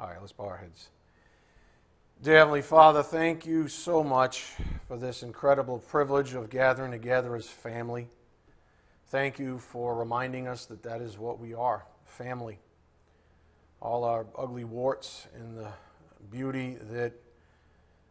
All 0.00 0.08
right, 0.08 0.16
let's 0.18 0.32
bow 0.32 0.46
our 0.46 0.56
heads. 0.56 0.88
Dear 2.22 2.38
Heavenly 2.38 2.62
Father, 2.62 3.02
thank 3.02 3.44
you 3.44 3.68
so 3.68 4.02
much 4.02 4.54
for 4.88 4.96
this 4.96 5.22
incredible 5.22 5.78
privilege 5.78 6.32
of 6.32 6.48
gathering 6.48 6.90
together 6.90 7.36
as 7.36 7.46
family. 7.46 8.08
Thank 9.08 9.38
you 9.38 9.58
for 9.58 9.94
reminding 9.94 10.48
us 10.48 10.64
that 10.66 10.82
that 10.84 11.02
is 11.02 11.18
what 11.18 11.38
we 11.38 11.52
are 11.52 11.84
family. 12.06 12.60
All 13.82 14.04
our 14.04 14.24
ugly 14.38 14.64
warts 14.64 15.26
and 15.34 15.58
the 15.58 15.68
beauty 16.30 16.78
that 16.92 17.12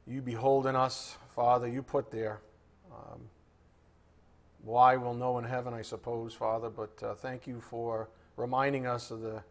you 0.05 0.21
behold 0.21 0.67
in 0.67 0.75
us, 0.75 1.17
Father, 1.33 1.67
you 1.67 1.81
put 1.81 2.11
there. 2.11 2.39
Um, 2.91 3.21
why 4.61 4.95
we'll 4.95 5.15
know 5.15 5.39
in 5.39 5.43
heaven, 5.43 5.73
I 5.73 5.81
suppose, 5.81 6.35
Father, 6.35 6.69
but 6.69 7.01
uh, 7.01 7.15
thank 7.15 7.47
you 7.47 7.59
for 7.59 8.09
reminding 8.37 8.85
us 8.85 9.09
of 9.09 9.21
the 9.21 9.41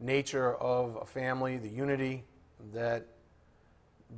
nature 0.00 0.54
of 0.54 0.96
a 0.96 1.06
family, 1.06 1.58
the 1.58 1.68
unity 1.68 2.24
that 2.72 3.06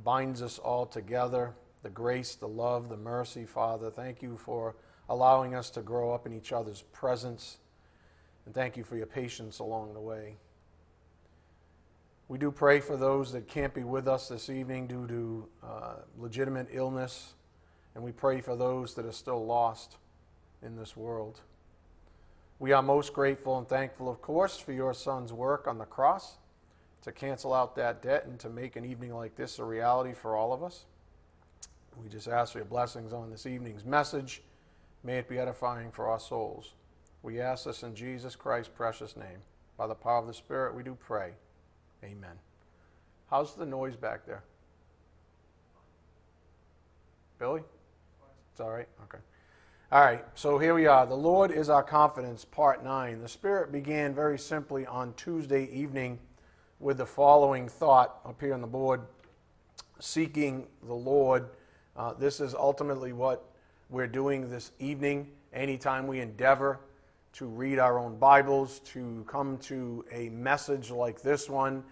binds 0.03 0.41
us 0.41 0.57
all 0.57 0.85
together, 0.85 1.53
the 1.83 1.89
grace, 1.89 2.35
the 2.35 2.47
love, 2.47 2.89
the 2.89 2.97
mercy, 2.97 3.45
Father. 3.45 3.89
Thank 3.89 4.21
you 4.21 4.37
for 4.37 4.75
allowing 5.09 5.53
us 5.53 5.69
to 5.71 5.81
grow 5.81 6.13
up 6.13 6.25
in 6.25 6.33
each 6.33 6.51
other's 6.51 6.81
presence. 6.93 7.57
And 8.45 8.55
thank 8.55 8.77
you 8.77 8.83
for 8.83 8.95
your 8.95 9.05
patience 9.05 9.59
along 9.59 9.93
the 9.93 9.99
way. 9.99 10.37
We 12.29 12.37
do 12.37 12.51
pray 12.51 12.79
for 12.79 12.97
those 12.97 13.33
that 13.33 13.47
can't 13.47 13.73
be 13.73 13.83
with 13.83 14.07
us 14.07 14.29
this 14.29 14.49
evening 14.49 14.87
due 14.87 15.07
to 15.07 15.47
uh, 15.63 15.93
legitimate 16.17 16.69
illness, 16.71 17.33
and 17.93 18.03
we 18.03 18.11
pray 18.11 18.41
for 18.41 18.55
those 18.55 18.95
that 18.95 19.05
are 19.05 19.11
still 19.11 19.45
lost 19.45 19.97
in 20.61 20.77
this 20.77 20.95
world. 20.95 21.41
We 22.63 22.71
are 22.71 22.81
most 22.81 23.11
grateful 23.11 23.57
and 23.57 23.67
thankful, 23.67 24.09
of 24.09 24.21
course, 24.21 24.57
for 24.57 24.71
your 24.71 24.93
son's 24.93 25.33
work 25.33 25.67
on 25.67 25.79
the 25.79 25.83
cross 25.83 26.37
to 27.01 27.11
cancel 27.11 27.53
out 27.53 27.75
that 27.75 28.01
debt 28.01 28.23
and 28.25 28.39
to 28.39 28.49
make 28.49 28.77
an 28.77 28.85
evening 28.85 29.13
like 29.13 29.35
this 29.35 29.59
a 29.59 29.65
reality 29.65 30.13
for 30.13 30.37
all 30.37 30.53
of 30.53 30.63
us. 30.63 30.85
We 32.01 32.07
just 32.07 32.29
ask 32.29 32.53
for 32.53 32.59
your 32.59 32.65
blessings 32.65 33.11
on 33.11 33.29
this 33.29 33.45
evening's 33.45 33.83
message. 33.83 34.43
May 35.03 35.17
it 35.17 35.27
be 35.27 35.39
edifying 35.39 35.91
for 35.91 36.07
our 36.07 36.21
souls. 36.21 36.71
We 37.21 37.41
ask 37.41 37.65
this 37.65 37.83
in 37.83 37.95
Jesus 37.95 38.33
Christ's 38.37 38.71
precious 38.73 39.17
name. 39.17 39.41
By 39.75 39.87
the 39.87 39.93
power 39.93 40.19
of 40.19 40.27
the 40.27 40.33
Spirit, 40.33 40.73
we 40.73 40.83
do 40.83 40.95
pray. 41.05 41.33
Amen. 42.01 42.39
How's 43.29 43.55
the 43.55 43.65
noise 43.65 43.97
back 43.97 44.25
there? 44.25 44.45
Billy? 47.39 47.63
It's 48.53 48.61
all 48.61 48.71
right? 48.71 48.87
Okay. 49.03 49.21
All 49.93 50.01
right, 50.01 50.25
so 50.33 50.57
here 50.57 50.73
we 50.73 50.87
are. 50.87 51.05
The 51.05 51.13
Lord 51.13 51.51
is 51.51 51.69
our 51.69 51.83
confidence, 51.83 52.45
part 52.45 52.83
nine. 52.83 53.21
The 53.21 53.29
Spirit 53.29 53.71
began 53.71 54.15
very 54.15 54.39
simply 54.39 54.87
on 54.87 55.13
Tuesday 55.13 55.65
evening 55.71 56.17
with 56.79 56.97
the 56.97 57.05
following 57.05 57.69
thought 57.69 58.19
up 58.25 58.41
here 58.41 58.55
on 58.55 58.61
the 58.61 58.65
board 58.65 59.01
seeking 59.99 60.65
the 60.87 60.95
Lord. 60.95 61.47
Uh, 61.95 62.15
this 62.15 62.39
is 62.39 62.55
ultimately 62.55 63.13
what 63.13 63.45
we're 63.91 64.07
doing 64.07 64.49
this 64.49 64.71
evening. 64.79 65.29
Anytime 65.53 66.07
we 66.07 66.21
endeavor 66.21 66.79
to 67.33 67.45
read 67.45 67.77
our 67.77 67.99
own 67.99 68.17
Bibles, 68.17 68.79
to 68.85 69.23
come 69.27 69.59
to 69.59 70.03
a 70.11 70.29
message 70.29 70.89
like 70.89 71.21
this 71.21 71.47
one, 71.47 71.83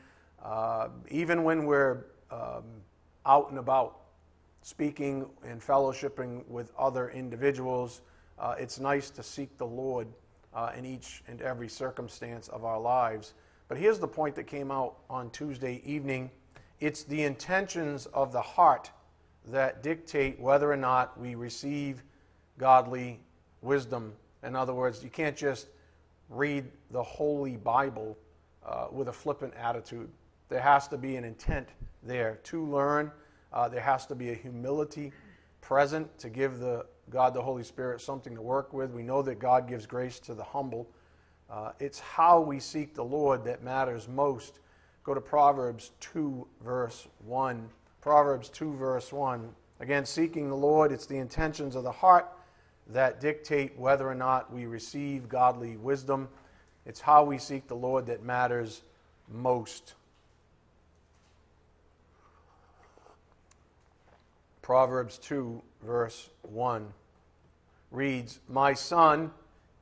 uh, 0.43 0.87
even 1.11 1.43
when 1.43 1.67
we're 1.67 2.05
um, 2.31 2.63
out 3.27 3.51
and 3.51 3.59
about, 3.59 4.00
speaking 4.61 5.25
and 5.43 5.61
fellowshipping 5.61 6.47
with 6.47 6.71
other 6.77 7.09
individuals, 7.09 8.01
uh, 8.39 8.55
it's 8.57 8.79
nice 8.79 9.09
to 9.11 9.23
seek 9.23 9.57
the 9.57 9.65
Lord 9.65 10.07
uh, 10.53 10.71
in 10.77 10.85
each 10.85 11.23
and 11.27 11.41
every 11.41 11.67
circumstance 11.67 12.47
of 12.47 12.65
our 12.65 12.79
lives. 12.79 13.33
But 13.67 13.77
here's 13.77 13.99
the 13.99 14.07
point 14.07 14.35
that 14.35 14.47
came 14.47 14.71
out 14.71 14.97
on 15.09 15.29
Tuesday 15.29 15.81
evening 15.85 16.29
it's 16.79 17.03
the 17.03 17.23
intentions 17.23 18.07
of 18.07 18.31
the 18.31 18.41
heart 18.41 18.89
that 19.45 19.83
dictate 19.83 20.39
whether 20.39 20.71
or 20.71 20.77
not 20.77 21.19
we 21.19 21.35
receive 21.35 22.03
godly 22.57 23.19
wisdom. 23.61 24.13
In 24.43 24.55
other 24.55 24.73
words, 24.73 25.03
you 25.03 25.09
can't 25.09 25.37
just 25.37 25.67
read 26.29 26.65
the 26.89 27.03
Holy 27.03 27.55
Bible 27.55 28.17
uh, 28.65 28.87
with 28.91 29.09
a 29.09 29.13
flippant 29.13 29.53
attitude. 29.55 30.09
There 30.49 30.59
has 30.59 30.87
to 30.87 30.97
be 30.97 31.15
an 31.17 31.23
intent 31.23 31.69
there 32.03 32.39
to 32.45 32.65
learn 32.65 33.11
uh, 33.53 33.67
there 33.69 33.81
has 33.81 34.05
to 34.07 34.15
be 34.15 34.29
a 34.31 34.35
humility 34.35 35.11
present 35.61 36.17
to 36.19 36.29
give 36.29 36.59
the 36.59 36.85
God 37.09 37.33
the 37.33 37.41
Holy 37.41 37.63
Spirit 37.63 38.01
something 38.01 38.35
to 38.35 38.41
work 38.41 38.73
with. 38.73 38.91
We 38.91 39.03
know 39.03 39.21
that 39.21 39.39
God 39.39 39.67
gives 39.67 39.85
grace 39.85 40.19
to 40.21 40.33
the 40.33 40.43
humble. 40.43 40.89
Uh, 41.49 41.71
it's 41.79 41.99
how 41.99 42.39
we 42.39 42.59
seek 42.59 42.95
the 42.95 43.03
Lord 43.03 43.43
that 43.45 43.63
matters 43.63 44.07
most. 44.07 44.59
Go 45.03 45.13
to 45.13 45.21
Proverbs 45.21 45.91
2, 45.99 46.47
verse 46.63 47.07
1. 47.25 47.69
Proverbs 47.99 48.49
2, 48.49 48.73
verse 48.75 49.11
1. 49.11 49.49
Again, 49.79 50.05
seeking 50.05 50.47
the 50.47 50.55
Lord, 50.55 50.91
it's 50.91 51.05
the 51.05 51.17
intentions 51.17 51.75
of 51.75 51.83
the 51.83 51.91
heart 51.91 52.27
that 52.87 53.19
dictate 53.19 53.77
whether 53.77 54.07
or 54.07 54.15
not 54.15 54.53
we 54.53 54.65
receive 54.65 55.27
godly 55.27 55.75
wisdom. 55.75 56.29
It's 56.85 57.01
how 57.01 57.23
we 57.23 57.37
seek 57.37 57.67
the 57.67 57.75
Lord 57.75 58.05
that 58.07 58.23
matters 58.23 58.83
most. 59.27 59.95
Proverbs 64.71 65.17
2, 65.17 65.61
verse 65.83 66.29
1 66.43 66.93
reads, 67.91 68.39
My 68.47 68.73
son, 68.73 69.31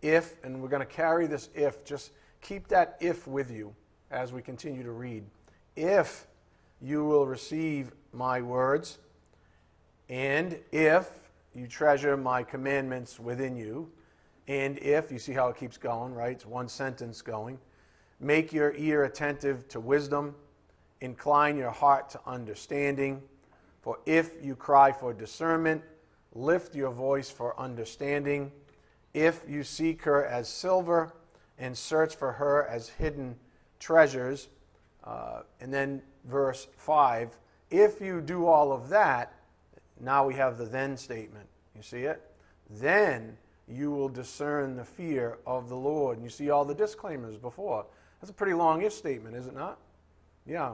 if, 0.02 0.44
and 0.44 0.60
we're 0.64 0.68
going 0.68 0.80
to 0.80 0.92
carry 0.92 1.28
this 1.28 1.50
if, 1.54 1.86
just 1.86 2.10
keep 2.42 2.68
that 2.70 2.98
if 3.00 3.28
with 3.28 3.52
you 3.52 3.76
as 4.10 4.34
we 4.34 4.42
continue 4.42 4.82
to 4.82 4.90
read. 4.90 5.26
If 5.76 6.26
you 6.82 7.06
will 7.06 7.28
receive 7.28 7.92
my 8.14 8.42
words, 8.42 8.98
and 10.10 10.60
if 10.72 11.08
you 11.54 11.68
treasure 11.68 12.18
my 12.18 12.42
commandments 12.42 13.20
within 13.20 13.56
you, 13.56 13.92
and 14.48 14.80
if, 14.80 15.12
you 15.12 15.20
see 15.20 15.34
how 15.34 15.50
it 15.50 15.58
keeps 15.58 15.78
going, 15.78 16.16
right? 16.16 16.32
It's 16.32 16.48
one 16.48 16.68
sentence 16.68 17.22
going. 17.22 17.60
Make 18.20 18.52
your 18.52 18.74
ear 18.76 19.04
attentive 19.04 19.68
to 19.68 19.80
wisdom, 19.80 20.34
incline 21.00 21.58
your 21.58 21.70
heart 21.70 22.10
to 22.10 22.20
understanding 22.26 23.22
for 23.82 24.00
if 24.06 24.44
you 24.44 24.56
cry 24.56 24.92
for 24.92 25.14
discernment, 25.14 25.84
lift 26.34 26.76
your 26.76 26.92
voice 26.92 27.30
for 27.30 27.60
understanding. 27.60 28.52
If 29.14 29.44
you 29.48 29.64
seek 29.64 30.04
her 30.04 30.26
as 30.26 30.48
silver 30.48 31.14
and 31.58 31.78
search 31.78 32.16
for 32.16 32.34
her 32.34 32.66
as 32.68 32.90
hidden 32.90 33.36
treasures. 33.80 34.48
Uh, 35.04 35.42
and 35.60 35.74
then 35.74 36.02
verse 36.26 36.68
5 36.78 37.38
if 37.72 38.02
you 38.02 38.22
do 38.22 38.48
all 38.48 38.72
of 38.72 38.90
that, 38.90 39.34
now 40.00 40.26
we 40.26 40.34
have 40.36 40.58
the 40.58 40.66
then 40.66 40.98
statement. 40.98 41.48
You 41.76 41.84
see 41.84 42.00
it? 42.04 42.22
Then 42.70 43.38
you 43.68 43.92
will 43.92 44.10
discern 44.10 44.76
the 44.76 44.84
fear 44.84 45.38
of 45.46 45.70
the 45.70 45.76
Lord. 45.76 46.18
And 46.18 46.24
you 46.24 46.32
see 46.32 46.50
all 46.50 46.66
the 46.66 46.74
disclaimers 46.74 47.38
before. 47.38 47.86
That's 48.20 48.32
a 48.32 48.34
pretty 48.34 48.54
long 48.54 48.82
if 48.82 48.94
statement, 48.94 49.36
is 49.36 49.46
it 49.46 49.54
not? 49.54 49.78
Yeah. 50.48 50.74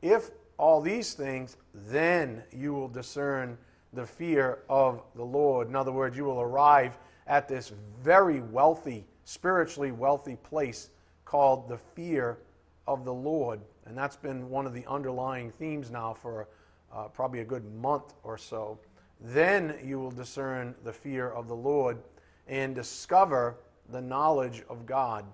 If 0.00 0.30
all 0.60 0.80
these 0.82 1.14
things, 1.14 1.56
then 1.74 2.42
you 2.52 2.74
will 2.74 2.88
discern 2.88 3.56
the 3.94 4.06
fear 4.06 4.58
of 4.68 5.02
the 5.16 5.24
Lord. 5.24 5.68
In 5.68 5.74
other 5.74 5.90
words, 5.90 6.16
you 6.16 6.24
will 6.24 6.40
arrive 6.40 6.98
at 7.26 7.48
this 7.48 7.72
very 8.02 8.40
wealthy, 8.40 9.06
spiritually 9.24 9.90
wealthy 9.90 10.36
place 10.36 10.90
called 11.24 11.68
the 11.68 11.78
fear 11.78 12.38
of 12.86 13.04
the 13.04 13.12
Lord. 13.12 13.60
And 13.86 13.96
that's 13.96 14.16
been 14.16 14.50
one 14.50 14.66
of 14.66 14.74
the 14.74 14.84
underlying 14.86 15.50
themes 15.50 15.90
now 15.90 16.12
for 16.12 16.46
uh, 16.92 17.04
probably 17.04 17.40
a 17.40 17.44
good 17.44 17.64
month 17.74 18.12
or 18.22 18.36
so. 18.36 18.78
Then 19.20 19.76
you 19.82 19.98
will 19.98 20.10
discern 20.10 20.74
the 20.84 20.92
fear 20.92 21.30
of 21.30 21.48
the 21.48 21.56
Lord 21.56 21.98
and 22.48 22.74
discover 22.74 23.56
the 23.88 24.00
knowledge 24.00 24.62
of 24.68 24.84
God. 24.84 25.24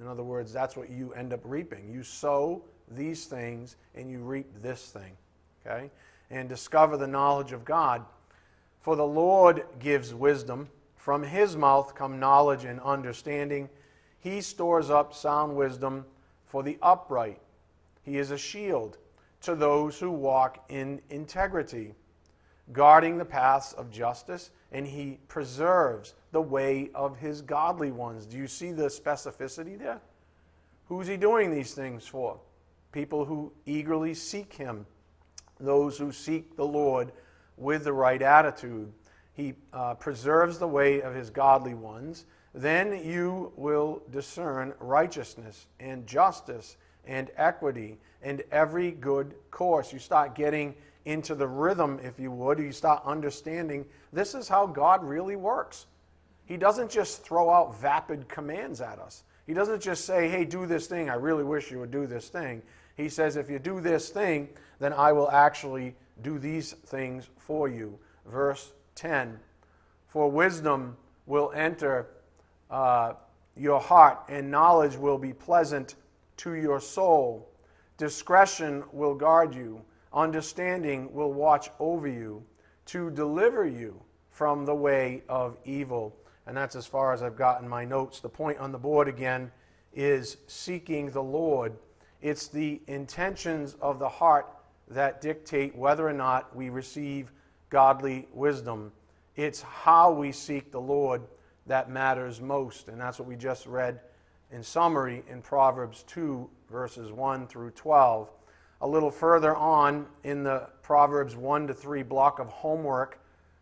In 0.00 0.06
other 0.06 0.22
words, 0.22 0.52
that's 0.52 0.76
what 0.76 0.90
you 0.90 1.12
end 1.12 1.32
up 1.32 1.40
reaping. 1.44 1.92
You 1.92 2.02
sow 2.02 2.62
these 2.96 3.26
things 3.26 3.76
and 3.94 4.10
you 4.10 4.18
reap 4.18 4.62
this 4.62 4.90
thing. 4.90 5.12
Okay? 5.66 5.90
And 6.30 6.48
discover 6.48 6.96
the 6.96 7.06
knowledge 7.06 7.52
of 7.52 7.64
God. 7.64 8.04
For 8.80 8.96
the 8.96 9.06
Lord 9.06 9.64
gives 9.78 10.14
wisdom. 10.14 10.68
From 10.96 11.22
his 11.22 11.56
mouth 11.56 11.94
come 11.94 12.20
knowledge 12.20 12.64
and 12.64 12.80
understanding. 12.80 13.68
He 14.18 14.40
stores 14.40 14.90
up 14.90 15.14
sound 15.14 15.56
wisdom 15.56 16.04
for 16.46 16.62
the 16.62 16.78
upright. 16.82 17.40
He 18.02 18.18
is 18.18 18.30
a 18.30 18.38
shield 18.38 18.98
to 19.42 19.54
those 19.54 19.98
who 19.98 20.10
walk 20.10 20.64
in 20.68 21.00
integrity, 21.10 21.94
guarding 22.72 23.18
the 23.18 23.24
paths 23.24 23.72
of 23.72 23.90
justice, 23.90 24.50
and 24.70 24.86
he 24.86 25.18
preserves 25.28 26.14
the 26.30 26.40
way 26.40 26.90
of 26.94 27.18
his 27.18 27.42
godly 27.42 27.90
ones. 27.90 28.24
Do 28.26 28.36
you 28.36 28.46
see 28.46 28.72
the 28.72 28.86
specificity 28.86 29.78
there? 29.78 30.00
Who's 30.88 31.06
he 31.06 31.16
doing 31.16 31.50
these 31.50 31.74
things 31.74 32.06
for? 32.06 32.38
People 32.92 33.24
who 33.24 33.52
eagerly 33.66 34.14
seek 34.14 34.52
Him, 34.52 34.86
those 35.58 35.98
who 35.98 36.12
seek 36.12 36.56
the 36.56 36.66
Lord 36.66 37.12
with 37.56 37.84
the 37.84 37.92
right 37.92 38.22
attitude. 38.22 38.92
He 39.34 39.54
uh, 39.72 39.94
preserves 39.94 40.58
the 40.58 40.68
way 40.68 41.00
of 41.00 41.14
His 41.14 41.30
godly 41.30 41.74
ones. 41.74 42.26
Then 42.54 43.02
you 43.04 43.52
will 43.56 44.02
discern 44.10 44.74
righteousness 44.78 45.66
and 45.80 46.06
justice 46.06 46.76
and 47.06 47.30
equity 47.36 47.98
and 48.22 48.42
every 48.50 48.90
good 48.92 49.34
course. 49.50 49.92
You 49.92 49.98
start 49.98 50.34
getting 50.34 50.74
into 51.04 51.34
the 51.34 51.48
rhythm, 51.48 51.98
if 52.02 52.20
you 52.20 52.30
would, 52.30 52.58
you 52.58 52.72
start 52.72 53.02
understanding 53.04 53.84
this 54.12 54.34
is 54.34 54.48
how 54.48 54.66
God 54.66 55.02
really 55.02 55.36
works. 55.36 55.86
He 56.44 56.56
doesn't 56.56 56.90
just 56.90 57.24
throw 57.24 57.50
out 57.50 57.80
vapid 57.80 58.28
commands 58.28 58.80
at 58.80 58.98
us. 58.98 59.24
He 59.46 59.54
doesn't 59.54 59.82
just 59.82 60.04
say, 60.04 60.28
hey, 60.28 60.44
do 60.44 60.66
this 60.66 60.86
thing. 60.86 61.10
I 61.10 61.14
really 61.14 61.44
wish 61.44 61.70
you 61.70 61.80
would 61.80 61.90
do 61.90 62.06
this 62.06 62.28
thing. 62.28 62.62
He 62.96 63.08
says, 63.08 63.36
if 63.36 63.48
you 63.48 63.58
do 63.58 63.80
this 63.80 64.10
thing, 64.10 64.48
then 64.78 64.92
I 64.92 65.12
will 65.12 65.30
actually 65.30 65.94
do 66.22 66.38
these 66.38 66.72
things 66.72 67.28
for 67.38 67.68
you. 67.68 67.98
Verse 68.26 68.72
10 68.94 69.38
For 70.08 70.30
wisdom 70.30 70.96
will 71.26 71.52
enter 71.54 72.08
uh, 72.70 73.14
your 73.56 73.80
heart, 73.80 74.18
and 74.28 74.50
knowledge 74.50 74.96
will 74.96 75.18
be 75.18 75.32
pleasant 75.32 75.94
to 76.38 76.54
your 76.54 76.80
soul. 76.80 77.48
Discretion 77.98 78.82
will 78.92 79.14
guard 79.14 79.54
you, 79.54 79.82
understanding 80.12 81.12
will 81.12 81.32
watch 81.32 81.70
over 81.78 82.08
you 82.08 82.42
to 82.86 83.10
deliver 83.10 83.66
you 83.66 84.02
from 84.30 84.64
the 84.64 84.74
way 84.74 85.22
of 85.28 85.56
evil. 85.64 86.16
And 86.46 86.56
that's 86.56 86.74
as 86.74 86.86
far 86.86 87.12
as 87.12 87.22
I've 87.22 87.36
gotten 87.36 87.68
my 87.68 87.84
notes. 87.84 88.20
The 88.20 88.28
point 88.28 88.58
on 88.58 88.72
the 88.72 88.78
board 88.78 89.06
again 89.06 89.52
is 89.94 90.38
seeking 90.46 91.10
the 91.10 91.22
Lord. 91.22 91.74
It's 92.22 92.46
the 92.46 92.80
intentions 92.86 93.76
of 93.80 93.98
the 93.98 94.08
heart 94.08 94.46
that 94.88 95.20
dictate 95.20 95.74
whether 95.74 96.08
or 96.08 96.12
not 96.12 96.54
we 96.54 96.70
receive 96.70 97.32
godly 97.68 98.28
wisdom. 98.32 98.92
It's 99.34 99.60
how 99.62 100.12
we 100.12 100.30
seek 100.30 100.70
the 100.70 100.80
Lord 100.80 101.22
that 101.66 101.90
matters 101.90 102.40
most. 102.40 102.88
And 102.88 103.00
that's 103.00 103.18
what 103.18 103.26
we 103.26 103.34
just 103.34 103.66
read 103.66 104.00
in 104.52 104.62
summary 104.62 105.24
in 105.28 105.42
Proverbs 105.42 106.04
2, 106.04 106.48
verses 106.70 107.10
1 107.10 107.48
through 107.48 107.70
12. 107.72 108.30
A 108.82 108.86
little 108.86 109.10
further 109.10 109.56
on 109.56 110.06
in 110.22 110.44
the 110.44 110.68
Proverbs 110.82 111.34
1 111.34 111.66
to 111.68 111.74
3 111.74 112.04
block 112.04 112.38
of 112.38 112.48
homework 112.48 113.18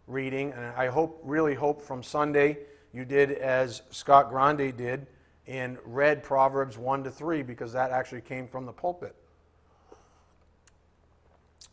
reading, 0.07 0.53
and 0.53 0.67
I 0.77 0.89
hope, 0.89 1.21
really 1.25 1.55
hope 1.55 1.81
from 1.81 2.03
Sunday 2.03 2.59
you 2.93 3.05
did 3.05 3.33
as 3.33 3.83
Scott 3.91 4.29
Grande 4.29 4.77
did 4.77 5.07
and 5.51 5.79
read 5.85 6.23
Proverbs 6.23 6.79
1 6.79 7.03
to 7.03 7.11
3 7.11 7.43
because 7.43 7.73
that 7.73 7.91
actually 7.91 8.21
came 8.21 8.47
from 8.47 8.67
the 8.67 8.73
pulpit. 8.73 9.17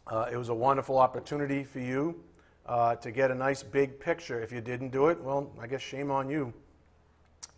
Uh, 0.08 0.26
it 0.32 0.36
was 0.36 0.50
a 0.50 0.54
wonderful 0.54 0.98
opportunity 0.98 1.64
for 1.64 1.80
you 1.80 2.20
uh, 2.66 2.96
to 2.96 3.12
get 3.12 3.30
a 3.30 3.36
nice 3.36 3.62
big 3.62 4.00
picture. 4.00 4.42
If 4.42 4.52
you 4.52 4.62
didn't 4.62 4.90
do 4.90 5.10
it, 5.10 5.22
well, 5.22 5.52
I 5.62 5.68
guess 5.68 5.82
shame 5.82 6.10
on 6.10 6.28
you. 6.28 6.52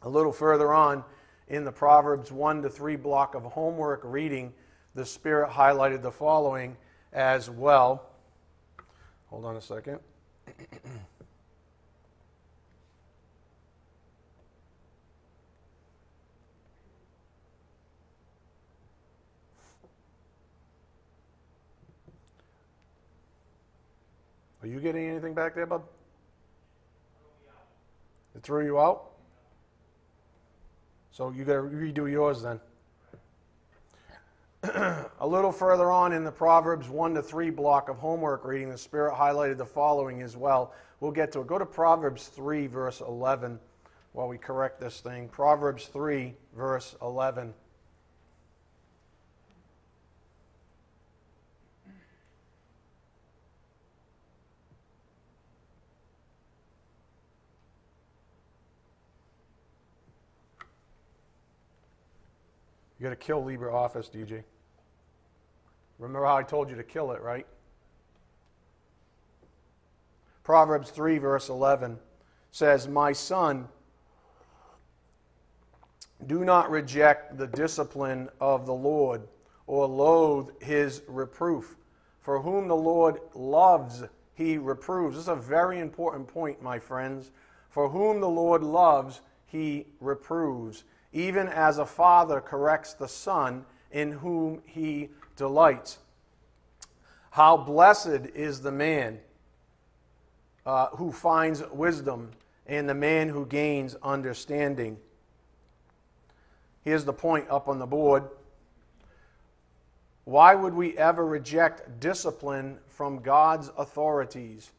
A 0.02 0.10
little 0.10 0.34
further 0.34 0.74
on 0.74 1.06
in 1.48 1.64
the 1.64 1.72
Proverbs 1.72 2.34
1 2.34 2.64
to 2.64 2.70
3 2.70 2.98
block 2.98 3.34
of 3.34 3.44
homework 3.44 4.02
reading, 4.04 4.52
the 4.96 5.06
Spirit 5.06 5.50
highlighted 5.50 6.02
the 6.02 6.12
following 6.12 6.76
as 7.14 7.50
well. 7.50 8.10
Hold 9.28 9.46
on 9.46 9.56
a 9.56 9.62
second. 9.62 10.00
you 24.70 24.80
getting 24.80 25.10
anything 25.10 25.34
back 25.34 25.56
there, 25.56 25.66
bud? 25.66 25.82
It 28.36 28.44
threw 28.44 28.66
you 28.66 28.80
out? 28.80 29.10
So 31.12 31.32
you 31.32 31.44
got 31.44 31.54
to 31.54 31.62
redo 31.62 32.10
yours 32.10 32.42
then. 32.42 32.60
a 35.20 35.28
little 35.28 35.52
further 35.52 35.92
on 35.92 36.12
in 36.12 36.24
the 36.24 36.32
Proverbs 36.32 36.90
1 36.90 37.14
to 37.16 37.22
3 37.24 37.50
block 37.50 37.90
of 37.90 37.98
homework 37.98 38.44
reading, 38.44 38.70
the 38.70 38.78
Spirit 38.78 39.16
highlighted 39.16 39.58
the 39.58 39.66
following 39.66 40.22
as 40.22 40.36
well. 40.36 40.74
We'll 41.00 41.12
get 41.12 41.32
to 41.34 41.42
it. 41.42 41.48
Go 41.48 41.58
to 41.58 41.66
Proverbs 41.66 42.28
3, 42.28 42.68
verse 42.68 43.02
11, 43.02 43.60
while 44.12 44.28
we 44.28 44.38
correct 44.38 44.82
this 44.82 45.00
thing. 45.00 45.30
Proverbs 45.30 45.86
3, 45.88 46.34
verse 46.56 46.96
11. 47.02 47.54
You 63.00 63.06
got 63.06 63.10
to 63.12 63.16
kill 63.16 63.42
LibreOffice, 63.44 64.12
DJ. 64.12 64.44
Remember 66.00 66.26
how 66.26 66.36
I 66.36 66.44
told 66.44 66.70
you 66.70 66.76
to 66.76 66.84
kill 66.84 67.12
it, 67.14 67.22
right? 67.22 67.48
Proverbs 70.44 70.90
3, 70.90 71.18
verse 71.20 71.48
11 71.48 72.00
says, 72.52 72.88
My 72.88 73.14
son, 73.14 73.68
do 76.26 76.44
not 76.44 76.70
reject 76.70 77.38
the 77.38 77.48
discipline 77.48 78.30
of 78.42 78.66
the 78.66 78.74
Lord 78.74 79.28
or 79.68 79.88
loathe 79.88 80.50
his 80.62 81.02
reproof. 81.08 81.78
For 82.20 82.42
whom 82.42 82.68
the 82.68 82.76
Lord 82.76 83.20
loves, 83.34 84.04
he 84.34 84.58
reproves. 84.58 85.16
This 85.16 85.24
is 85.24 85.30
a 85.30 85.36
very 85.36 85.80
important 85.80 86.28
point, 86.28 86.62
my 86.62 86.80
friends. 86.80 87.32
For 87.70 87.90
whom 87.90 88.20
the 88.20 88.30
Lord 88.30 88.64
loves, 88.64 89.22
he 89.46 89.86
reproves 90.02 90.84
even 91.12 91.48
as 91.48 91.78
a 91.78 91.86
father 91.86 92.40
corrects 92.40 92.94
the 92.94 93.08
son 93.08 93.66
in 93.92 94.12
whom 94.12 94.62
he 94.66 95.10
delights. 95.36 96.00
How 97.32 97.58
blessed 97.58 98.28
is 98.36 98.62
the 98.62 98.72
man 98.72 99.20
uh, 100.66 100.88
who 100.88 101.12
finds 101.12 101.64
wisdom 101.72 102.32
and 102.68 102.88
the 102.88 102.94
man 102.94 103.30
who 103.30 103.46
gains 103.46 103.96
understanding. 104.04 104.98
Here's 106.84 107.06
the 107.06 107.14
point 107.14 107.50
up 107.50 107.68
on 107.68 107.80
the 107.80 107.88
board. 107.88 108.30
Why 110.26 110.54
would 110.54 110.76
we 110.76 110.96
ever 110.98 111.26
reject 111.26 112.00
discipline 112.00 112.78
from 112.88 113.20
God's 113.22 113.72
authorities? 113.78 114.72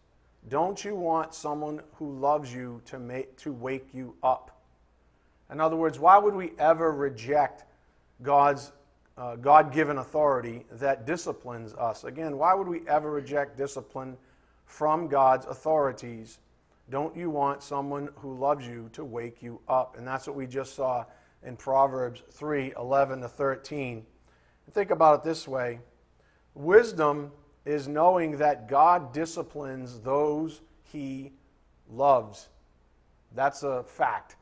Don't 0.49 0.85
you 0.85 0.95
want 0.95 1.35
someone 1.35 1.81
who 1.95 2.13
loves 2.13 2.55
you 2.55 2.81
to, 2.87 2.99
make, 3.01 3.37
to 3.39 3.53
wake 3.53 3.89
you 3.93 4.15
up? 4.23 4.60
In 5.51 5.61
other 5.61 5.77
words, 5.77 5.99
why 5.99 6.19
would 6.19 6.35
we 6.35 6.53
ever 6.59 6.93
reject 6.93 7.65
God's 8.23 8.73
uh, 9.17 9.37
God 9.37 9.73
given 9.73 9.99
authority 9.99 10.65
that 10.73 11.07
disciplines 11.07 11.75
us? 11.75 12.05
Again, 12.05 12.39
why 12.39 12.55
would 12.55 12.69
we 12.69 12.81
ever 12.89 13.11
reject 13.11 13.57
discipline 13.57 14.17
from 14.65 15.09
God's 15.09 15.47
authorities? 15.47 16.39
Don't 16.89 17.15
you 17.17 17.31
want 17.31 17.63
someone 17.63 18.09
who 18.17 18.37
loves 18.37 18.67
you 18.67 18.89
to 18.93 19.05
wake 19.05 19.43
you 19.43 19.61
up? 19.69 19.97
And 19.99 20.07
that's 20.07 20.27
what 20.27 20.37
we 20.37 20.47
just 20.47 20.75
saw 20.75 21.05
in 21.43 21.57
Proverbs 21.57 22.23
3 22.31 22.73
11 22.77 23.21
to 23.21 23.29
13. 23.29 24.07
Think 24.73 24.91
about 24.91 25.21
it 25.21 25.25
this 25.25 25.49
way 25.49 25.81
wisdom 26.55 27.33
is 27.65 27.89
knowing 27.89 28.39
that 28.39 28.69
God 28.69 29.13
disciplines 29.13 30.01
those 30.01 30.61
he 30.83 31.33
loves. 31.89 32.49
That's 33.35 33.63
a 33.63 33.85
fact. 33.85 34.37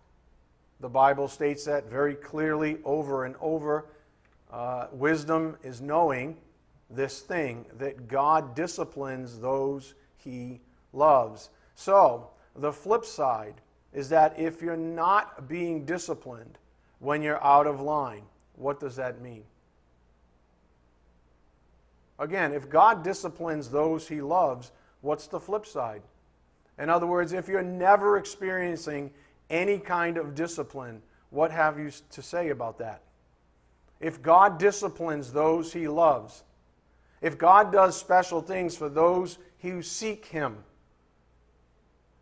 The 0.80 0.88
Bible 0.88 1.28
states 1.28 1.64
that 1.64 1.90
very 1.90 2.14
clearly 2.14 2.78
over 2.84 3.24
and 3.24 3.34
over. 3.40 3.86
Uh, 4.50 4.86
wisdom 4.92 5.56
is 5.62 5.80
knowing 5.80 6.36
this 6.90 7.20
thing 7.20 7.66
that 7.78 8.08
God 8.08 8.54
disciplines 8.54 9.38
those 9.38 9.94
he 10.16 10.60
loves. 10.92 11.50
So, 11.74 12.30
the 12.56 12.72
flip 12.72 13.04
side 13.04 13.60
is 13.92 14.08
that 14.08 14.38
if 14.38 14.62
you're 14.62 14.76
not 14.76 15.48
being 15.48 15.84
disciplined 15.84 16.58
when 16.98 17.22
you're 17.22 17.42
out 17.44 17.66
of 17.66 17.80
line, 17.80 18.22
what 18.54 18.80
does 18.80 18.96
that 18.96 19.20
mean? 19.20 19.44
Again, 22.18 22.52
if 22.52 22.68
God 22.68 23.04
disciplines 23.04 23.68
those 23.68 24.08
he 24.08 24.20
loves, 24.20 24.72
what's 25.02 25.28
the 25.28 25.38
flip 25.38 25.66
side? 25.66 26.02
In 26.78 26.90
other 26.90 27.06
words, 27.06 27.32
if 27.32 27.48
you're 27.48 27.62
never 27.62 28.16
experiencing 28.16 29.10
any 29.50 29.78
kind 29.78 30.16
of 30.16 30.34
discipline, 30.34 31.02
what 31.30 31.50
have 31.50 31.78
you 31.78 31.90
to 32.10 32.22
say 32.22 32.50
about 32.50 32.78
that? 32.78 33.02
If 34.00 34.22
God 34.22 34.58
disciplines 34.58 35.32
those 35.32 35.72
he 35.72 35.88
loves, 35.88 36.44
if 37.20 37.36
God 37.36 37.72
does 37.72 37.98
special 37.98 38.40
things 38.40 38.76
for 38.76 38.88
those 38.88 39.38
who 39.60 39.82
seek 39.82 40.26
him, 40.26 40.58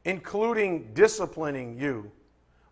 including 0.04 0.92
disciplining 0.94 1.78
you, 1.78 2.10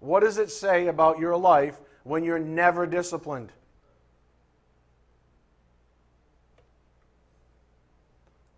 what 0.00 0.20
does 0.20 0.38
it 0.38 0.50
say 0.50 0.86
about 0.86 1.18
your 1.18 1.36
life 1.36 1.80
when 2.02 2.24
you're 2.24 2.38
never 2.38 2.86
disciplined? 2.86 3.52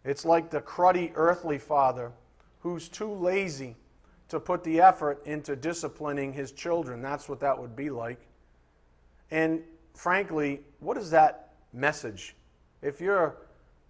It's 0.04 0.24
like 0.24 0.50
the 0.50 0.60
cruddy 0.60 1.10
earthly 1.16 1.58
father 1.58 2.12
who's 2.60 2.88
too 2.88 3.12
lazy 3.12 3.74
to 4.28 4.40
put 4.40 4.64
the 4.64 4.80
effort 4.80 5.24
into 5.26 5.54
disciplining 5.54 6.32
his 6.32 6.52
children. 6.52 7.00
That's 7.00 7.28
what 7.28 7.40
that 7.40 7.58
would 7.58 7.76
be 7.76 7.90
like. 7.90 8.20
And 9.30 9.62
frankly, 9.94 10.60
what 10.80 10.96
is 10.96 11.10
that 11.10 11.54
message? 11.72 12.34
If 12.82 13.00
you're 13.00 13.36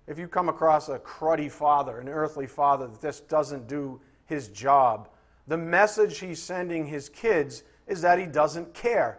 if 0.06 0.20
you 0.20 0.28
come 0.28 0.48
across 0.48 0.88
a 0.88 1.00
cruddy 1.00 1.50
father, 1.50 1.98
an 1.98 2.08
earthly 2.08 2.46
father 2.46 2.86
that 2.86 3.02
just 3.02 3.28
doesn't 3.28 3.66
do 3.66 4.00
his 4.26 4.48
job, 4.48 5.08
the 5.48 5.56
message 5.56 6.20
he's 6.20 6.40
sending 6.40 6.86
his 6.86 7.08
kids 7.08 7.64
is 7.88 8.02
that 8.02 8.18
he 8.18 8.26
doesn't 8.26 8.72
care. 8.72 9.18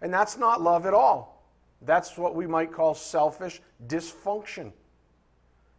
And 0.00 0.12
that's 0.12 0.36
not 0.36 0.60
love 0.60 0.86
at 0.86 0.94
all. 0.94 1.44
That's 1.82 2.18
what 2.18 2.34
we 2.34 2.46
might 2.46 2.72
call 2.72 2.94
selfish 2.94 3.60
dysfunction. 3.86 4.72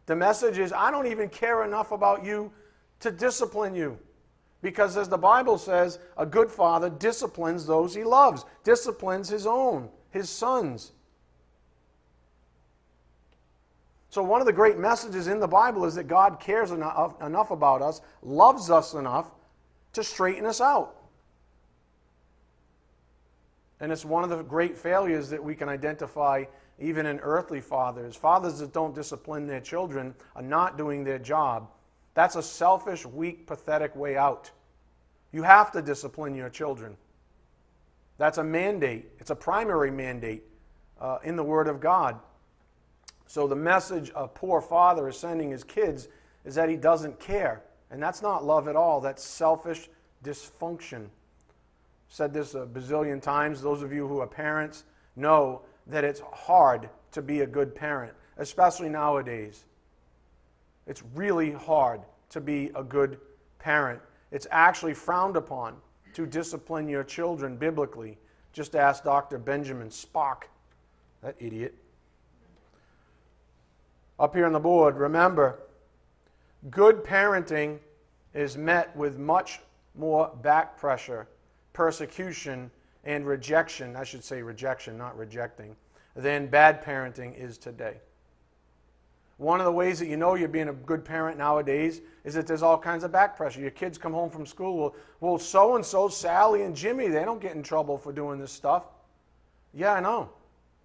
The 0.05 0.15
message 0.15 0.57
is 0.57 0.71
I 0.71 0.89
don't 0.91 1.07
even 1.07 1.29
care 1.29 1.63
enough 1.63 1.91
about 1.91 2.23
you 2.23 2.51
to 2.99 3.11
discipline 3.11 3.75
you. 3.75 3.97
Because 4.61 4.97
as 4.97 5.07
the 5.07 5.17
Bible 5.17 5.57
says, 5.57 5.99
a 6.17 6.25
good 6.25 6.51
father 6.51 6.89
disciplines 6.89 7.65
those 7.65 7.95
he 7.95 8.03
loves, 8.03 8.45
disciplines 8.63 9.29
his 9.29 9.47
own, 9.47 9.89
his 10.11 10.29
sons. 10.29 10.91
So, 14.09 14.23
one 14.23 14.41
of 14.41 14.47
the 14.47 14.53
great 14.53 14.77
messages 14.77 15.27
in 15.27 15.39
the 15.39 15.47
Bible 15.47 15.85
is 15.85 15.95
that 15.95 16.07
God 16.07 16.39
cares 16.39 16.71
enough, 16.71 17.51
about 17.51 17.81
us, 17.81 18.01
loves 18.21 18.71
us 18.71 18.93
enough 18.95 19.31
to 19.93 20.03
straighten 20.03 20.45
us 20.45 20.59
out. 20.59 20.95
And 23.79 23.91
it's 23.91 24.03
one 24.03 24.23
of 24.23 24.29
the 24.29 24.43
great 24.43 24.77
failures 24.77 25.29
that 25.29 25.41
we 25.41 25.55
can 25.55 25.69
identify 25.69 26.45
even 26.79 27.05
in 27.05 27.19
earthly 27.19 27.61
fathers. 27.61 28.15
Fathers 28.15 28.59
that 28.59 28.73
don't 28.73 28.95
discipline 28.95 29.47
their 29.47 29.61
children 29.61 30.15
are 30.35 30.41
not 30.41 30.77
doing 30.77 31.03
their 31.03 31.19
job. 31.19 31.69
That's 32.19 32.35
a 32.35 32.43
selfish, 32.43 33.05
weak, 33.05 33.47
pathetic 33.47 33.95
way 33.95 34.17
out. 34.17 34.51
You 35.31 35.43
have 35.43 35.71
to 35.71 35.81
discipline 35.81 36.35
your 36.35 36.49
children. 36.49 36.97
That's 38.17 38.39
a 38.39 38.43
mandate, 38.43 39.05
it's 39.19 39.29
a 39.29 39.35
primary 39.35 39.89
mandate 39.89 40.43
uh, 40.99 41.19
in 41.23 41.37
the 41.37 41.43
Word 41.43 41.69
of 41.69 41.79
God. 41.79 42.19
So 43.25 43.47
the 43.47 43.55
message 43.55 44.11
a 44.15 44.27
poor 44.27 44.59
father 44.59 45.07
is 45.07 45.17
sending 45.17 45.49
his 45.49 45.63
kids 45.63 46.09
is 46.43 46.55
that 46.55 46.67
he 46.67 46.75
doesn't 46.75 47.21
care. 47.21 47.63
And 47.89 48.03
that's 48.03 48.21
not 48.21 48.43
love 48.43 48.67
at 48.67 48.75
all, 48.75 48.99
that's 48.99 49.23
selfish 49.23 49.87
dysfunction. 50.21 51.07
Said 52.09 52.33
this 52.33 52.53
a 52.53 52.65
bazillion 52.65 53.21
times. 53.21 53.61
Those 53.61 53.81
of 53.81 53.93
you 53.93 54.09
who 54.09 54.19
are 54.19 54.27
parents 54.27 54.83
know 55.15 55.61
that 55.87 56.03
it's 56.03 56.19
hard 56.33 56.89
to 57.13 57.21
be 57.21 57.39
a 57.39 57.47
good 57.47 57.73
parent, 57.73 58.11
especially 58.35 58.89
nowadays. 58.89 59.63
It's 60.89 61.03
really 61.13 61.51
hard 61.51 62.01
to 62.31 62.41
be 62.41 62.71
a 62.73 62.83
good 62.83 63.19
parent. 63.59 64.01
It's 64.31 64.47
actually 64.49 64.95
frowned 64.95 65.37
upon 65.37 65.75
to 66.13 66.25
discipline 66.25 66.89
your 66.89 67.03
children 67.03 67.57
biblically. 67.57 68.17
Just 68.53 68.75
ask 68.75 69.03
Dr. 69.03 69.37
Benjamin 69.37 69.89
Spock, 69.89 70.45
that 71.21 71.35
idiot. 71.37 71.75
Up 74.19 74.33
here 74.35 74.47
on 74.47 74.51
the 74.51 74.59
board, 74.59 74.97
remember, 74.97 75.59
good 76.71 77.03
parenting 77.03 77.77
is 78.33 78.57
met 78.57 78.93
with 78.97 79.19
much 79.19 79.59
more 79.93 80.31
back 80.41 80.75
pressure, 80.75 81.27
persecution, 81.71 82.71
and 83.03 83.27
rejection. 83.27 83.95
I 83.95 84.03
should 84.03 84.23
say 84.23 84.41
rejection, 84.41 84.97
not 84.97 85.15
rejecting, 85.15 85.75
than 86.15 86.47
bad 86.47 86.83
parenting 86.83 87.37
is 87.37 87.59
today. 87.59 87.97
One 89.39 89.61
of 89.61 89.65
the 89.65 89.71
ways 89.71 89.99
that 89.99 90.07
you 90.07 90.17
know 90.17 90.35
you're 90.35 90.49
being 90.49 90.67
a 90.67 90.73
good 90.73 91.05
parent 91.05 91.37
nowadays 91.37 92.01
is 92.25 92.33
that 92.33 92.45
there's 92.45 92.61
all 92.61 92.77
kinds 92.77 93.05
of 93.05 93.13
back 93.13 93.37
pressure. 93.37 93.61
Your 93.61 93.71
kids 93.71 93.97
come 93.97 94.11
home 94.11 94.29
from 94.29 94.45
school, 94.45 94.77
well, 94.77 94.95
well 95.21 95.37
so 95.39 95.77
and 95.77 95.85
so, 95.85 96.09
Sally 96.09 96.63
and 96.63 96.75
Jimmy, 96.75 97.07
they 97.07 97.23
don't 97.23 97.39
get 97.39 97.55
in 97.55 97.63
trouble 97.63 97.97
for 97.97 98.11
doing 98.11 98.37
this 98.37 98.51
stuff. 98.51 98.83
Yeah, 99.73 99.93
I 99.93 100.01
know. 100.01 100.29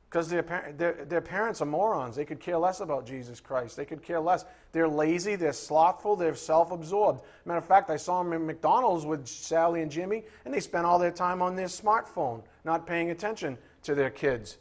Because 0.08 0.28
their, 0.28 0.72
their, 0.78 1.04
their 1.04 1.20
parents 1.20 1.60
are 1.62 1.66
morons. 1.66 2.14
They 2.14 2.24
could 2.24 2.38
care 2.38 2.56
less 2.56 2.78
about 2.78 3.04
Jesus 3.04 3.40
Christ. 3.40 3.76
They 3.76 3.84
could 3.84 4.04
care 4.04 4.20
less. 4.20 4.44
They're 4.70 4.86
lazy, 4.86 5.34
they're 5.34 5.52
slothful, 5.52 6.14
they're 6.14 6.36
self 6.36 6.70
absorbed. 6.70 7.22
Matter 7.46 7.58
of 7.58 7.64
fact, 7.64 7.90
I 7.90 7.96
saw 7.96 8.22
them 8.22 8.32
in 8.32 8.46
McDonald's 8.46 9.04
with 9.04 9.26
Sally 9.26 9.82
and 9.82 9.90
Jimmy, 9.90 10.22
and 10.44 10.54
they 10.54 10.60
spent 10.60 10.86
all 10.86 11.00
their 11.00 11.10
time 11.10 11.42
on 11.42 11.56
their 11.56 11.66
smartphone, 11.66 12.44
not 12.64 12.86
paying 12.86 13.10
attention 13.10 13.58
to 13.82 13.96
their 13.96 14.10
kids. 14.10 14.58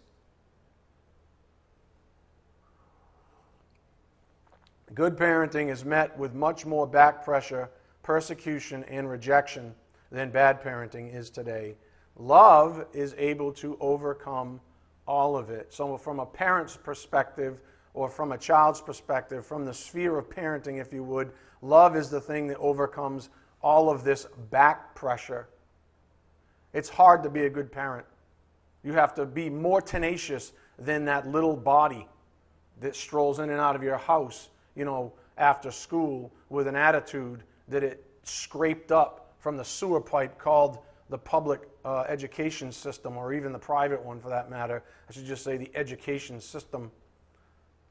Good 4.93 5.17
parenting 5.17 5.69
is 5.69 5.85
met 5.85 6.15
with 6.19 6.35
much 6.35 6.65
more 6.65 6.85
back 6.85 7.23
pressure, 7.23 7.69
persecution, 8.03 8.83
and 8.83 9.09
rejection 9.09 9.73
than 10.11 10.29
bad 10.29 10.61
parenting 10.61 11.15
is 11.15 11.31
today. 11.31 11.75
Love 12.15 12.85
is 12.93 13.15
able 13.17 13.51
to 13.53 13.75
overcome 13.79 14.59
all 15.07 15.35
of 15.35 15.49
it. 15.49 15.73
So, 15.73 15.97
from 15.97 16.19
a 16.19 16.25
parent's 16.25 16.77
perspective, 16.77 17.59
or 17.95 18.07
from 18.07 18.33
a 18.33 18.37
child's 18.37 18.81
perspective, 18.81 19.45
from 19.45 19.65
the 19.65 19.73
sphere 19.73 20.17
of 20.17 20.29
parenting, 20.29 20.79
if 20.79 20.93
you 20.93 21.03
would, 21.03 21.31
love 21.61 21.95
is 21.95 22.09
the 22.09 22.21
thing 22.21 22.47
that 22.47 22.57
overcomes 22.57 23.29
all 23.61 23.89
of 23.89 24.03
this 24.03 24.27
back 24.51 24.93
pressure. 24.93 25.47
It's 26.71 26.89
hard 26.89 27.23
to 27.23 27.29
be 27.29 27.45
a 27.45 27.49
good 27.49 27.71
parent. 27.71 28.05
You 28.83 28.93
have 28.93 29.15
to 29.15 29.25
be 29.25 29.49
more 29.49 29.81
tenacious 29.81 30.53
than 30.77 31.05
that 31.05 31.27
little 31.27 31.55
body 31.55 32.07
that 32.81 32.95
strolls 32.95 33.39
in 33.39 33.49
and 33.49 33.59
out 33.59 33.75
of 33.75 33.81
your 33.81 33.97
house 33.97 34.49
you 34.75 34.85
know, 34.85 35.13
after 35.37 35.71
school 35.71 36.31
with 36.49 36.67
an 36.67 36.75
attitude 36.75 37.43
that 37.67 37.83
it 37.83 38.05
scraped 38.23 38.91
up 38.91 39.33
from 39.39 39.57
the 39.57 39.65
sewer 39.65 40.01
pipe 40.01 40.37
called 40.37 40.79
the 41.09 41.17
public 41.17 41.61
uh, 41.85 42.05
education 42.07 42.71
system, 42.71 43.17
or 43.17 43.33
even 43.33 43.51
the 43.51 43.59
private 43.59 44.03
one 44.03 44.19
for 44.19 44.29
that 44.29 44.49
matter. 44.49 44.83
I 45.09 45.13
should 45.13 45.25
just 45.25 45.43
say 45.43 45.57
the 45.57 45.69
education 45.75 46.39
system. 46.39 46.91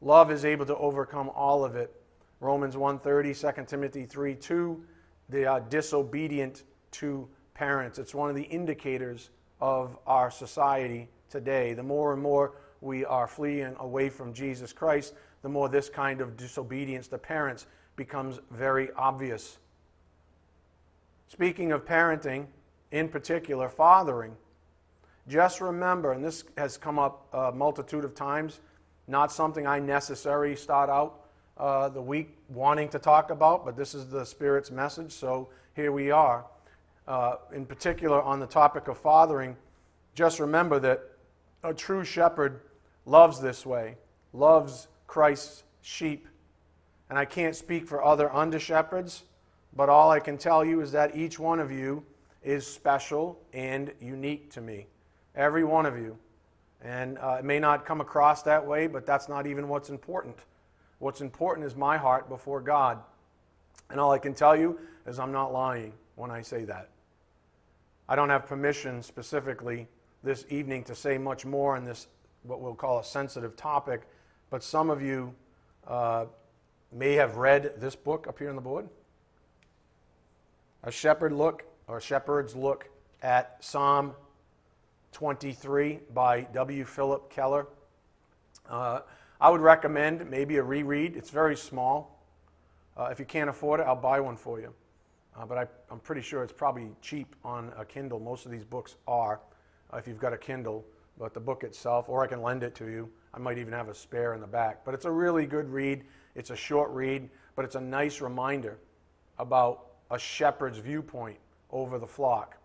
Love 0.00 0.30
is 0.30 0.44
able 0.44 0.66
to 0.66 0.76
overcome 0.76 1.30
all 1.34 1.64
of 1.64 1.76
it. 1.76 1.94
Romans 2.40 2.74
1.30, 2.74 3.56
2 3.56 3.64
Timothy 3.66 4.06
3.2, 4.06 4.80
they 5.28 5.44
are 5.44 5.60
disobedient 5.60 6.64
to 6.92 7.28
parents. 7.54 7.98
It's 7.98 8.14
one 8.14 8.28
of 8.28 8.34
the 8.34 8.42
indicators 8.42 9.30
of 9.60 9.96
our 10.06 10.30
society 10.30 11.08
today. 11.30 11.74
The 11.74 11.82
more 11.82 12.12
and 12.12 12.20
more 12.20 12.54
we 12.80 13.04
are 13.04 13.28
fleeing 13.28 13.76
away 13.78 14.08
from 14.08 14.34
Jesus 14.34 14.72
Christ, 14.72 15.14
the 15.42 15.48
more 15.48 15.68
this 15.68 15.88
kind 15.88 16.20
of 16.20 16.36
disobedience 16.36 17.08
to 17.08 17.18
parents 17.18 17.66
becomes 17.96 18.40
very 18.50 18.90
obvious. 18.96 19.58
Speaking 21.28 21.72
of 21.72 21.84
parenting, 21.84 22.46
in 22.90 23.08
particular, 23.08 23.68
fathering, 23.68 24.36
just 25.28 25.60
remember, 25.60 26.12
and 26.12 26.24
this 26.24 26.44
has 26.56 26.76
come 26.76 26.98
up 26.98 27.26
a 27.32 27.52
multitude 27.52 28.04
of 28.04 28.14
times, 28.14 28.60
not 29.06 29.32
something 29.32 29.66
I 29.66 29.78
necessarily 29.78 30.56
start 30.56 30.90
out 30.90 31.20
uh, 31.58 31.88
the 31.88 32.02
week 32.02 32.36
wanting 32.48 32.88
to 32.90 32.98
talk 32.98 33.30
about, 33.30 33.64
but 33.64 33.76
this 33.76 33.94
is 33.94 34.08
the 34.08 34.24
Spirit's 34.24 34.70
message, 34.70 35.12
so 35.12 35.48
here 35.74 35.92
we 35.92 36.10
are. 36.10 36.44
Uh, 37.06 37.36
in 37.52 37.66
particular, 37.66 38.20
on 38.22 38.40
the 38.40 38.46
topic 38.46 38.88
of 38.88 38.98
fathering, 38.98 39.56
just 40.14 40.40
remember 40.40 40.78
that 40.78 41.02
a 41.62 41.72
true 41.72 42.04
shepherd 42.04 42.60
loves 43.06 43.40
this 43.40 43.64
way, 43.64 43.96
loves 44.32 44.88
Christ's 45.12 45.64
sheep. 45.82 46.26
And 47.10 47.18
I 47.18 47.26
can't 47.26 47.54
speak 47.54 47.86
for 47.86 48.02
other 48.02 48.32
under 48.32 48.58
shepherds, 48.58 49.24
but 49.76 49.90
all 49.90 50.10
I 50.10 50.20
can 50.20 50.38
tell 50.38 50.64
you 50.64 50.80
is 50.80 50.92
that 50.92 51.14
each 51.14 51.38
one 51.38 51.60
of 51.60 51.70
you 51.70 52.02
is 52.42 52.66
special 52.66 53.38
and 53.52 53.92
unique 54.00 54.50
to 54.52 54.62
me. 54.62 54.86
Every 55.34 55.64
one 55.64 55.84
of 55.84 55.98
you. 55.98 56.16
And 56.80 57.18
uh, 57.18 57.36
it 57.40 57.44
may 57.44 57.58
not 57.58 57.84
come 57.84 58.00
across 58.00 58.42
that 58.44 58.66
way, 58.66 58.86
but 58.86 59.04
that's 59.04 59.28
not 59.28 59.46
even 59.46 59.68
what's 59.68 59.90
important. 59.90 60.34
What's 60.98 61.20
important 61.20 61.66
is 61.66 61.76
my 61.76 61.98
heart 61.98 62.30
before 62.30 62.62
God. 62.62 62.98
And 63.90 64.00
all 64.00 64.12
I 64.12 64.18
can 64.18 64.32
tell 64.32 64.56
you 64.56 64.78
is 65.06 65.18
I'm 65.18 65.30
not 65.30 65.52
lying 65.52 65.92
when 66.14 66.30
I 66.30 66.40
say 66.40 66.64
that. 66.64 66.88
I 68.08 68.16
don't 68.16 68.30
have 68.30 68.46
permission 68.46 69.02
specifically 69.02 69.88
this 70.24 70.46
evening 70.48 70.84
to 70.84 70.94
say 70.94 71.18
much 71.18 71.44
more 71.44 71.76
on 71.76 71.84
this, 71.84 72.06
what 72.44 72.62
we'll 72.62 72.74
call 72.74 73.00
a 73.00 73.04
sensitive 73.04 73.56
topic, 73.56 74.08
but 74.52 74.62
some 74.62 74.90
of 74.90 75.00
you 75.00 75.34
uh, 75.88 76.26
may 76.92 77.14
have 77.14 77.38
read 77.38 77.72
this 77.80 77.96
book 77.96 78.26
up 78.28 78.38
here 78.38 78.50
on 78.50 78.54
the 78.54 78.60
board. 78.60 78.86
A 80.84 80.92
shepherd 80.92 81.32
look, 81.32 81.64
or 81.88 82.02
shepherd's 82.02 82.54
look 82.54 82.90
at 83.22 83.56
Psalm 83.64 84.12
23 85.12 86.00
by 86.12 86.42
W. 86.52 86.84
Philip 86.84 87.30
Keller. 87.30 87.66
Uh, 88.68 89.00
I 89.40 89.48
would 89.48 89.62
recommend 89.62 90.28
maybe 90.28 90.58
a 90.58 90.62
reread. 90.62 91.16
It's 91.16 91.30
very 91.30 91.56
small. 91.56 92.22
Uh, 92.94 93.04
if 93.04 93.18
you 93.18 93.24
can't 93.24 93.48
afford 93.48 93.80
it, 93.80 93.84
I'll 93.84 93.96
buy 93.96 94.20
one 94.20 94.36
for 94.36 94.60
you. 94.60 94.74
Uh, 95.34 95.46
but 95.46 95.56
I, 95.56 95.66
am 95.90 96.00
pretty 96.00 96.20
sure 96.20 96.42
it's 96.42 96.52
probably 96.52 96.90
cheap 97.00 97.34
on 97.42 97.72
a 97.78 97.86
Kindle. 97.86 98.20
Most 98.20 98.44
of 98.44 98.52
these 98.52 98.64
books 98.64 98.96
are, 99.08 99.40
uh, 99.90 99.96
if 99.96 100.06
you've 100.06 100.20
got 100.20 100.34
a 100.34 100.38
Kindle. 100.38 100.84
But 101.18 101.34
the 101.34 101.40
book 101.40 101.64
itself, 101.64 102.08
or 102.08 102.22
I 102.22 102.26
can 102.26 102.42
lend 102.42 102.62
it 102.62 102.74
to 102.76 102.86
you. 102.86 103.08
I 103.34 103.38
might 103.38 103.58
even 103.58 103.72
have 103.72 103.88
a 103.88 103.94
spare 103.94 104.34
in 104.34 104.40
the 104.40 104.46
back. 104.46 104.84
But 104.84 104.94
it's 104.94 105.04
a 105.04 105.10
really 105.10 105.46
good 105.46 105.68
read. 105.68 106.04
It's 106.34 106.50
a 106.50 106.56
short 106.56 106.90
read, 106.90 107.28
but 107.54 107.64
it's 107.64 107.74
a 107.74 107.80
nice 107.80 108.20
reminder 108.20 108.78
about 109.38 109.86
a 110.10 110.18
shepherd's 110.18 110.78
viewpoint 110.78 111.38
over 111.70 111.98
the 111.98 112.06
flock. 112.06 112.56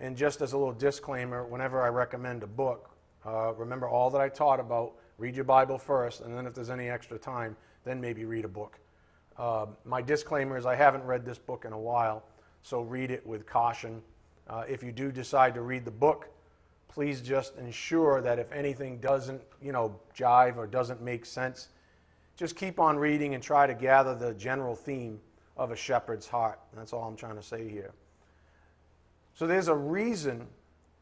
And 0.00 0.16
just 0.16 0.40
as 0.42 0.52
a 0.52 0.58
little 0.58 0.72
disclaimer, 0.72 1.44
whenever 1.44 1.82
I 1.82 1.88
recommend 1.88 2.42
a 2.42 2.46
book, 2.46 2.90
uh, 3.24 3.52
remember 3.54 3.88
all 3.88 4.10
that 4.10 4.20
I 4.20 4.28
taught 4.28 4.60
about 4.60 4.94
read 5.18 5.34
your 5.34 5.44
Bible 5.44 5.78
first, 5.78 6.20
and 6.20 6.36
then 6.36 6.46
if 6.46 6.54
there's 6.54 6.70
any 6.70 6.88
extra 6.88 7.18
time, 7.18 7.56
then 7.84 8.00
maybe 8.00 8.24
read 8.24 8.44
a 8.44 8.48
book. 8.48 8.78
Uh, 9.36 9.66
my 9.84 10.02
disclaimer 10.02 10.56
is 10.56 10.66
I 10.66 10.74
haven't 10.74 11.04
read 11.04 11.24
this 11.24 11.38
book 11.38 11.64
in 11.64 11.72
a 11.72 11.78
while, 11.78 12.24
so 12.62 12.80
read 12.80 13.10
it 13.10 13.24
with 13.26 13.46
caution. 13.46 14.02
Uh, 14.48 14.64
if 14.68 14.82
you 14.82 14.92
do 14.92 15.12
decide 15.12 15.54
to 15.54 15.62
read 15.62 15.84
the 15.84 15.90
book, 15.90 16.28
please 16.94 17.20
just 17.20 17.56
ensure 17.58 18.20
that 18.20 18.38
if 18.38 18.52
anything 18.52 18.98
doesn't, 18.98 19.42
you 19.60 19.72
know, 19.72 19.98
jive 20.16 20.56
or 20.56 20.64
doesn't 20.64 21.02
make 21.02 21.26
sense, 21.26 21.70
just 22.36 22.54
keep 22.54 22.78
on 22.78 22.96
reading 22.96 23.34
and 23.34 23.42
try 23.42 23.66
to 23.66 23.74
gather 23.74 24.14
the 24.14 24.32
general 24.34 24.76
theme 24.76 25.20
of 25.56 25.72
a 25.72 25.76
shepherd's 25.76 26.28
heart. 26.28 26.60
That's 26.72 26.92
all 26.92 27.02
I'm 27.02 27.16
trying 27.16 27.34
to 27.34 27.42
say 27.42 27.68
here. 27.68 27.92
So 29.34 29.48
there's 29.48 29.66
a 29.66 29.74
reason 29.74 30.46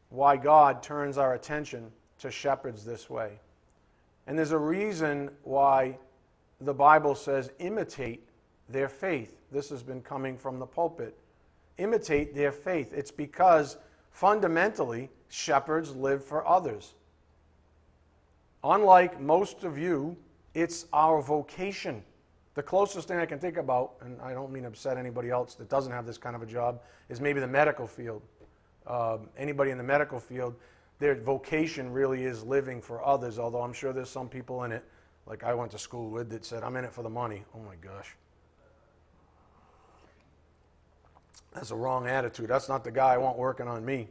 why 0.09 0.35
God 0.35 0.81
turns 0.81 1.19
our 1.19 1.35
attention 1.35 1.91
to 2.19 2.31
shepherds 2.31 2.83
this 2.83 3.07
way. 3.07 3.39
And 4.25 4.35
there's 4.35 4.51
a 4.51 4.57
reason 4.57 5.29
why 5.43 5.99
the 6.59 6.73
Bible 6.73 7.13
says 7.13 7.51
imitate 7.59 8.27
their 8.67 8.89
faith. 8.89 9.37
This 9.51 9.69
has 9.69 9.83
been 9.83 10.01
coming 10.01 10.37
from 10.39 10.57
the 10.57 10.65
pulpit. 10.65 11.15
Imitate 11.77 12.33
their 12.33 12.51
faith. 12.51 12.93
It's 12.93 13.11
because 13.11 13.77
fundamentally, 14.09 15.11
shepherds 15.33 15.95
live 15.95 16.23
for 16.23 16.47
others. 16.47 16.93
Unlike 18.63 19.19
most 19.19 19.63
of 19.63 19.79
you, 19.79 20.15
it's 20.53 20.85
our 20.93 21.23
vocation. 21.23 22.03
The 22.53 22.61
closest 22.61 23.07
thing 23.07 23.17
I 23.17 23.25
can 23.25 23.39
think 23.39 23.57
about, 23.57 23.93
and 24.01 24.21
I 24.21 24.33
don't 24.33 24.51
mean 24.51 24.61
to 24.61 24.69
upset 24.69 24.95
anybody 24.95 25.31
else 25.31 25.55
that 25.55 25.69
doesn't 25.69 25.91
have 25.91 26.05
this 26.05 26.19
kind 26.19 26.35
of 26.35 26.43
a 26.43 26.45
job, 26.45 26.81
is 27.09 27.19
maybe 27.19 27.39
the 27.39 27.47
medical 27.47 27.87
field. 27.87 28.21
Um, 28.85 29.27
anybody 29.35 29.71
in 29.71 29.79
the 29.79 29.83
medical 29.83 30.19
field, 30.19 30.53
their 30.99 31.15
vocation 31.15 31.91
really 31.91 32.25
is 32.25 32.43
living 32.43 32.79
for 32.79 33.03
others, 33.03 33.39
although 33.39 33.63
I'm 33.63 33.73
sure 33.73 33.91
there's 33.91 34.11
some 34.11 34.29
people 34.29 34.65
in 34.65 34.71
it, 34.71 34.85
like 35.25 35.43
I 35.43 35.55
went 35.55 35.71
to 35.71 35.79
school 35.79 36.11
with, 36.11 36.29
that 36.29 36.45
said, 36.45 36.61
I'm 36.61 36.75
in 36.75 36.85
it 36.85 36.93
for 36.93 37.01
the 37.01 37.09
money. 37.09 37.43
Oh 37.55 37.59
my 37.59 37.75
gosh. 37.81 38.15
That's 41.55 41.71
a 41.71 41.75
wrong 41.75 42.07
attitude. 42.07 42.49
That's 42.49 42.69
not 42.69 42.83
the 42.83 42.91
guy 42.91 43.15
I 43.15 43.17
want 43.17 43.37
working 43.37 43.67
on 43.67 43.83
me. 43.83 44.09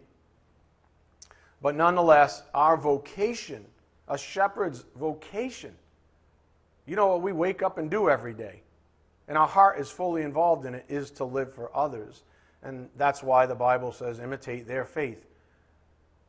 But 1.63 1.77
nonetheless, 1.77 2.43
our 2.53 2.77
vocation, 2.77 3.65
a 4.09 4.19
shepherd's 4.19 4.85
vocation, 4.97 5.75
you 6.87 6.97
know 6.97 7.07
what 7.07 7.23
we 7.23 7.33
wake 7.33 7.63
up 7.63 7.79
and 7.79 7.89
do 7.89 8.11
every 8.11 8.35
day, 8.35 8.63
and 9.29 9.39
our 9.39 9.47
heart 9.47 9.79
is 9.79 9.89
fully 9.89 10.23
involved 10.23 10.67
in 10.67 10.75
it, 10.75 10.85
is 10.89 11.13
to 11.13 11.25
live 11.25 11.55
for 11.55 11.75
others. 11.75 12.25
And 12.65 12.89
that's 12.97 13.23
why 13.23 13.47
the 13.47 13.55
Bible 13.55 13.93
says, 13.93 14.19
imitate 14.19 14.67
their 14.67 14.85
faith. 14.85 15.25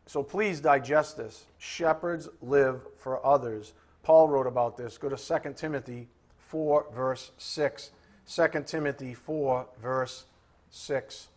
So 0.05 0.21
please 0.21 0.59
digest 0.59 1.17
this. 1.17 1.45
Shepherds 1.57 2.29
live 2.41 2.81
for 2.97 3.25
others. 3.25 3.73
Paul 4.03 4.27
wrote 4.29 4.47
about 4.47 4.77
this. 4.77 4.97
Go 4.97 5.09
to 5.09 5.17
2 5.17 5.53
Timothy 5.55 6.07
4, 6.37 6.87
verse 6.93 7.31
6. 7.37 7.91
2 8.27 8.47
Timothy 8.65 9.13
4, 9.13 9.67
verse 9.81 10.25
6. 10.69 11.27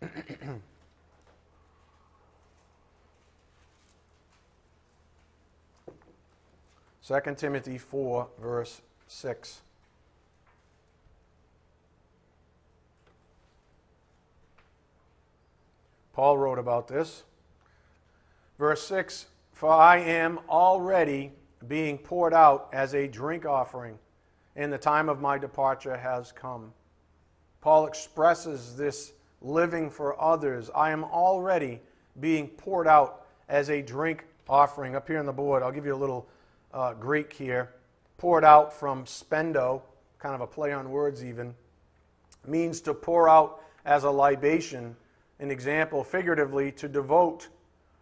2 7.06 7.20
Timothy 7.36 7.78
4, 7.78 8.28
verse 8.40 8.80
6. 9.08 9.60
Paul 16.12 16.38
wrote 16.38 16.58
about 16.58 16.86
this. 16.86 17.24
Verse 18.58 18.86
6 18.86 19.26
For 19.52 19.70
I 19.70 19.98
am 19.98 20.38
already 20.48 21.32
being 21.66 21.98
poured 21.98 22.34
out 22.34 22.68
as 22.72 22.94
a 22.94 23.08
drink 23.08 23.46
offering, 23.46 23.98
and 24.54 24.72
the 24.72 24.78
time 24.78 25.08
of 25.08 25.20
my 25.20 25.38
departure 25.38 25.96
has 25.96 26.30
come. 26.30 26.72
Paul 27.60 27.86
expresses 27.86 28.76
this 28.76 29.12
living 29.40 29.90
for 29.90 30.20
others. 30.20 30.70
I 30.74 30.90
am 30.90 31.02
already 31.04 31.80
being 32.20 32.48
poured 32.48 32.86
out 32.86 33.26
as 33.48 33.70
a 33.70 33.82
drink 33.82 34.24
offering. 34.48 34.94
Up 34.94 35.08
here 35.08 35.18
on 35.18 35.26
the 35.26 35.32
board, 35.32 35.62
I'll 35.62 35.72
give 35.72 35.86
you 35.86 35.94
a 35.94 35.96
little 35.96 36.28
uh, 36.72 36.94
Greek 36.94 37.32
here, 37.32 37.70
poured 38.18 38.44
out 38.44 38.72
from 38.72 39.04
spendo, 39.04 39.82
kind 40.18 40.34
of 40.34 40.40
a 40.40 40.46
play 40.46 40.72
on 40.72 40.90
words 40.90 41.24
even, 41.24 41.54
means 42.46 42.80
to 42.82 42.94
pour 42.94 43.28
out 43.28 43.62
as 43.84 44.04
a 44.04 44.10
libation. 44.10 44.96
An 45.38 45.50
example, 45.50 46.04
figuratively, 46.04 46.72
to 46.72 46.88
devote 46.88 47.48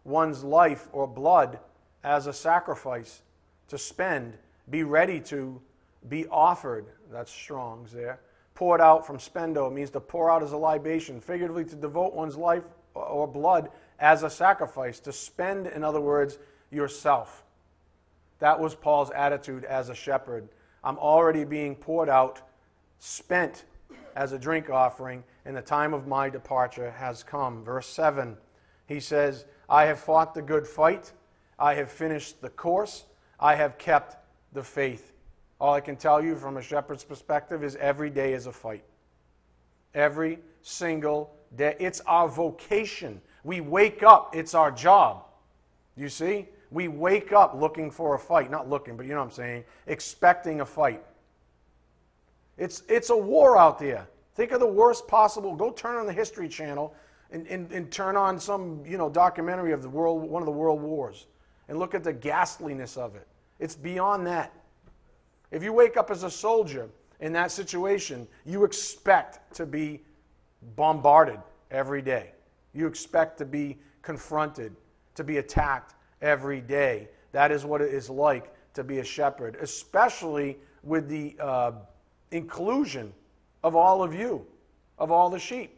one's 0.04 0.44
life 0.44 0.88
or 0.92 1.06
blood 1.06 1.58
as 2.04 2.26
a 2.26 2.32
sacrifice, 2.32 3.22
to 3.68 3.78
spend, 3.78 4.36
be 4.68 4.82
ready 4.82 5.20
to 5.20 5.60
be 6.08 6.26
offered. 6.28 6.86
That's 7.10 7.30
Strong's 7.30 7.92
there. 7.92 8.20
Poured 8.54 8.80
out 8.80 9.06
from 9.06 9.18
spendo 9.18 9.72
means 9.72 9.90
to 9.90 10.00
pour 10.00 10.30
out 10.30 10.42
as 10.42 10.52
a 10.52 10.56
libation, 10.56 11.20
figuratively, 11.20 11.64
to 11.66 11.76
devote 11.76 12.14
one's 12.14 12.36
life 12.36 12.64
or 12.94 13.26
blood 13.26 13.70
as 13.98 14.22
a 14.22 14.30
sacrifice, 14.30 15.00
to 15.00 15.12
spend, 15.12 15.66
in 15.66 15.84
other 15.84 16.00
words, 16.00 16.38
yourself. 16.70 17.44
That 18.40 18.58
was 18.58 18.74
Paul's 18.74 19.10
attitude 19.10 19.64
as 19.64 19.88
a 19.88 19.94
shepherd. 19.94 20.48
I'm 20.82 20.98
already 20.98 21.44
being 21.44 21.76
poured 21.76 22.08
out, 22.08 22.42
spent 22.98 23.64
as 24.16 24.32
a 24.32 24.38
drink 24.38 24.70
offering, 24.70 25.22
and 25.44 25.56
the 25.56 25.62
time 25.62 25.94
of 25.94 26.06
my 26.06 26.28
departure 26.28 26.90
has 26.90 27.22
come. 27.22 27.64
Verse 27.64 27.86
7, 27.86 28.36
he 28.86 28.98
says, 28.98 29.44
I 29.68 29.84
have 29.84 30.00
fought 30.00 30.34
the 30.34 30.42
good 30.42 30.66
fight, 30.66 31.12
I 31.58 31.74
have 31.74 31.90
finished 31.90 32.40
the 32.40 32.48
course, 32.48 33.04
I 33.38 33.54
have 33.54 33.78
kept 33.78 34.16
the 34.52 34.62
faith. 34.62 35.12
All 35.60 35.74
I 35.74 35.80
can 35.80 35.96
tell 35.96 36.22
you 36.22 36.36
from 36.36 36.56
a 36.56 36.62
shepherd's 36.62 37.04
perspective 37.04 37.62
is 37.62 37.76
every 37.76 38.10
day 38.10 38.32
is 38.32 38.46
a 38.46 38.52
fight. 38.52 38.84
Every 39.94 40.38
single 40.62 41.34
day. 41.54 41.76
It's 41.78 42.00
our 42.00 42.28
vocation. 42.28 43.20
We 43.44 43.60
wake 43.60 44.02
up, 44.02 44.34
it's 44.34 44.54
our 44.54 44.70
job. 44.70 45.24
You 45.96 46.08
see? 46.08 46.48
We 46.70 46.88
wake 46.88 47.32
up 47.32 47.54
looking 47.54 47.90
for 47.90 48.14
a 48.14 48.18
fight. 48.18 48.50
Not 48.50 48.68
looking, 48.68 48.96
but 48.96 49.06
you 49.06 49.12
know 49.12 49.18
what 49.18 49.26
I'm 49.26 49.30
saying. 49.32 49.64
Expecting 49.86 50.60
a 50.60 50.66
fight. 50.66 51.02
It's, 52.56 52.82
it's 52.88 53.10
a 53.10 53.16
war 53.16 53.58
out 53.58 53.78
there. 53.78 54.06
Think 54.34 54.52
of 54.52 54.60
the 54.60 54.66
worst 54.66 55.08
possible. 55.08 55.56
Go 55.56 55.70
turn 55.70 55.96
on 55.96 56.06
the 56.06 56.12
History 56.12 56.48
Channel 56.48 56.94
and, 57.30 57.46
and, 57.46 57.70
and 57.72 57.90
turn 57.90 58.16
on 58.16 58.38
some 58.38 58.82
you 58.86 58.98
know, 58.98 59.08
documentary 59.08 59.72
of 59.72 59.82
the 59.82 59.88
world, 59.88 60.22
one 60.22 60.42
of 60.42 60.46
the 60.46 60.52
world 60.52 60.80
wars 60.80 61.26
and 61.70 61.78
look 61.78 61.94
at 61.94 62.02
the 62.02 62.12
ghastliness 62.12 62.96
of 62.96 63.14
it. 63.14 63.26
It's 63.60 63.76
beyond 63.76 64.26
that. 64.26 64.52
If 65.52 65.62
you 65.62 65.72
wake 65.72 65.96
up 65.96 66.10
as 66.10 66.24
a 66.24 66.30
soldier 66.30 66.90
in 67.20 67.32
that 67.34 67.52
situation, 67.52 68.26
you 68.44 68.64
expect 68.64 69.54
to 69.54 69.66
be 69.66 70.02
bombarded 70.74 71.38
every 71.70 72.02
day. 72.02 72.32
You 72.74 72.88
expect 72.88 73.38
to 73.38 73.44
be 73.44 73.78
confronted, 74.02 74.74
to 75.14 75.22
be 75.22 75.36
attacked, 75.36 75.94
every 76.22 76.60
day. 76.60 77.08
That 77.32 77.52
is 77.52 77.64
what 77.64 77.80
it 77.80 77.92
is 77.92 78.10
like 78.10 78.52
to 78.74 78.84
be 78.84 78.98
a 78.98 79.04
shepherd, 79.04 79.56
especially 79.60 80.58
with 80.82 81.08
the 81.08 81.36
uh, 81.40 81.72
inclusion 82.30 83.12
of 83.62 83.76
all 83.76 84.02
of 84.02 84.14
you, 84.14 84.46
of 84.98 85.10
all 85.10 85.30
the 85.30 85.38
sheep. 85.38 85.76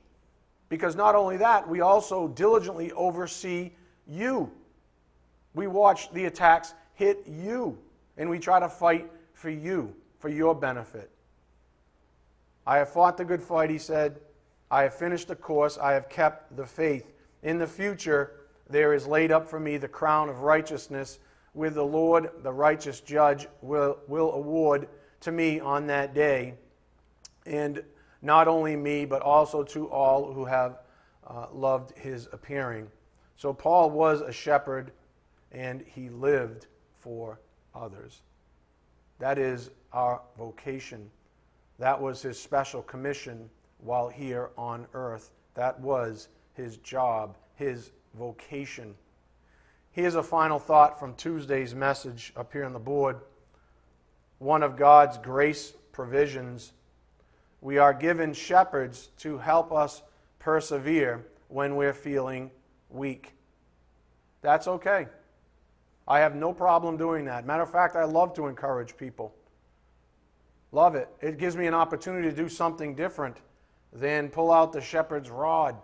Because 0.69 0.97
not 0.97 1.15
only 1.15 1.37
that, 1.39 1.69
we 1.69 1.81
also 1.81 2.29
diligently 2.29 2.93
oversee 2.93 3.73
you. 4.07 4.51
We 5.55 5.67
watch 5.67 6.11
the 6.13 6.25
attacks 6.25 6.75
hit 6.95 7.25
you, 7.27 7.79
and 8.17 8.31
we 8.31 8.39
try 8.39 8.61
to 8.61 8.69
fight 8.69 9.11
for 9.35 9.51
you, 9.51 9.95
for 10.19 10.29
your 10.29 10.55
benefit. 10.55 11.11
I 12.67 12.79
have 12.79 12.91
fought 12.91 13.17
the 13.17 13.25
good 13.25 13.43
fight, 13.43 13.71
he 13.71 13.79
said. 13.79 14.21
I 14.71 14.85
have 14.85 14.95
finished 14.95 15.29
the 15.29 15.37
course. 15.37 15.77
I 15.77 15.93
have 15.93 16.09
kept 16.09 16.57
the 16.57 16.65
faith. 16.65 17.13
In 17.43 17.59
the 17.59 17.67
future, 17.67 18.33
there 18.73 18.95
is 18.95 19.07
laid 19.07 19.31
up 19.31 19.49
for 19.49 19.61
me 19.61 19.77
the 19.77 19.89
crown 19.89 20.29
of 20.29 20.41
righteousness, 20.41 21.19
with 21.55 21.75
the 21.75 21.85
Lord, 21.85 22.31
the 22.43 22.53
righteous 22.53 23.01
judge, 23.01 23.47
will, 23.61 23.99
will 24.09 24.33
award 24.33 24.89
to 25.21 25.31
me 25.31 25.61
on 25.61 25.87
that 25.89 26.15
day. 26.15 26.55
And 27.45 27.83
not 28.23 28.49
only 28.49 28.77
me, 28.77 29.05
but 29.05 29.23
also 29.23 29.63
to 29.65 29.91
all 29.91 30.33
who 30.33 30.45
have 30.45 30.79
uh, 31.27 31.47
loved 31.53 31.97
his 31.99 32.29
appearing. 32.33 32.89
So 33.37 33.53
Paul 33.53 33.91
was 33.91 34.21
a 34.21 34.33
shepherd, 34.33 34.93
and 35.51 35.85
he 35.87 36.09
lived 36.09 36.67
for 37.01 37.41
others. 37.75 38.23
That 39.19 39.39
is 39.39 39.71
our 39.93 40.23
vocation. 40.39 41.11
That 41.79 42.01
was 42.01 42.23
his 42.23 42.41
special 42.41 42.83
commission 42.83 43.51
while 43.79 44.09
here 44.09 44.51
on 44.57 44.87
earth. 44.95 45.33
That 45.55 45.79
was 45.81 46.29
his 46.55 46.77
job, 46.79 47.37
his 47.55 47.91
vocation. 48.18 48.94
Here's 49.90 50.14
a 50.14 50.22
final 50.22 50.59
thought 50.59 50.98
from 50.98 51.14
Tuesday's 51.14 51.75
message 51.75 52.33
up 52.37 52.53
here 52.53 52.64
on 52.64 52.72
the 52.72 52.79
board. 52.79 53.18
One 54.38 54.62
of 54.62 54.77
God's 54.77 55.18
grace 55.18 55.75
provisions. 55.92 56.72
We 57.61 57.79
are 57.79 57.94
given 57.94 58.33
shepherds 58.33 59.09
to 59.18 59.38
help 59.38 59.72
us 59.72 60.03
persevere 60.38 61.27
when 61.48 61.77
we're 61.77 61.92
feeling 61.92 62.51
weak. 62.90 63.35
That's 64.40 64.66
okay. 64.66 65.07
I 66.09 66.20
have 66.20 66.35
no 66.35 66.53
problem 66.53 66.96
doing 66.96 67.27
that. 67.27 67.46
Matter 67.46 67.62
of 67.62 67.70
fact, 67.70 67.94
I 67.94 68.05
love 68.05 68.35
to 68.35 68.46
encourage 68.46 68.96
people. 68.96 69.35
Love 70.72 70.94
it. 70.94 71.09
It 71.20 71.38
gives 71.38 71.57
me 71.57 71.66
an 71.66 71.75
opportunity 71.75 72.29
to 72.29 72.35
do 72.35 72.48
something 72.48 72.94
different 72.94 73.37
than 73.92 74.31
pull 74.31 74.51
out 74.51 74.72
the 74.72 74.81
shepherd's 74.81 75.31
rod. 75.31 75.77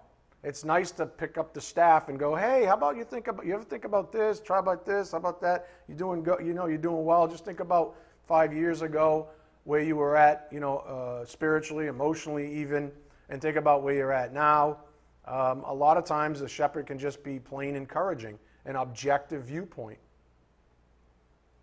It's 0.44 0.64
nice 0.64 0.92
to 0.92 1.07
pick 1.07 1.37
up 1.37 1.53
the 1.53 1.61
staff 1.61 2.09
and 2.09 2.18
go, 2.18 2.35
"Hey, 2.35 2.64
how 2.64 2.74
about 2.74 2.96
you 2.96 3.05
think 3.05 3.27
about 3.27 3.44
you 3.44 3.55
ever 3.55 3.64
think 3.64 3.85
about 3.85 4.12
this? 4.12 4.40
Try 4.40 4.61
about 4.61 4.87
this. 4.87 5.12
How 5.12 5.18
about 5.18 5.40
that? 5.40 5.68
You're 5.88 5.96
doing 5.96 6.22
go, 6.22 6.38
you 6.38 6.55
know 6.55 6.66
you're 6.66 6.79
doing 6.79 7.05
well. 7.05 7.27
Just 7.27 7.44
think 7.44 7.61
about 7.61 7.96
five 8.27 8.53
years 8.53 8.83
ago 8.83 9.29
where 9.64 9.81
you 9.81 9.96
were 9.96 10.16
at, 10.16 10.48
you 10.51 10.61
know, 10.61 10.79
uh, 10.79 11.24
spiritually, 11.24 11.88
emotionally, 11.88 12.51
even, 12.55 12.90
and 13.29 13.42
think 13.42 13.57
about 13.57 13.83
where 13.83 13.94
you're 13.94 14.12
at 14.12 14.33
now. 14.33 14.79
Um, 15.27 15.62
a 15.64 15.74
lot 15.74 15.96
of 15.96 16.05
times, 16.05 16.40
the 16.40 16.48
shepherd 16.48 16.87
can 16.87 16.98
just 16.98 17.22
be 17.22 17.38
plain 17.38 17.74
encouraging, 17.74 18.38
an 18.64 18.77
objective 18.77 19.42
viewpoint. 19.42 19.98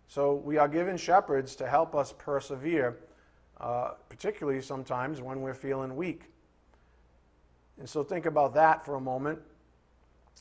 So 0.06 0.34
we 0.34 0.56
are 0.56 0.68
given 0.68 0.96
shepherds 0.96 1.56
to 1.56 1.66
help 1.66 1.96
us 1.96 2.14
persevere, 2.16 2.98
uh, 3.60 3.92
particularly 4.08 4.60
sometimes 4.60 5.20
when 5.20 5.40
we're 5.40 5.54
feeling 5.54 5.96
weak. 5.96 6.30
And 7.78 7.88
so 7.88 8.02
think 8.02 8.26
about 8.26 8.54
that 8.54 8.84
for 8.84 8.94
a 8.94 9.00
moment. 9.00 9.38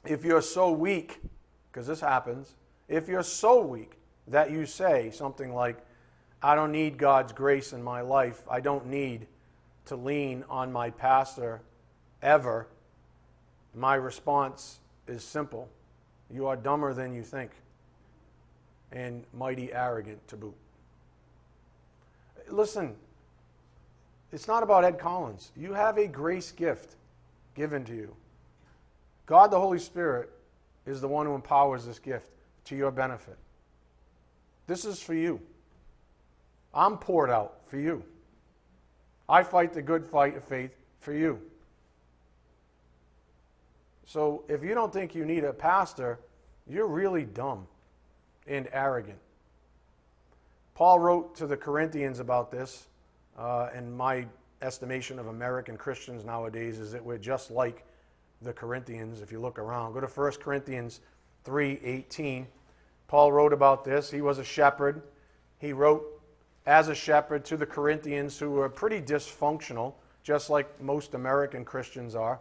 If 0.06 0.24
you're 0.24 0.42
so 0.42 0.72
weak, 0.72 1.20
because 1.72 1.88
this 1.88 2.00
happens, 2.00 2.56
if 2.88 3.08
you're 3.08 3.24
so 3.24 3.62
weak 3.62 3.98
that 4.28 4.52
you 4.52 4.66
say 4.66 5.12
something 5.12 5.54
like, 5.54 5.78
I 6.42 6.56
don't 6.56 6.72
need 6.72 6.98
God's 6.98 7.34
grace 7.34 7.74
in 7.74 7.84
my 7.84 8.02
life, 8.02 8.44
I 8.50 8.60
don't 8.60 8.88
need 8.88 9.28
to 9.86 9.96
lean 9.96 10.44
on 10.50 10.72
my 10.72 10.90
pastor 10.90 11.62
ever, 12.22 12.68
my 13.74 13.96
response 13.96 14.80
is 15.08 15.24
simple 15.24 15.70
You 16.32 16.48
are 16.48 16.56
dumber 16.56 16.94
than 16.94 17.14
you 17.14 17.24
think, 17.24 17.52
and 18.92 19.24
mighty 19.34 19.72
arrogant 19.74 20.28
to 20.30 20.38
boot. 20.38 20.56
Listen, 22.50 22.96
it's 24.32 24.48
not 24.48 24.64
about 24.64 24.84
Ed 24.84 24.98
Collins. 24.98 25.52
You 25.56 25.74
have 25.74 25.98
a 25.98 26.08
grace 26.08 26.52
gift 26.52 26.96
given 27.56 27.84
to 27.86 27.96
you. 27.96 28.16
God 29.26 29.50
the 29.50 29.60
Holy 29.60 29.80
Spirit 29.80 30.30
is 30.86 31.02
the 31.02 31.08
one 31.08 31.26
who 31.26 31.34
empowers 31.34 31.86
this 31.86 32.00
gift 32.00 32.30
to 32.66 32.76
your 32.76 32.92
benefit. 32.92 33.38
This 34.68 34.86
is 34.86 35.02
for 35.02 35.14
you. 35.14 35.40
I'm 36.74 36.98
poured 36.98 37.30
out 37.30 37.62
for 37.68 37.78
you. 37.78 38.04
I 39.28 39.44
fight 39.44 39.74
the 39.74 39.82
good 39.82 40.06
fight 40.06 40.36
of 40.36 40.44
faith 40.44 40.76
for 41.00 41.14
you. 41.14 41.42
So 44.06 44.44
if 44.48 44.64
you 44.64 44.76
don't 44.76 44.94
think 44.94 45.16
you 45.16 45.26
need 45.26 45.44
a 45.44 45.54
pastor, 45.54 46.20
you're 46.68 46.88
really 46.88 47.24
dumb 47.24 47.68
and 48.46 48.68
arrogant. 48.72 49.18
Paul 50.76 51.00
wrote 51.00 51.36
to 51.38 51.48
the 51.48 51.58
Corinthians 51.58 52.20
about 52.20 52.52
this, 52.52 52.88
uh, 53.38 53.70
and 53.74 53.96
my 53.96 54.28
estimation 54.62 55.20
of 55.20 55.28
American 55.28 55.78
Christians 55.78 56.24
nowadays 56.24 56.80
is 56.80 56.92
that 56.92 57.04
we're 57.04 57.18
just 57.18 57.52
like 57.52 57.86
the 58.42 58.54
Corinthians 58.54 59.22
if 59.22 59.32
you 59.32 59.40
look 59.40 59.60
around. 59.60 59.94
Go 59.94 60.02
to 60.02 60.08
1 60.08 60.40
Corinthians 60.40 61.02
3:18. 61.44 62.48
Paul 63.08 63.32
wrote 63.32 63.54
about 63.54 63.84
this. 63.84 64.10
He 64.10 64.22
was 64.22 64.40
a 64.40 64.44
shepherd. 64.44 65.04
He 65.58 65.74
wrote 65.74 66.22
as 66.66 66.88
a 66.88 66.96
shepherd 66.96 67.46
to 67.46 67.58
the 67.58 67.66
Corinthians 67.66 68.40
who 68.40 68.52
were 68.52 68.70
pretty 68.70 69.02
dysfunctional, 69.02 69.94
just 70.24 70.50
like 70.50 70.82
most 70.82 71.14
American 71.14 71.64
Christians 71.64 72.16
are. 72.16 72.40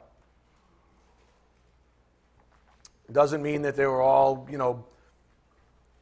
Doesn't 3.13 3.43
mean 3.43 3.63
that 3.63 3.77
they 3.77 3.87
were 3.87 4.01
all, 4.01 4.49
you 4.51 4.57
know, 4.57 4.87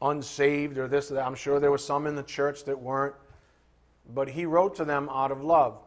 unsaved 0.01 0.79
or 0.79 0.87
this 0.87 1.11
or 1.11 1.15
that. 1.15 1.27
I'm 1.27 1.35
sure 1.35 1.59
there 1.59 1.71
were 1.71 1.79
some 1.79 2.07
in 2.07 2.15
the 2.15 2.23
church 2.23 2.65
that 2.65 2.79
weren't. 2.79 3.17
But 4.09 4.29
he 4.29 4.47
wrote 4.47 4.77
to 4.77 4.85
them 4.85 5.09
out 5.09 5.33
of 5.33 5.43
love 5.43 5.81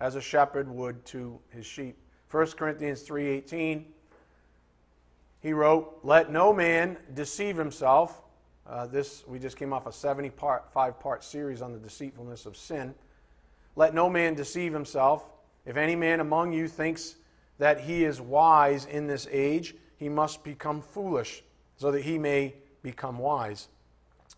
as 0.00 0.16
a 0.16 0.20
shepherd 0.20 0.68
would 0.68 1.04
to 1.06 1.38
his 1.50 1.66
sheep. 1.66 1.96
1 2.30 2.56
Corinthians 2.56 3.02
3:18 3.02 3.92
he 5.40 5.52
wrote, 5.52 6.00
"Let 6.02 6.30
no 6.30 6.52
man 6.52 6.98
deceive 7.14 7.56
himself." 7.56 8.22
Uh, 8.66 8.86
this 8.86 9.26
we 9.26 9.38
just 9.38 9.56
came 9.56 9.72
off 9.72 9.86
a 9.86 9.92
70 9.92 10.30
part, 10.30 10.72
part 10.72 11.24
series 11.24 11.62
on 11.62 11.72
the 11.72 11.78
deceitfulness 11.78 12.46
of 12.46 12.56
sin. 12.56 12.94
Let 13.74 13.94
no 13.94 14.08
man 14.10 14.34
deceive 14.34 14.72
himself. 14.72 15.30
If 15.64 15.76
any 15.76 15.96
man 15.96 16.20
among 16.20 16.52
you 16.52 16.68
thinks 16.68 17.16
that 17.58 17.80
he 17.80 18.04
is 18.04 18.20
wise 18.20 18.84
in 18.84 19.06
this 19.06 19.26
age, 19.30 19.74
he 19.96 20.08
must 20.08 20.42
become 20.44 20.80
foolish, 20.80 21.42
so 21.76 21.90
that 21.90 22.02
he 22.02 22.18
may 22.18 22.54
become 22.82 23.18
wise. 23.18 23.68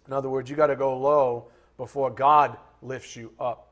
In 0.06 0.12
other 0.12 0.28
words, 0.28 0.50
you 0.50 0.56
got 0.56 0.66
to 0.68 0.76
go 0.76 0.96
low 0.96 1.48
before 1.76 2.10
God 2.10 2.56
lifts 2.80 3.16
you 3.16 3.32
up. 3.38 3.71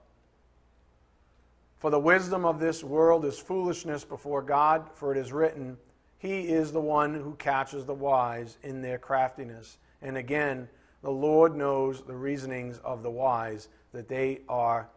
For 1.81 1.91
the 1.91 1.99
wisdom 1.99 2.45
of 2.45 2.61
this 2.61 2.85
world 2.85 3.25
is 3.25 3.39
foolishness 3.39 4.05
before 4.05 4.43
God, 4.43 4.91
for 4.95 5.13
it 5.13 5.19
is 5.19 5.33
written, 5.33 5.79
He 6.19 6.43
is 6.43 6.73
the 6.73 6.81
one 6.81 7.15
who 7.15 7.35
catches 7.37 7.87
the 7.87 7.95
wise 7.95 8.59
in 8.63 8.83
their 8.83 8.99
craftiness. 8.99 9.79
And 10.03 10.19
again, 10.19 10.69
the 11.03 11.11
Lord 11.11 11.57
knows 11.57 12.03
the 12.03 12.15
reasonings 12.15 12.79
of 12.85 13.03
the 13.03 13.11
wise, 13.11 13.69
that 13.93 14.09
they 14.09 14.41
are 14.47 14.91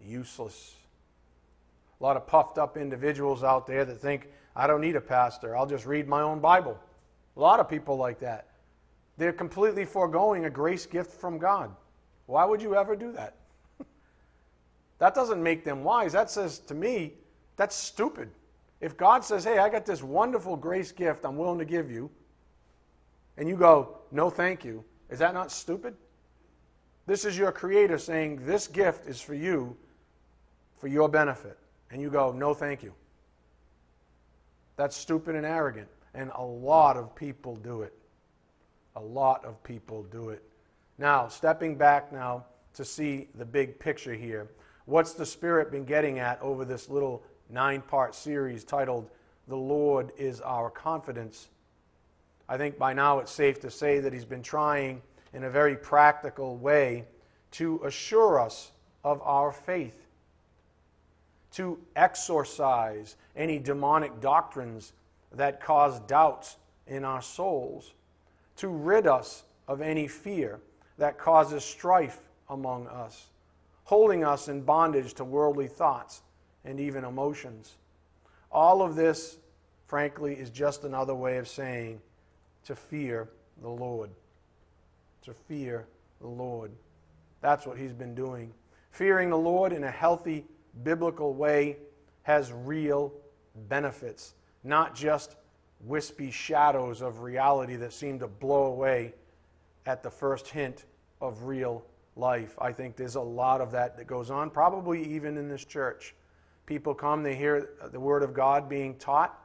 useless. 0.00 0.74
A 2.00 2.02
lot 2.02 2.16
of 2.16 2.26
puffed 2.26 2.56
up 2.56 2.78
individuals 2.78 3.44
out 3.44 3.66
there 3.66 3.84
that 3.84 4.00
think, 4.00 4.28
I 4.56 4.66
don't 4.66 4.80
need 4.80 4.96
a 4.96 5.00
pastor, 5.00 5.54
I'll 5.54 5.66
just 5.66 5.84
read 5.84 6.08
my 6.08 6.22
own 6.22 6.40
Bible. 6.40 6.78
A 7.36 7.40
lot 7.40 7.60
of 7.60 7.68
people 7.68 7.98
like 7.98 8.20
that. 8.20 8.46
They're 9.18 9.34
completely 9.34 9.84
foregoing 9.84 10.46
a 10.46 10.50
grace 10.50 10.86
gift 10.86 11.12
from 11.12 11.36
God. 11.36 11.70
Why 12.24 12.46
would 12.46 12.62
you 12.62 12.74
ever 12.74 12.96
do 12.96 13.12
that? 13.12 13.34
That 15.00 15.14
doesn't 15.14 15.42
make 15.42 15.64
them 15.64 15.82
wise. 15.82 16.12
That 16.12 16.30
says 16.30 16.60
to 16.60 16.74
me, 16.74 17.14
that's 17.56 17.74
stupid. 17.74 18.30
If 18.80 18.96
God 18.96 19.24
says, 19.24 19.44
hey, 19.44 19.58
I 19.58 19.68
got 19.68 19.84
this 19.84 20.02
wonderful 20.02 20.56
grace 20.56 20.92
gift 20.92 21.24
I'm 21.24 21.36
willing 21.36 21.58
to 21.58 21.64
give 21.64 21.90
you, 21.90 22.10
and 23.36 23.48
you 23.48 23.56
go, 23.56 23.98
no, 24.12 24.30
thank 24.30 24.64
you, 24.64 24.84
is 25.10 25.18
that 25.18 25.34
not 25.34 25.50
stupid? 25.50 25.94
This 27.06 27.24
is 27.24 27.36
your 27.36 27.50
Creator 27.50 27.98
saying, 27.98 28.44
this 28.46 28.66
gift 28.66 29.08
is 29.08 29.20
for 29.20 29.34
you, 29.34 29.76
for 30.78 30.86
your 30.86 31.08
benefit. 31.08 31.58
And 31.90 32.00
you 32.00 32.10
go, 32.10 32.30
no, 32.30 32.54
thank 32.54 32.82
you. 32.82 32.94
That's 34.76 34.96
stupid 34.96 35.34
and 35.34 35.44
arrogant. 35.44 35.88
And 36.14 36.30
a 36.34 36.44
lot 36.44 36.96
of 36.96 37.14
people 37.14 37.56
do 37.56 37.82
it. 37.82 37.94
A 38.96 39.00
lot 39.00 39.44
of 39.44 39.62
people 39.62 40.04
do 40.04 40.28
it. 40.28 40.42
Now, 40.98 41.28
stepping 41.28 41.76
back 41.76 42.12
now 42.12 42.44
to 42.74 42.84
see 42.84 43.28
the 43.34 43.44
big 43.44 43.78
picture 43.78 44.14
here. 44.14 44.48
What's 44.90 45.12
the 45.12 45.24
Spirit 45.24 45.70
been 45.70 45.84
getting 45.84 46.18
at 46.18 46.42
over 46.42 46.64
this 46.64 46.88
little 46.88 47.22
nine 47.48 47.80
part 47.80 48.12
series 48.12 48.64
titled, 48.64 49.08
The 49.46 49.54
Lord 49.54 50.10
is 50.18 50.40
Our 50.40 50.68
Confidence? 50.68 51.46
I 52.48 52.56
think 52.56 52.76
by 52.76 52.92
now 52.92 53.20
it's 53.20 53.30
safe 53.30 53.60
to 53.60 53.70
say 53.70 54.00
that 54.00 54.12
He's 54.12 54.24
been 54.24 54.42
trying 54.42 55.00
in 55.32 55.44
a 55.44 55.48
very 55.48 55.76
practical 55.76 56.56
way 56.56 57.04
to 57.52 57.80
assure 57.84 58.40
us 58.40 58.72
of 59.04 59.22
our 59.22 59.52
faith, 59.52 60.08
to 61.52 61.78
exorcise 61.94 63.14
any 63.36 63.60
demonic 63.60 64.20
doctrines 64.20 64.92
that 65.30 65.60
cause 65.62 66.00
doubts 66.00 66.56
in 66.88 67.04
our 67.04 67.22
souls, 67.22 67.92
to 68.56 68.66
rid 68.66 69.06
us 69.06 69.44
of 69.68 69.82
any 69.82 70.08
fear 70.08 70.58
that 70.98 71.16
causes 71.16 71.64
strife 71.64 72.18
among 72.48 72.88
us 72.88 73.28
holding 73.90 74.22
us 74.22 74.46
in 74.46 74.60
bondage 74.60 75.14
to 75.14 75.24
worldly 75.24 75.66
thoughts 75.66 76.22
and 76.64 76.78
even 76.78 77.04
emotions. 77.04 77.74
All 78.52 78.82
of 78.82 78.94
this, 78.94 79.38
frankly, 79.88 80.34
is 80.34 80.48
just 80.48 80.84
another 80.84 81.12
way 81.12 81.38
of 81.38 81.48
saying 81.48 82.00
to 82.66 82.76
fear 82.76 83.28
the 83.60 83.68
Lord. 83.68 84.10
To 85.24 85.34
fear 85.34 85.88
the 86.20 86.28
Lord. 86.28 86.70
That's 87.40 87.66
what 87.66 87.76
he's 87.76 87.92
been 87.92 88.14
doing. 88.14 88.52
Fearing 88.92 89.28
the 89.28 89.36
Lord 89.36 89.72
in 89.72 89.82
a 89.82 89.90
healthy, 89.90 90.44
biblical 90.84 91.34
way 91.34 91.76
has 92.22 92.52
real 92.52 93.12
benefits, 93.68 94.34
not 94.62 94.94
just 94.94 95.34
wispy 95.80 96.30
shadows 96.30 97.02
of 97.02 97.22
reality 97.22 97.74
that 97.74 97.92
seem 97.92 98.20
to 98.20 98.28
blow 98.28 98.66
away 98.66 99.14
at 99.84 100.04
the 100.04 100.10
first 100.12 100.46
hint 100.46 100.84
of 101.20 101.42
real 101.42 101.84
life. 102.20 102.54
I 102.60 102.72
think 102.72 102.96
there's 102.96 103.16
a 103.16 103.20
lot 103.20 103.60
of 103.60 103.72
that 103.72 103.96
that 103.96 104.06
goes 104.06 104.30
on, 104.30 104.50
probably 104.50 105.02
even 105.14 105.36
in 105.36 105.48
this 105.48 105.64
church. 105.64 106.14
People 106.66 106.94
come, 106.94 107.22
they 107.24 107.34
hear 107.34 107.70
the 107.90 107.98
Word 107.98 108.22
of 108.22 108.32
God 108.32 108.68
being 108.68 108.94
taught 108.96 109.36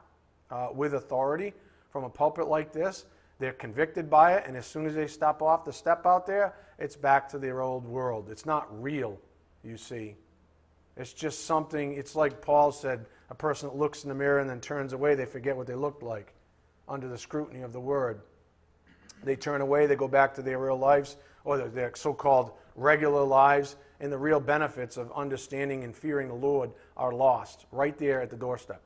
uh, 0.50 0.68
with 0.72 0.94
authority 0.94 1.52
from 1.90 2.04
a 2.04 2.10
pulpit 2.10 2.46
like 2.46 2.72
this. 2.72 3.06
They're 3.38 3.52
convicted 3.52 4.08
by 4.08 4.34
it, 4.34 4.44
and 4.46 4.56
as 4.56 4.66
soon 4.66 4.86
as 4.86 4.94
they 4.94 5.08
step 5.08 5.42
off 5.42 5.64
the 5.64 5.72
step 5.72 6.06
out 6.06 6.26
there, 6.26 6.54
it's 6.78 6.96
back 6.96 7.28
to 7.30 7.38
their 7.38 7.60
old 7.62 7.84
world. 7.84 8.28
It's 8.30 8.46
not 8.46 8.66
real, 8.82 9.18
you 9.64 9.76
see. 9.76 10.14
It's 10.96 11.12
just 11.12 11.46
something, 11.46 11.94
it's 11.94 12.14
like 12.14 12.40
Paul 12.40 12.72
said 12.72 13.06
a 13.28 13.34
person 13.34 13.68
that 13.68 13.76
looks 13.76 14.04
in 14.04 14.08
the 14.08 14.14
mirror 14.14 14.38
and 14.38 14.48
then 14.48 14.60
turns 14.60 14.92
away, 14.92 15.14
they 15.14 15.26
forget 15.26 15.56
what 15.56 15.66
they 15.66 15.74
looked 15.74 16.02
like. 16.02 16.32
under 16.88 17.08
the 17.08 17.18
scrutiny 17.18 17.62
of 17.62 17.72
the 17.72 17.80
word. 17.80 18.20
They 19.24 19.36
turn 19.36 19.60
away, 19.60 19.86
they 19.86 19.96
go 19.96 20.08
back 20.08 20.34
to 20.34 20.42
their 20.42 20.58
real 20.58 20.78
lives 20.78 21.16
or 21.44 21.58
their 21.58 21.92
so 21.94 22.12
called 22.12 22.52
regular 22.76 23.24
lives, 23.24 23.76
and 24.00 24.12
the 24.12 24.18
real 24.18 24.40
benefits 24.40 24.96
of 24.96 25.10
understanding 25.12 25.84
and 25.84 25.96
fearing 25.96 26.28
the 26.28 26.34
Lord 26.34 26.70
are 26.96 27.12
lost 27.12 27.66
right 27.72 27.96
there 27.96 28.20
at 28.20 28.30
the 28.30 28.36
doorstep. 28.36 28.82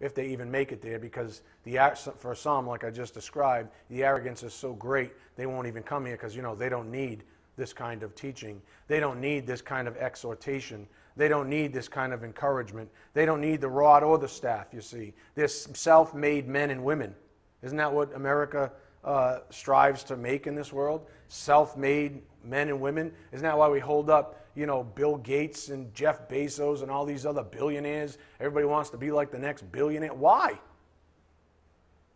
If 0.00 0.14
they 0.14 0.26
even 0.28 0.50
make 0.50 0.72
it 0.72 0.82
there, 0.82 0.98
because 0.98 1.42
the, 1.62 1.78
for 2.18 2.34
some, 2.34 2.66
like 2.66 2.82
I 2.82 2.90
just 2.90 3.14
described, 3.14 3.70
the 3.88 4.02
arrogance 4.02 4.42
is 4.42 4.52
so 4.52 4.72
great 4.72 5.12
they 5.36 5.46
won't 5.46 5.68
even 5.68 5.84
come 5.84 6.04
here 6.06 6.16
because 6.16 6.34
you 6.34 6.42
know 6.42 6.56
they 6.56 6.68
don't 6.68 6.90
need 6.90 7.22
this 7.56 7.72
kind 7.72 8.02
of 8.02 8.14
teaching. 8.14 8.60
They 8.88 8.98
don't 8.98 9.20
need 9.20 9.46
this 9.46 9.62
kind 9.62 9.86
of 9.86 9.96
exhortation. 9.96 10.88
They 11.16 11.28
don't 11.28 11.48
need 11.48 11.72
this 11.72 11.88
kind 11.88 12.12
of 12.12 12.24
encouragement. 12.24 12.90
They 13.14 13.26
don't 13.26 13.40
need 13.40 13.60
the 13.60 13.68
rod 13.68 14.02
or 14.02 14.18
the 14.18 14.28
staff, 14.28 14.68
you 14.72 14.80
see. 14.80 15.12
They're 15.34 15.48
self 15.48 16.14
made 16.14 16.48
men 16.48 16.70
and 16.70 16.82
women. 16.82 17.14
Isn't 17.62 17.76
that 17.76 17.92
what 17.92 18.14
America 18.14 18.72
uh, 19.04 19.38
strives 19.50 20.04
to 20.04 20.16
make 20.16 20.46
in 20.46 20.54
this 20.54 20.72
world? 20.72 21.06
Self 21.28 21.76
made 21.76 22.22
men 22.44 22.68
and 22.68 22.80
women. 22.80 23.12
Isn't 23.32 23.44
that 23.44 23.56
why 23.56 23.68
we 23.68 23.80
hold 23.80 24.10
up, 24.10 24.46
you 24.54 24.66
know, 24.66 24.84
Bill 24.84 25.16
Gates 25.16 25.68
and 25.68 25.94
Jeff 25.94 26.28
Bezos 26.28 26.82
and 26.82 26.90
all 26.90 27.04
these 27.04 27.26
other 27.26 27.42
billionaires? 27.42 28.18
Everybody 28.40 28.66
wants 28.66 28.90
to 28.90 28.96
be 28.96 29.10
like 29.10 29.30
the 29.30 29.38
next 29.38 29.70
billionaire. 29.72 30.14
Why? 30.14 30.58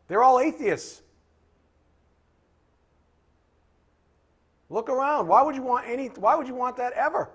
They're 0.08 0.22
all 0.22 0.38
atheists. 0.38 1.02
Look 4.68 4.88
around. 4.88 5.28
Why 5.28 5.42
would 5.42 5.54
you 5.54 5.62
want 5.62 5.86
any 5.88 6.08
why 6.08 6.34
would 6.34 6.48
you 6.48 6.54
want 6.54 6.76
that 6.76 6.92
ever? 6.94 7.30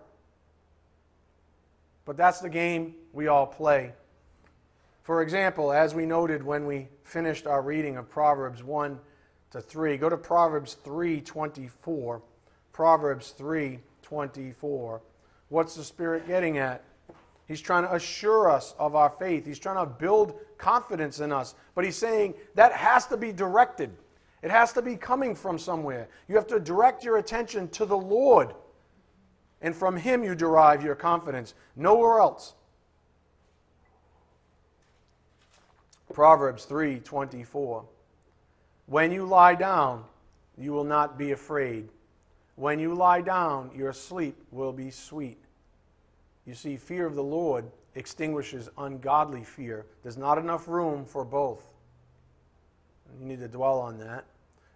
But 2.06 2.18
that's 2.18 2.40
the 2.40 2.50
game 2.50 2.96
we 3.14 3.28
all 3.28 3.48
play. 3.48 3.94
For 5.04 5.22
example, 5.22 5.72
as 5.72 5.96
we 5.96 6.06
noted 6.06 6.44
when 6.44 6.66
we 6.66 6.88
finished 7.04 7.48
our 7.48 7.62
reading 7.62 7.98
of 7.98 8.10
Proverbs 8.10 8.64
1 8.64 9.00
to 9.52 9.62
3, 9.62 9.98
go 9.98 10.10
to 10.10 10.18
Proverbs 10.18 10.78
3:24. 10.84 12.22
Proverbs 12.74 13.34
3:24. 13.38 15.02
What's 15.50 15.76
the 15.76 15.84
Spirit 15.84 16.28
getting 16.28 16.58
at? 16.58 16.84
He's 17.48 17.62
trying 17.62 17.84
to 17.84 17.94
assure 17.94 18.50
us 18.50 18.74
of 18.80 18.96
our 18.96 19.10
faith. 19.10 19.46
He's 19.46 19.60
trying 19.60 19.86
to 19.86 19.86
build 19.86 20.40
confidence 20.58 21.20
in 21.20 21.34
us. 21.34 21.54
But 21.76 21.84
he's 21.84 21.98
saying 21.98 22.36
that 22.56 22.72
has 22.72 23.08
to 23.08 23.18
be 23.18 23.34
directed. 23.34 23.96
It 24.42 24.52
has 24.52 24.72
to 24.74 24.82
be 24.82 24.96
coming 24.96 25.36
from 25.36 25.60
somewhere. 25.60 26.08
You 26.28 26.36
have 26.36 26.48
to 26.48 26.60
direct 26.60 27.04
your 27.04 27.18
attention 27.18 27.68
to 27.70 27.86
the 27.86 27.98
Lord 27.98 28.56
and 29.62 29.76
from 29.76 29.98
him 29.98 30.24
you 30.24 30.36
derive 30.36 30.84
your 30.84 30.96
confidence, 30.96 31.54
nowhere 31.76 32.20
else. 32.20 32.56
Proverbs 36.14 36.66
3:24 36.66 37.86
When 38.92 39.14
you 39.14 39.24
lie 39.24 39.56
down, 39.56 40.04
you 40.58 40.74
will 40.74 40.84
not 40.84 41.18
be 41.18 41.32
afraid. 41.32 41.88
When 42.58 42.78
you 42.78 42.94
lie 42.94 43.22
down, 43.22 43.72
your 43.74 43.94
sleep 43.94 44.36
will 44.52 44.74
be 44.74 44.92
sweet. 44.92 45.38
You 46.46 46.54
see, 46.56 46.76
fear 46.76 47.06
of 47.06 47.16
the 47.16 47.24
Lord 47.24 47.72
extinguishes 47.96 48.68
ungodly 48.78 49.46
fear. 49.46 49.86
There's 50.04 50.18
not 50.18 50.38
enough 50.38 50.68
room 50.68 51.06
for 51.06 51.24
both. 51.24 51.64
You 53.18 53.26
need 53.26 53.40
to 53.40 53.48
dwell 53.48 53.80
on 53.80 53.98
that. 54.00 54.26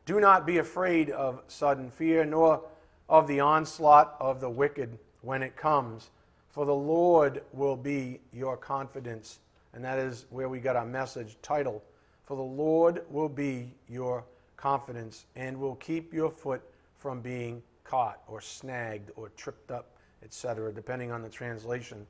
Do 0.05 0.21
not 0.21 0.45
be 0.45 0.59
afraid 0.59 1.09
of 1.09 1.41
sudden 1.49 1.91
fear, 1.91 2.23
nor 2.23 2.61
of 3.09 3.27
the 3.27 3.41
onslaught 3.41 4.15
of 4.21 4.39
the 4.39 4.49
wicked 4.49 4.97
when 5.23 5.43
it 5.43 5.57
comes, 5.57 6.11
for 6.51 6.65
the 6.65 6.73
Lord 6.73 7.43
will 7.51 7.75
be 7.75 8.21
your 8.31 8.55
confidence. 8.55 9.39
And 9.73 9.83
that 9.83 9.99
is 9.99 10.25
where 10.29 10.47
we 10.47 10.61
got 10.61 10.77
our 10.77 10.85
message 10.85 11.35
title. 11.41 11.83
For 12.25 12.35
the 12.35 12.43
Lord 12.43 13.03
will 13.09 13.29
be 13.29 13.71
your 13.87 14.25
confidence 14.57 15.25
and 15.35 15.59
will 15.59 15.75
keep 15.75 16.13
your 16.13 16.31
foot 16.31 16.61
from 16.97 17.21
being 17.21 17.61
caught 17.83 18.21
or 18.27 18.41
snagged 18.41 19.11
or 19.15 19.29
tripped 19.37 19.71
up, 19.71 19.95
etc., 20.23 20.73
depending 20.73 21.11
on 21.11 21.21
the 21.21 21.29
translation. 21.29 22.05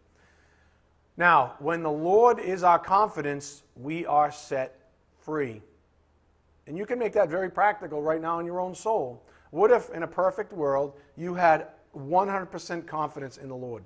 Now, 1.17 1.56
when 1.60 1.84
the 1.84 1.91
Lord 1.91 2.39
is 2.39 2.63
our 2.63 2.80
confidence, 2.80 3.63
we 3.75 4.06
are 4.06 4.32
set 4.32 4.80
free. 5.19 5.62
And 6.67 6.78
you 6.78 6.86
can 6.86 6.97
make 6.97 7.13
that 7.13 7.30
very 7.30 7.49
practical 7.49 8.01
right 8.01 8.21
now 8.21 8.39
in 8.39 8.45
your 8.45 8.60
own 8.60 8.73
soul. 8.73 9.23
What 9.51 9.71
if, 9.71 9.89
in 9.91 10.04
a 10.04 10.08
perfect 10.08 10.51
world, 10.51 10.93
you 11.15 11.34
had 11.36 11.67
100% 11.97 12.88
confidence 12.88 13.38
in 13.38 13.49
the 13.49 13.56
Lord? 13.56 13.84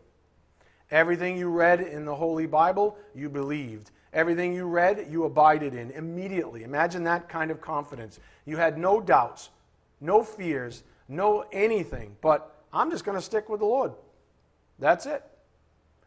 Everything 0.91 1.37
you 1.37 1.49
read 1.49 1.81
in 1.81 2.05
the 2.05 2.15
Holy 2.15 2.47
Bible, 2.47 2.97
you 3.13 3.29
believed. 3.29 3.91
Everything 4.13 4.53
you 4.53 4.65
read, 4.65 5.07
you 5.09 5.25
abided 5.25 5.73
in 5.75 5.91
immediately. 5.91 6.63
Imagine 6.63 7.03
that 7.03 7.29
kind 7.29 7.51
of 7.51 7.61
confidence. 7.61 8.19
You 8.45 8.57
had 8.57 8.77
no 8.77 8.99
doubts, 8.99 9.49
no 10.01 10.23
fears, 10.23 10.83
no 11.07 11.45
anything, 11.51 12.15
but 12.21 12.63
I'm 12.73 12.89
just 12.89 13.05
going 13.05 13.17
to 13.17 13.23
stick 13.23 13.49
with 13.49 13.59
the 13.59 13.65
Lord. 13.65 13.93
That's 14.79 15.05
it. 15.05 15.23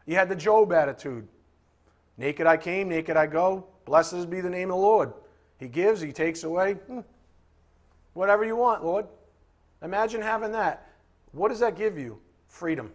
You 0.05 0.15
had 0.15 0.27
the 0.27 0.35
Job 0.35 0.73
attitude. 0.73 1.27
Naked 2.17 2.45
I 2.45 2.57
came, 2.57 2.89
naked 2.89 3.15
I 3.15 3.27
go. 3.27 3.67
Blessed 3.85 4.29
be 4.29 4.41
the 4.41 4.49
name 4.49 4.69
of 4.69 4.77
the 4.77 4.81
Lord. 4.81 5.13
He 5.57 5.67
gives, 5.67 6.01
He 6.01 6.11
takes 6.11 6.43
away. 6.43 6.73
Hmm. 6.73 6.99
Whatever 8.13 8.43
you 8.43 8.55
want, 8.55 8.83
Lord. 8.83 9.05
Imagine 9.81 10.21
having 10.21 10.51
that. 10.51 10.89
What 11.31 11.49
does 11.49 11.59
that 11.59 11.75
give 11.75 11.97
you? 11.97 12.19
Freedom. 12.47 12.91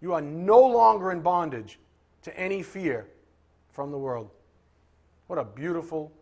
You 0.00 0.14
are 0.14 0.20
no 0.20 0.60
longer 0.60 1.12
in 1.12 1.20
bondage 1.20 1.78
to 2.22 2.36
any 2.38 2.62
fear 2.62 3.06
from 3.72 3.90
the 3.90 3.98
world. 3.98 4.30
What 5.26 5.38
a 5.38 5.44
beautiful, 5.44 6.12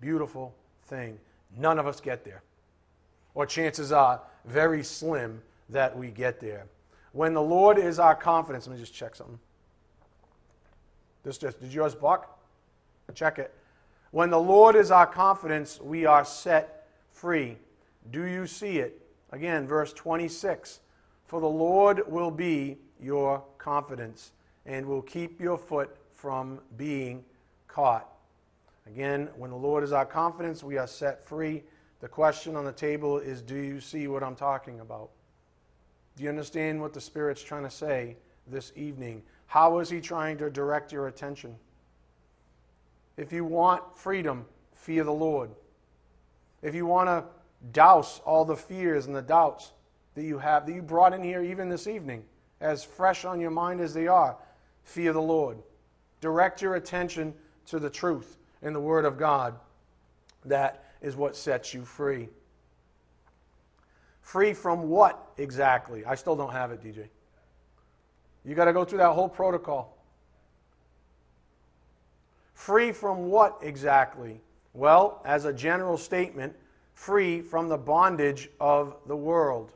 beautiful 0.00 0.54
thing. 0.84 1.18
None 1.56 1.78
of 1.78 1.86
us 1.86 2.00
get 2.00 2.24
there. 2.24 2.42
Or 3.34 3.46
chances 3.46 3.92
are 3.92 4.20
very 4.44 4.82
slim 4.82 5.40
that 5.70 5.96
we 5.96 6.10
get 6.10 6.40
there. 6.40 6.66
When 7.12 7.34
the 7.34 7.42
Lord 7.42 7.78
is 7.78 7.98
our 7.98 8.14
confidence, 8.14 8.66
let 8.66 8.74
me 8.74 8.80
just 8.80 8.94
check 8.94 9.14
something. 9.14 9.38
This 11.22 11.38
just, 11.38 11.60
did 11.60 11.72
yours 11.72 11.94
buck? 11.94 12.38
Check 13.14 13.38
it. 13.38 13.52
When 14.10 14.30
the 14.30 14.40
Lord 14.40 14.76
is 14.76 14.90
our 14.90 15.06
confidence, 15.06 15.80
we 15.80 16.06
are 16.06 16.24
set 16.24 16.86
free. 17.12 17.56
Do 18.10 18.24
you 18.24 18.46
see 18.46 18.78
it? 18.78 19.00
Again, 19.32 19.66
verse 19.66 19.92
26 19.92 20.80
For 21.26 21.40
the 21.40 21.48
Lord 21.48 22.02
will 22.06 22.30
be 22.30 22.78
your 23.00 23.42
confidence 23.58 24.32
and 24.66 24.86
will 24.86 25.02
keep 25.02 25.40
your 25.40 25.58
foot 25.58 25.96
from 26.20 26.60
being 26.76 27.24
caught. 27.66 28.06
Again, 28.86 29.28
when 29.36 29.50
the 29.50 29.56
Lord 29.56 29.82
is 29.82 29.92
our 29.92 30.04
confidence, 30.04 30.62
we 30.62 30.76
are 30.76 30.86
set 30.86 31.24
free. 31.24 31.62
The 32.00 32.08
question 32.08 32.56
on 32.56 32.64
the 32.64 32.72
table 32.72 33.18
is 33.18 33.40
Do 33.40 33.56
you 33.56 33.80
see 33.80 34.06
what 34.06 34.22
I'm 34.22 34.34
talking 34.34 34.80
about? 34.80 35.10
Do 36.16 36.24
you 36.24 36.28
understand 36.28 36.80
what 36.80 36.92
the 36.92 37.00
Spirit's 37.00 37.42
trying 37.42 37.62
to 37.62 37.70
say 37.70 38.16
this 38.46 38.72
evening? 38.76 39.22
How 39.46 39.78
is 39.78 39.88
He 39.88 40.00
trying 40.00 40.36
to 40.38 40.50
direct 40.50 40.92
your 40.92 41.08
attention? 41.08 41.56
If 43.16 43.32
you 43.32 43.44
want 43.44 43.96
freedom, 43.96 44.44
fear 44.74 45.04
the 45.04 45.12
Lord. 45.12 45.50
If 46.62 46.74
you 46.74 46.84
want 46.84 47.08
to 47.08 47.24
douse 47.72 48.20
all 48.26 48.44
the 48.44 48.56
fears 48.56 49.06
and 49.06 49.16
the 49.16 49.22
doubts 49.22 49.72
that 50.14 50.24
you 50.24 50.38
have, 50.38 50.66
that 50.66 50.74
you 50.74 50.82
brought 50.82 51.14
in 51.14 51.22
here 51.22 51.42
even 51.42 51.70
this 51.70 51.86
evening, 51.86 52.24
as 52.60 52.84
fresh 52.84 53.24
on 53.24 53.40
your 53.40 53.50
mind 53.50 53.80
as 53.80 53.94
they 53.94 54.06
are. 54.06 54.36
Fear 54.82 55.14
the 55.14 55.22
Lord. 55.22 55.58
Direct 56.20 56.60
your 56.62 56.74
attention 56.74 57.34
to 57.66 57.78
the 57.78 57.90
truth 57.90 58.36
in 58.62 58.72
the 58.72 58.80
Word 58.80 59.04
of 59.04 59.18
God. 59.18 59.54
That 60.44 60.84
is 61.00 61.16
what 61.16 61.36
sets 61.36 61.72
you 61.72 61.84
free. 61.84 62.28
Free 64.22 64.52
from 64.52 64.88
what 64.88 65.32
exactly? 65.38 66.04
I 66.04 66.14
still 66.14 66.36
don't 66.36 66.52
have 66.52 66.70
it, 66.70 66.82
DJ. 66.82 67.08
You 68.44 68.54
got 68.54 68.66
to 68.66 68.72
go 68.72 68.84
through 68.84 68.98
that 68.98 69.12
whole 69.12 69.28
protocol. 69.28 69.96
Free 72.54 72.92
from 72.92 73.30
what 73.30 73.58
exactly? 73.62 74.40
Well, 74.72 75.20
as 75.24 75.46
a 75.46 75.52
general 75.52 75.96
statement, 75.96 76.54
free 76.94 77.40
from 77.40 77.68
the 77.68 77.78
bondage 77.78 78.50
of 78.60 78.96
the 79.06 79.16
world. 79.16 79.72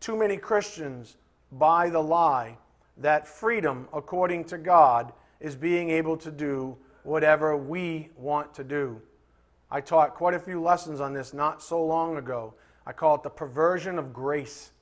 Too 0.00 0.16
many 0.16 0.36
Christians 0.36 1.16
buy 1.52 1.90
the 1.90 2.02
lie 2.02 2.58
that 3.00 3.26
freedom, 3.26 3.88
according 3.92 4.44
to 4.44 4.58
God, 4.58 5.12
is 5.40 5.56
being 5.56 5.90
able 5.90 6.16
to 6.18 6.30
do 6.30 6.76
whatever 7.02 7.56
we 7.56 8.10
want 8.16 8.54
to 8.54 8.64
do. 8.64 9.00
I 9.70 9.80
taught 9.80 10.14
quite 10.14 10.34
a 10.34 10.38
few 10.38 10.60
lessons 10.60 11.00
on 11.00 11.14
this 11.14 11.32
not 11.32 11.62
so 11.62 11.84
long 11.84 12.16
ago. 12.18 12.54
I 12.86 12.92
call 12.92 13.14
it 13.16 13.22
the 13.22 13.30
perversion 13.30 13.98
of 13.98 14.12
grace. 14.12 14.72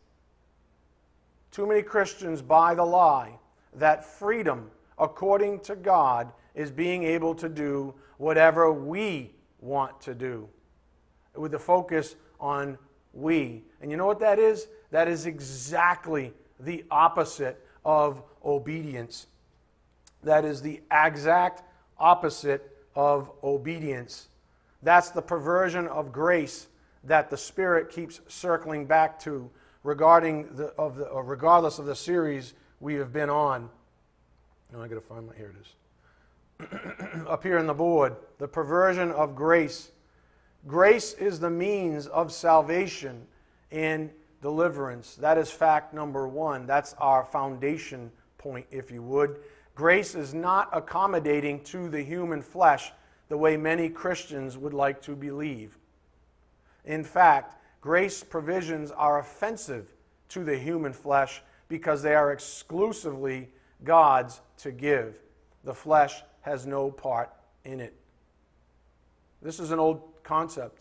Too 1.50 1.66
many 1.66 1.82
Christians 1.82 2.42
buy 2.42 2.74
the 2.74 2.84
lie 2.84 3.38
that 3.74 4.04
freedom, 4.04 4.70
according 4.98 5.60
to 5.60 5.76
God, 5.76 6.32
is 6.54 6.70
being 6.70 7.04
able 7.04 7.34
to 7.36 7.48
do 7.48 7.94
whatever 8.16 8.72
we 8.72 9.30
want 9.60 10.00
to 10.00 10.14
do 10.14 10.48
with 11.36 11.52
the 11.52 11.58
focus 11.58 12.16
on 12.40 12.78
we. 13.12 13.62
And 13.80 13.90
you 13.90 13.96
know 13.96 14.06
what 14.06 14.20
that 14.20 14.38
is? 14.38 14.66
That 14.90 15.06
is 15.06 15.26
exactly 15.26 16.32
the 16.58 16.84
opposite 16.90 17.64
of 17.84 18.22
obedience. 18.44 19.26
that 20.22 20.44
is 20.44 20.62
the 20.62 20.80
exact 20.90 21.62
opposite 21.98 22.76
of 22.94 23.30
obedience. 23.42 24.28
That's 24.82 25.10
the 25.10 25.22
perversion 25.22 25.86
of 25.86 26.12
grace 26.12 26.68
that 27.04 27.30
the 27.30 27.36
Spirit 27.36 27.90
keeps 27.90 28.20
circling 28.28 28.86
back 28.86 29.18
to 29.20 29.50
regarding 29.82 30.54
the, 30.56 30.66
of 30.78 30.96
the, 30.96 31.10
uh, 31.10 31.20
regardless 31.20 31.78
of 31.78 31.86
the 31.86 31.94
series 31.94 32.54
we 32.80 32.94
have 32.94 33.12
been 33.12 33.30
on. 33.30 33.68
Now 34.72 34.82
I 34.82 34.88
got 34.88 34.96
to 34.96 35.00
find 35.00 35.26
my, 35.26 35.34
here 35.34 35.54
it 35.56 35.60
is. 35.60 37.26
Up 37.28 37.42
here 37.42 37.58
on 37.58 37.66
the 37.66 37.74
board, 37.74 38.16
the 38.38 38.48
perversion 38.48 39.10
of 39.12 39.34
grace. 39.34 39.90
Grace 40.66 41.14
is 41.14 41.40
the 41.40 41.50
means 41.50 42.06
of 42.08 42.32
salvation 42.32 43.26
and 43.70 44.10
deliverance. 44.40 45.16
That 45.16 45.38
is 45.38 45.50
fact 45.50 45.92
number 45.92 46.28
one. 46.28 46.66
That's 46.66 46.94
our 46.98 47.24
foundation 47.24 48.10
point, 48.38 48.66
if 48.70 48.90
you 48.90 49.02
would. 49.02 49.36
Grace 49.74 50.14
is 50.14 50.34
not 50.34 50.68
accommodating 50.72 51.62
to 51.64 51.88
the 51.88 52.02
human 52.02 52.42
flesh 52.42 52.92
the 53.28 53.36
way 53.36 53.56
many 53.56 53.88
Christians 53.88 54.56
would 54.56 54.74
like 54.74 55.02
to 55.02 55.14
believe. 55.14 55.78
In 56.84 57.04
fact, 57.04 57.56
grace 57.80 58.24
provisions 58.24 58.90
are 58.90 59.18
offensive 59.18 59.86
to 60.30 60.44
the 60.44 60.56
human 60.56 60.92
flesh 60.92 61.42
because 61.68 62.02
they 62.02 62.14
are 62.14 62.32
exclusively 62.32 63.48
God's 63.84 64.40
to 64.58 64.72
give. 64.72 65.20
The 65.64 65.74
flesh 65.74 66.22
has 66.40 66.66
no 66.66 66.90
part 66.90 67.30
in 67.64 67.80
it. 67.80 67.94
This 69.42 69.60
is 69.60 69.70
an 69.70 69.78
old 69.78 70.02
concept 70.22 70.80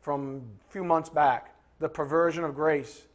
from 0.00 0.42
a 0.68 0.72
few 0.72 0.84
months 0.84 1.08
back 1.08 1.49
the 1.80 1.88
perversion 1.88 2.44
of 2.44 2.54
grace, 2.54 3.06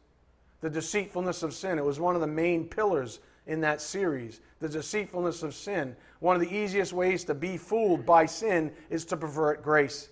the 0.60 0.68
deceitfulness 0.68 1.42
of 1.42 1.54
sin. 1.54 1.78
It 1.78 1.84
was 1.84 1.98
one 1.98 2.14
of 2.14 2.20
the 2.20 2.26
main 2.26 2.68
pillars 2.68 3.20
in 3.46 3.60
that 3.62 3.80
series. 3.80 4.40
The 4.58 4.68
deceitfulness 4.68 5.42
of 5.42 5.54
sin. 5.54 5.96
One 6.18 6.36
of 6.36 6.42
the 6.42 6.54
easiest 6.54 6.92
ways 6.92 7.24
to 7.24 7.34
be 7.34 7.56
fooled 7.56 8.04
by 8.04 8.26
sin 8.26 8.72
is 8.90 9.04
to 9.06 9.16
pervert 9.16 9.62
grace. 9.62 10.08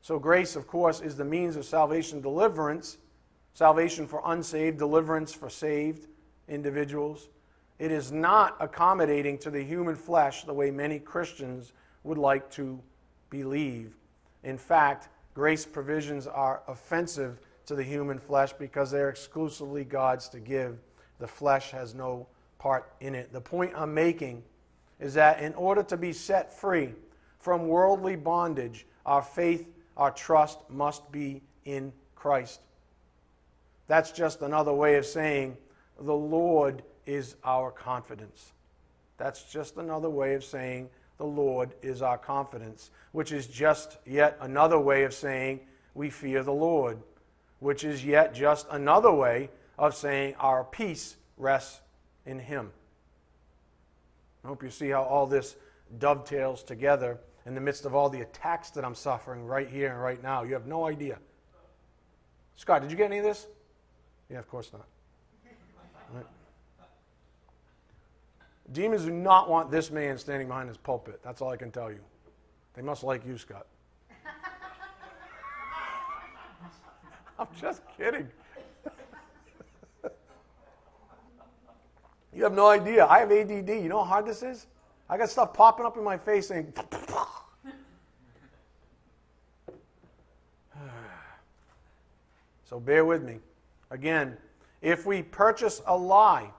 So, 0.00 0.18
grace, 0.18 0.56
of 0.56 0.66
course, 0.66 1.00
is 1.00 1.16
the 1.16 1.24
means 1.24 1.56
of 1.56 1.64
salvation, 1.64 2.20
deliverance, 2.20 2.98
salvation 3.52 4.06
for 4.06 4.22
unsaved, 4.26 4.78
deliverance 4.78 5.32
for 5.32 5.48
saved 5.48 6.08
individuals. 6.48 7.28
It 7.78 7.90
is 7.90 8.12
not 8.12 8.56
accommodating 8.60 9.38
to 9.38 9.50
the 9.50 9.62
human 9.62 9.96
flesh 9.96 10.44
the 10.44 10.54
way 10.54 10.70
many 10.70 10.98
Christians 10.98 11.72
would 12.02 12.18
like 12.18 12.50
to 12.52 12.80
believe. 13.30 13.94
In 14.42 14.58
fact, 14.58 15.08
grace 15.34 15.66
provisions 15.66 16.26
are 16.26 16.62
offensive 16.68 17.40
to 17.66 17.74
the 17.74 17.82
human 17.82 18.18
flesh 18.18 18.52
because 18.52 18.90
they're 18.90 19.08
exclusively 19.08 19.84
God's 19.84 20.28
to 20.30 20.40
give. 20.40 20.78
The 21.18 21.28
flesh 21.28 21.70
has 21.70 21.94
no 21.94 22.26
part 22.58 22.92
in 23.00 23.14
it. 23.14 23.32
The 23.32 23.40
point 23.40 23.72
I'm 23.76 23.94
making 23.94 24.42
is 25.00 25.14
that 25.14 25.40
in 25.40 25.54
order 25.54 25.82
to 25.84 25.96
be 25.96 26.12
set 26.12 26.52
free 26.52 26.94
from 27.38 27.68
worldly 27.68 28.16
bondage, 28.16 28.86
our 29.04 29.22
faith 29.22 29.66
our 29.96 30.10
trust 30.10 30.58
must 30.68 31.10
be 31.12 31.42
in 31.64 31.92
Christ. 32.14 32.60
That's 33.86 34.10
just 34.10 34.42
another 34.42 34.72
way 34.72 34.96
of 34.96 35.06
saying 35.06 35.56
the 36.00 36.14
Lord 36.14 36.82
is 37.06 37.36
our 37.44 37.70
confidence. 37.70 38.52
That's 39.18 39.44
just 39.44 39.76
another 39.76 40.08
way 40.08 40.34
of 40.34 40.42
saying 40.42 40.88
the 41.18 41.26
Lord 41.26 41.74
is 41.82 42.02
our 42.02 42.18
confidence, 42.18 42.90
which 43.12 43.30
is 43.30 43.46
just 43.46 43.98
yet 44.04 44.36
another 44.40 44.80
way 44.80 45.04
of 45.04 45.14
saying 45.14 45.60
we 45.94 46.10
fear 46.10 46.42
the 46.42 46.52
Lord, 46.52 46.98
which 47.64 47.82
is 47.82 48.04
yet 48.04 48.34
just 48.34 48.66
another 48.70 49.10
way 49.10 49.48
of 49.78 49.94
saying 49.94 50.34
our 50.38 50.64
peace 50.64 51.16
rests 51.38 51.80
in 52.26 52.38
Him. 52.38 52.70
I 54.44 54.48
hope 54.48 54.62
you 54.62 54.68
see 54.68 54.90
how 54.90 55.02
all 55.02 55.26
this 55.26 55.56
dovetails 55.98 56.62
together 56.62 57.18
in 57.46 57.54
the 57.54 57.62
midst 57.62 57.86
of 57.86 57.94
all 57.94 58.10
the 58.10 58.20
attacks 58.20 58.68
that 58.72 58.84
I'm 58.84 58.94
suffering 58.94 59.46
right 59.46 59.66
here 59.66 59.90
and 59.90 59.98
right 59.98 60.22
now. 60.22 60.42
You 60.42 60.52
have 60.52 60.66
no 60.66 60.86
idea. 60.86 61.18
Scott, 62.56 62.82
did 62.82 62.90
you 62.90 62.98
get 62.98 63.06
any 63.06 63.16
of 63.16 63.24
this? 63.24 63.46
Yeah, 64.28 64.40
of 64.40 64.48
course 64.50 64.70
not. 64.70 64.86
Demons 68.72 69.04
do 69.04 69.10
not 69.10 69.48
want 69.48 69.70
this 69.70 69.90
man 69.90 70.18
standing 70.18 70.48
behind 70.48 70.68
his 70.68 70.76
pulpit. 70.76 71.20
That's 71.24 71.40
all 71.40 71.48
I 71.48 71.56
can 71.56 71.70
tell 71.70 71.90
you. 71.90 72.00
They 72.74 72.82
must 72.82 73.04
like 73.04 73.24
you, 73.26 73.38
Scott. 73.38 73.66
I'm 77.38 77.48
just 77.60 77.82
kidding. 77.96 78.28
you 82.34 82.42
have 82.42 82.52
no 82.52 82.68
idea. 82.68 83.06
I 83.06 83.20
have 83.20 83.32
ADD. 83.32 83.68
You 83.68 83.88
know 83.88 84.02
how 84.02 84.10
hard 84.10 84.26
this 84.26 84.42
is? 84.42 84.66
I 85.08 85.18
got 85.18 85.30
stuff 85.30 85.52
popping 85.54 85.84
up 85.84 85.96
in 85.96 86.04
my 86.04 86.16
face 86.16 86.48
saying, 86.48 86.72
So 92.64 92.80
bear 92.80 93.04
with 93.04 93.22
me. 93.22 93.38
Again, 93.90 94.36
if 94.82 95.06
we 95.06 95.22
purchase 95.22 95.82
a 95.86 95.96
lie, 95.96 96.50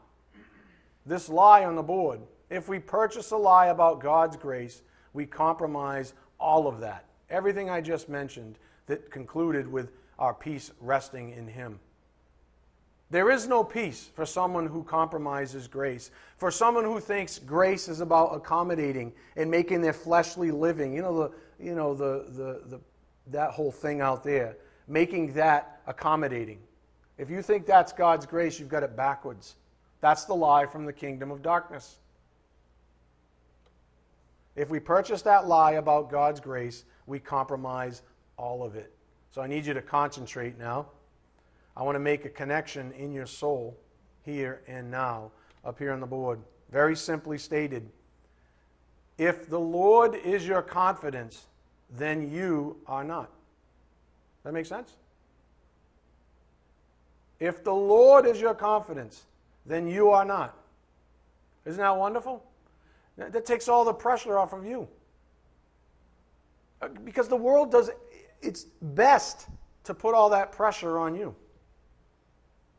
this 1.05 1.27
lie 1.27 1.65
on 1.65 1.75
the 1.75 1.83
board, 1.83 2.21
if 2.49 2.69
we 2.69 2.79
purchase 2.79 3.31
a 3.31 3.37
lie 3.37 3.67
about 3.67 3.99
God's 3.99 4.37
grace, 4.37 4.81
we 5.13 5.25
compromise 5.25 6.13
all 6.39 6.67
of 6.67 6.79
that. 6.79 7.05
Everything 7.29 7.69
I 7.69 7.81
just 7.81 8.07
mentioned 8.07 8.57
that 8.87 9.11
concluded 9.11 9.69
with 9.69 9.91
our 10.19 10.33
peace 10.33 10.71
resting 10.79 11.31
in 11.31 11.47
Him. 11.47 11.79
There 13.11 13.29
is 13.29 13.47
no 13.47 13.63
peace 13.63 14.09
for 14.15 14.25
someone 14.25 14.65
who 14.65 14.83
compromises 14.83 15.67
grace. 15.67 16.11
For 16.37 16.49
someone 16.49 16.83
who 16.83 16.99
thinks 16.99 17.39
grace 17.39 17.87
is 17.87 18.01
about 18.01 18.35
accommodating 18.35 19.13
and 19.35 19.49
making 19.49 19.81
their 19.81 19.93
fleshly 19.93 20.51
living, 20.51 20.93
you 20.93 21.01
know, 21.01 21.17
the, 21.17 21.63
you 21.63 21.75
know 21.75 21.93
the, 21.93 22.25
the, 22.29 22.61
the, 22.67 22.81
that 23.27 23.51
whole 23.51 23.71
thing 23.71 24.01
out 24.01 24.23
there 24.23 24.57
making 24.87 25.33
that 25.33 25.81
accommodating. 25.87 26.59
If 27.17 27.29
you 27.29 27.41
think 27.41 27.65
that's 27.65 27.93
God's 27.93 28.25
grace, 28.25 28.59
you've 28.59 28.69
got 28.69 28.83
it 28.83 28.95
backwards. 28.95 29.55
That's 30.01 30.25
the 30.25 30.35
lie 30.35 30.65
from 30.65 30.85
the 30.85 30.93
kingdom 30.93 31.31
of 31.31 31.41
darkness. 31.41 31.97
If 34.55 34.69
we 34.69 34.79
purchase 34.79 35.21
that 35.23 35.47
lie 35.47 35.73
about 35.73 36.09
God's 36.09 36.39
grace, 36.39 36.85
we 37.07 37.19
compromise 37.19 38.01
all 38.37 38.63
of 38.63 38.75
it. 38.75 38.93
So 39.35 39.41
I 39.41 39.47
need 39.47 39.65
you 39.65 39.73
to 39.73 39.81
concentrate 39.81 40.57
now. 40.57 40.85
I 41.75 41.83
want 41.83 41.97
to 41.97 41.99
make 41.99 42.23
a 42.23 42.29
connection 42.29 42.93
in 42.93 43.11
your 43.11 43.25
soul 43.25 43.75
here 44.23 44.61
and 44.65 44.89
now, 44.89 45.29
up 45.65 45.77
here 45.77 45.91
on 45.91 45.99
the 45.99 46.05
board. 46.05 46.39
Very 46.71 46.95
simply 46.95 47.37
stated 47.37 47.85
if 49.17 49.49
the 49.49 49.59
Lord 49.59 50.15
is 50.15 50.47
your 50.47 50.61
confidence, 50.61 51.47
then 51.97 52.31
you 52.31 52.77
are 52.87 53.03
not. 53.03 53.29
That 54.45 54.53
makes 54.53 54.69
sense? 54.69 54.95
If 57.37 57.61
the 57.61 57.73
Lord 57.73 58.25
is 58.25 58.39
your 58.39 58.53
confidence, 58.53 59.23
then 59.65 59.85
you 59.85 60.11
are 60.11 60.23
not. 60.23 60.57
Isn't 61.65 61.81
that 61.81 61.97
wonderful? 61.97 62.41
That 63.17 63.45
takes 63.45 63.67
all 63.67 63.83
the 63.83 63.93
pressure 63.93 64.37
off 64.37 64.53
of 64.53 64.65
you. 64.65 64.87
Uh, 66.81 66.87
because 67.03 67.27
the 67.27 67.35
world 67.35 67.69
does 67.69 67.89
its 68.45 68.65
best 68.81 69.47
to 69.85 69.93
put 69.93 70.15
all 70.15 70.29
that 70.29 70.51
pressure 70.51 70.97
on 70.97 71.15
you 71.15 71.35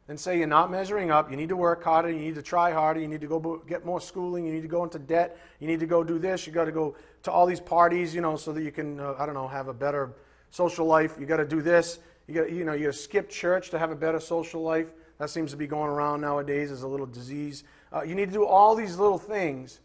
and 0.08 0.18
say 0.18 0.38
you're 0.38 0.46
not 0.46 0.70
measuring 0.70 1.10
up, 1.10 1.30
you 1.30 1.36
need 1.36 1.48
to 1.48 1.56
work 1.56 1.82
harder, 1.82 2.10
you 2.10 2.18
need 2.18 2.36
to 2.36 2.42
try 2.42 2.70
harder, 2.70 3.00
you 3.00 3.08
need 3.08 3.20
to 3.20 3.26
go 3.26 3.62
get 3.66 3.84
more 3.84 4.00
schooling, 4.00 4.46
you 4.46 4.52
need 4.52 4.62
to 4.62 4.68
go 4.68 4.84
into 4.84 4.98
debt, 4.98 5.38
you 5.58 5.66
need 5.66 5.80
to 5.80 5.86
go 5.86 6.04
do 6.04 6.18
this, 6.18 6.46
you 6.46 6.52
got 6.52 6.66
to 6.66 6.72
go 6.72 6.94
to 7.24 7.30
all 7.32 7.44
these 7.44 7.60
parties, 7.60 8.14
you 8.14 8.20
know, 8.20 8.36
so 8.36 8.52
that 8.52 8.62
you 8.62 8.70
can, 8.70 9.00
uh, 9.00 9.14
I 9.18 9.26
don't 9.26 9.34
know, 9.34 9.48
have 9.48 9.68
a 9.68 9.74
better 9.74 10.14
social 10.50 10.86
life. 10.86 11.16
You 11.18 11.26
got 11.26 11.38
to 11.38 11.46
do 11.46 11.60
this. 11.60 11.98
You 12.26 12.34
got 12.34 12.50
you 12.50 12.64
know 12.64 12.72
you 12.72 12.90
skip 12.92 13.28
church 13.28 13.70
to 13.70 13.78
have 13.78 13.90
a 13.90 13.96
better 13.96 14.20
social 14.20 14.62
life. 14.62 14.92
That 15.18 15.30
seems 15.30 15.52
to 15.52 15.56
be 15.56 15.66
going 15.66 15.88
around 15.88 16.20
nowadays 16.20 16.70
as 16.70 16.82
a 16.82 16.88
little 16.88 17.06
disease. 17.06 17.64
Uh, 17.92 18.02
you 18.02 18.14
need 18.14 18.26
to 18.26 18.32
do 18.32 18.44
all 18.44 18.74
these 18.74 18.98
little 18.98 19.18
things 19.18 19.80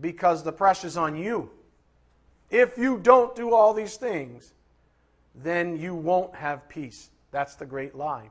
because 0.00 0.42
the 0.42 0.52
pressure's 0.52 0.96
on 0.96 1.16
you. 1.16 1.50
If 2.50 2.76
you 2.76 2.98
don't 2.98 3.34
do 3.36 3.54
all 3.54 3.72
these 3.72 3.96
things, 3.96 4.52
then 5.42 5.76
you 5.76 5.94
won't 5.94 6.34
have 6.34 6.68
peace. 6.68 7.10
That's 7.30 7.54
the 7.54 7.66
great 7.66 7.94
lie. 7.94 8.30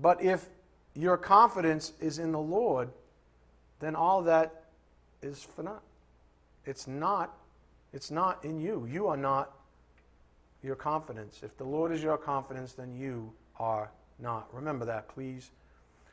But 0.00 0.22
if 0.22 0.46
your 0.94 1.16
confidence 1.16 1.92
is 2.00 2.18
in 2.18 2.32
the 2.32 2.38
Lord, 2.38 2.90
then 3.80 3.94
all 3.94 4.22
that 4.22 4.64
is 5.22 5.42
for 5.42 5.62
naught. 5.62 5.82
It's 6.64 6.86
not 6.86 7.34
it's 7.92 8.10
not 8.10 8.44
in 8.44 8.60
you. 8.60 8.86
You 8.90 9.06
are 9.06 9.16
not 9.16 9.52
your 10.62 10.76
confidence. 10.76 11.40
If 11.42 11.56
the 11.56 11.64
Lord 11.64 11.92
is 11.92 12.02
your 12.02 12.18
confidence, 12.18 12.72
then 12.72 12.94
you 12.94 13.32
are 13.58 13.90
not. 14.18 14.48
Remember 14.52 14.84
that, 14.84 15.08
please. 15.08 15.50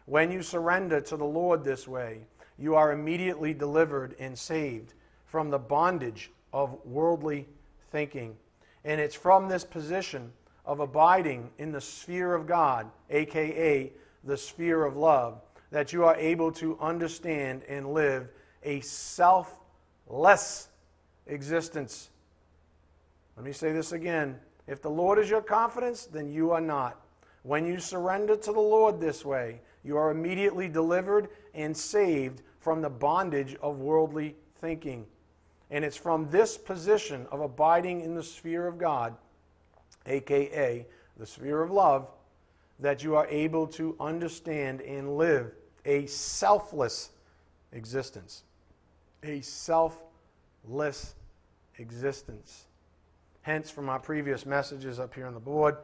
When 0.06 0.32
you 0.32 0.42
surrender 0.42 1.02
to 1.02 1.18
the 1.18 1.26
Lord 1.26 1.64
this 1.64 1.88
way, 1.88 2.22
you 2.58 2.76
are 2.76 2.92
immediately 2.92 3.54
delivered 3.54 4.16
and 4.20 4.38
saved 4.38 4.94
from 5.26 5.50
the 5.50 5.60
bondage 5.60 6.32
of 6.54 6.78
worldly 6.86 7.48
thinking. 7.96 8.36
And 8.84 9.00
it's 9.00 9.16
from 9.16 9.48
this 9.48 9.64
position 9.64 10.34
of 10.66 10.82
abiding 10.82 11.50
in 11.58 11.72
the 11.72 11.80
sphere 11.80 12.36
of 12.36 12.46
God, 12.46 12.92
aka 13.10 13.94
the 14.26 14.36
sphere 14.36 14.84
of 14.84 14.98
love, 14.98 15.40
that 15.72 15.94
you 15.94 16.04
are 16.04 16.18
able 16.18 16.52
to 16.52 16.78
understand 16.82 17.64
and 17.70 17.94
live 17.94 18.28
a 18.64 18.82
selfless 18.82 20.68
existence. 21.26 22.10
Let 23.38 23.46
me 23.46 23.54
say 23.54 23.72
this 23.72 23.94
again. 23.94 24.40
If 24.68 24.82
the 24.82 24.90
Lord 24.90 25.18
is 25.18 25.30
your 25.30 25.42
confidence, 25.42 26.06
then 26.06 26.28
you 26.28 26.52
are 26.52 26.60
not. 26.60 27.00
When 27.44 27.66
you 27.66 27.80
surrender 27.80 28.36
to 28.36 28.52
the 28.52 28.60
Lord 28.60 29.00
this 29.00 29.24
way, 29.24 29.62
you 29.86 29.96
are 29.96 30.12
immediately 30.12 30.68
delivered 30.68 31.30
and 31.54 31.78
saved 31.78 32.42
from 32.60 32.82
the 32.82 32.90
bondage 32.90 33.56
of 33.62 33.80
worldly 33.80 34.36
thinking. 34.60 35.06
And 35.72 35.84
it's 35.84 35.98
from 35.98 36.30
this 36.30 36.58
position 36.58 37.28
of 37.32 37.42
abiding 37.42 38.02
in 38.02 38.16
the 38.16 38.24
sphere 38.24 38.68
of 38.68 38.78
God, 38.78 39.16
aka 40.06 40.86
the 41.18 41.26
sphere 41.26 41.62
of 41.62 41.72
love, 41.72 42.08
that 42.80 43.04
you 43.04 43.16
are 43.16 43.28
able 43.28 43.68
to 43.68 43.96
understand 44.00 44.82
and 44.82 45.18
live 45.18 45.52
a 45.86 46.06
selfless 46.08 47.12
existence. 47.72 48.44
A 49.24 49.42
selfless 49.42 51.16
existence. 51.78 52.66
Hence, 53.42 53.70
from 53.70 53.90
our 53.90 54.00
previous 54.00 54.46
messages 54.46 55.00
up 55.00 55.14
here 55.14 55.28
on 55.28 55.34
the 55.34 55.40
board, 55.40 55.78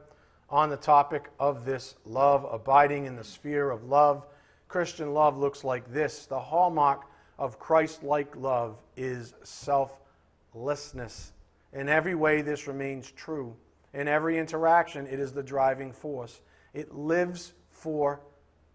on 0.50 0.70
the 0.70 0.78
topic 0.78 1.30
of 1.40 1.64
this 1.64 1.96
love, 2.06 2.46
abiding 2.52 3.06
in 3.06 3.16
the 3.16 3.24
sphere 3.24 3.72
of 3.72 3.84
love. 3.84 4.26
Christian 4.68 5.14
love 5.14 5.38
looks 5.38 5.64
like 5.64 5.92
this 5.92 6.26
the 6.26 6.40
hallmark 6.40 7.06
of 7.42 7.58
Christ 7.58 8.04
like 8.04 8.36
love 8.36 8.78
is 8.96 9.34
selflessness. 9.42 11.34
In 11.74 11.90
every 11.90 12.14
way, 12.14 12.44
this 12.44 12.68
remains 12.68 13.10
true. 13.10 13.56
In 13.96 14.08
every 14.08 14.38
interaction, 14.38 15.08
it 15.08 15.20
is 15.20 15.34
the 15.34 15.42
driving 15.42 15.92
force. 15.92 16.40
It 16.76 16.94
lives 16.94 17.54
for 17.72 18.22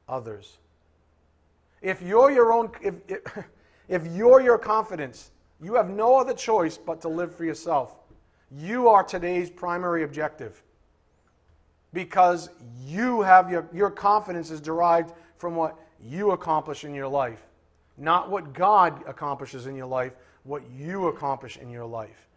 others. 0.09 0.59
If 1.81 2.03
you're 2.03 2.33
your 2.33 2.53
own, 2.53 2.73
if, 2.83 2.95
if, 3.89 4.05
you're 4.09 4.41
your 4.41 4.59
confidence, 4.59 5.31
you 5.63 5.75
have 5.75 5.89
no 5.89 6.17
other 6.17 6.35
choice 6.35 6.77
but 6.77 7.01
to 7.03 7.09
live 7.09 7.33
for 7.33 7.45
yourself. 7.45 7.95
You 8.51 8.89
are 8.89 9.05
today's 9.05 9.49
primary 9.49 10.03
objective 10.03 10.61
because 11.93 12.51
you 12.85 13.23
have 13.23 13.49
your, 13.49 13.69
your 13.73 13.93
confidence 13.93 14.51
is 14.51 14.61
derived 14.61 15.13
from 15.37 15.55
what 15.55 15.79
you 16.03 16.33
accomplish 16.33 16.83
in 16.83 16.95
your 16.95 17.09
life, 17.09 17.46
not 17.97 18.31
what 18.31 18.53
God 18.53 19.03
accomplishes 19.07 19.67
in 19.67 19.75
your 19.75 19.87
life, 19.87 20.13
what 20.45 20.63
you 20.71 21.09
accomplish 21.09 21.57
in 21.57 21.71
your 21.71 21.87
life. 21.87 22.29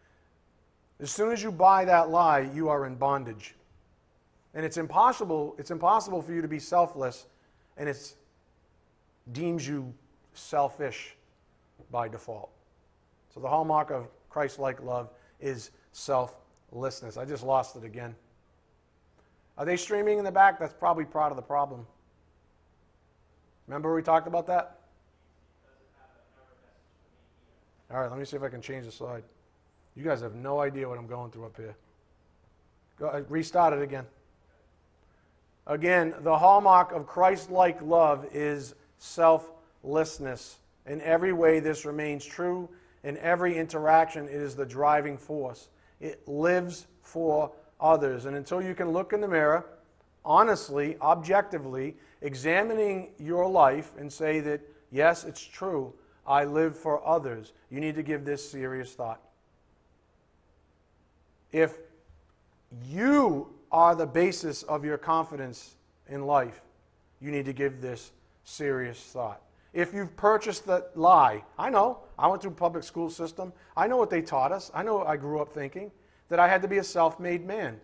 As 1.00 1.12
soon 1.12 1.32
as 1.32 1.42
you 1.42 1.52
buy 1.52 1.86
that 1.86 2.10
lie, 2.10 2.50
you 2.54 2.70
are 2.70 2.86
in 2.86 2.96
bondage. 2.96 3.56
And 4.54 4.66
it's 4.66 4.78
impossible, 4.78 5.56
it's 5.58 5.72
impossible 5.72 6.22
for 6.22 6.34
you 6.34 6.42
to 6.42 6.48
be 6.48 6.60
selfless, 6.60 7.28
and 7.78 7.88
it 7.88 8.16
deems 9.32 9.68
you 9.68 9.94
selfish 10.34 11.16
by 11.92 12.08
default. 12.08 12.50
So 13.34 13.40
the 13.40 13.48
hallmark 13.48 13.92
of 13.92 14.08
Christ 14.30 14.60
like 14.60 14.82
love 14.82 15.10
is 15.40 15.72
selflessness. 15.92 17.18
I 17.18 17.26
just 17.26 17.44
lost 17.44 17.76
it 17.76 17.84
again. 17.84 18.16
Are 19.58 19.66
they 19.66 19.78
streaming 19.78 20.18
in 20.18 20.24
the 20.24 20.32
back? 20.32 20.60
That's 20.60 20.74
probably 20.74 21.06
part 21.06 21.32
of 21.32 21.36
the 21.36 21.42
problem. 21.42 21.86
Remember 23.68 23.94
we 23.94 24.02
talked 24.02 24.28
about 24.28 24.48
that? 24.48 24.79
All 27.92 28.00
right, 28.00 28.10
let 28.10 28.20
me 28.20 28.26
see 28.26 28.38
if 28.38 28.44
I 28.44 28.50
can 28.50 28.62
change 28.62 28.86
the 28.86 28.92
slide. 28.92 29.24
You 29.96 30.04
guys 30.04 30.22
have 30.22 30.36
no 30.36 30.60
idea 30.60 30.88
what 30.88 30.98
I'm 30.98 31.08
going 31.08 31.32
through 31.32 31.46
up 31.46 31.58
here. 31.58 31.76
Go, 33.00 33.08
uh, 33.08 33.24
restart 33.30 33.74
it 33.74 33.82
again. 33.82 34.06
Again, 35.66 36.14
the 36.22 36.38
hallmark 36.38 36.92
of 36.92 37.08
Christ 37.08 37.50
like 37.50 37.82
love 37.82 38.28
is 38.32 38.76
selflessness. 38.98 40.60
In 40.86 41.02
every 41.02 41.34
way, 41.34 41.60
this 41.60 41.86
remains 41.86 42.26
true. 42.26 42.70
In 43.04 43.18
every 43.18 43.58
interaction, 43.58 44.26
it 44.26 44.34
is 44.34 44.56
the 44.56 44.66
driving 44.66 45.18
force. 45.18 45.70
It 46.00 46.28
lives 46.28 46.88
for 47.02 47.52
others. 47.80 48.26
And 48.26 48.36
until 48.36 48.62
you 48.62 48.76
can 48.76 48.90
look 48.90 49.14
in 49.14 49.22
the 49.22 49.28
mirror, 49.28 49.66
honestly, 50.24 50.98
objectively, 51.02 51.96
examining 52.22 53.12
your 53.18 53.48
life 53.48 53.92
and 53.98 54.12
say 54.12 54.40
that, 54.42 54.62
yes, 54.92 55.24
it's 55.24 55.42
true, 55.42 55.94
I 56.30 56.46
live 56.46 56.78
for 56.78 57.06
others, 57.06 57.52
you 57.72 57.80
need 57.80 57.96
to 57.96 58.04
give 58.04 58.24
this 58.24 58.50
serious 58.50 58.94
thought. 58.94 59.20
If 61.52 61.74
you 62.86 63.48
are 63.72 63.96
the 63.96 64.06
basis 64.06 64.62
of 64.62 64.86
your 64.86 65.00
confidence 65.00 65.76
in 66.08 66.28
life, 66.28 66.62
you 67.20 67.32
need 67.32 67.46
to 67.46 67.54
give 67.54 67.82
this 67.82 68.12
serious 68.44 69.00
thought. 69.00 69.42
If 69.74 69.92
you've 69.94 70.16
purchased 70.16 70.68
the 70.68 70.88
lie, 70.96 71.44
I 71.58 71.72
know, 71.72 72.00
I 72.18 72.28
went 72.28 72.44
through 72.44 72.52
public 72.52 72.84
school 72.84 73.10
system. 73.10 73.52
I 73.76 73.88
know 73.88 73.98
what 73.98 74.12
they 74.12 74.22
taught 74.22 74.52
us. 74.52 74.70
I 74.74 74.84
know 74.84 75.04
I 75.04 75.18
grew 75.18 75.42
up 75.42 75.52
thinking 75.52 75.92
that 76.30 76.40
I 76.40 76.48
had 76.48 76.62
to 76.62 76.68
be 76.68 76.78
a 76.78 76.84
self 76.84 77.20
made 77.20 77.46
man, 77.46 77.80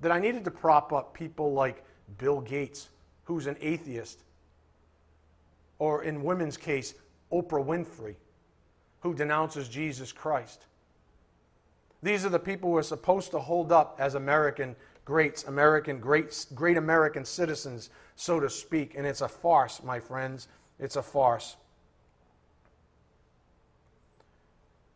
that 0.00 0.10
I 0.10 0.18
needed 0.18 0.44
to 0.44 0.50
prop 0.50 0.92
up 0.92 1.14
people 1.14 1.52
like 1.52 1.84
Bill 2.18 2.40
Gates, 2.40 2.88
who's 3.24 3.46
an 3.46 3.56
atheist, 3.60 4.20
or 5.78 6.02
in 6.02 6.22
women's 6.24 6.56
case, 6.56 6.94
Oprah 7.32 7.64
Winfrey, 7.64 8.16
who 9.00 9.14
denounces 9.14 9.68
Jesus 9.68 10.12
Christ. 10.12 10.66
These 12.02 12.24
are 12.24 12.30
the 12.30 12.38
people 12.38 12.70
we're 12.70 12.82
supposed 12.82 13.30
to 13.32 13.38
hold 13.38 13.72
up 13.72 13.96
as 13.98 14.14
American 14.14 14.74
greats, 15.04 15.44
American 15.44 16.00
great, 16.00 16.46
great 16.54 16.76
American 16.76 17.24
citizens, 17.24 17.90
so 18.16 18.40
to 18.40 18.48
speak. 18.48 18.94
And 18.96 19.06
it's 19.06 19.20
a 19.20 19.28
farce, 19.28 19.82
my 19.82 20.00
friends. 20.00 20.48
It's 20.78 20.96
a 20.96 21.02
farce. 21.02 21.56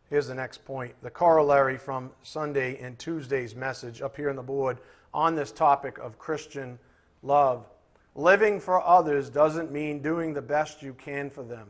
Here's 0.09 0.27
the 0.27 0.35
next 0.35 0.65
point 0.65 0.95
the 1.03 1.11
corollary 1.11 1.77
from 1.77 2.11
Sunday 2.23 2.79
and 2.81 2.99
Tuesday's 2.99 3.55
message 3.55 4.01
up 4.01 4.17
here 4.17 4.31
on 4.31 4.37
the 4.37 4.43
board 4.43 4.79
on 5.13 5.35
this 5.35 5.53
topic 5.53 5.99
of 5.99 6.19
Christian 6.19 6.79
love. 7.23 7.67
Living 8.15 8.61
for 8.61 8.81
others 8.87 9.29
doesn't 9.29 9.73
mean 9.73 10.01
doing 10.01 10.33
the 10.33 10.43
best 10.43 10.83
you 10.83 10.95
can 10.95 11.31
for 11.31 11.43
them 11.43 11.69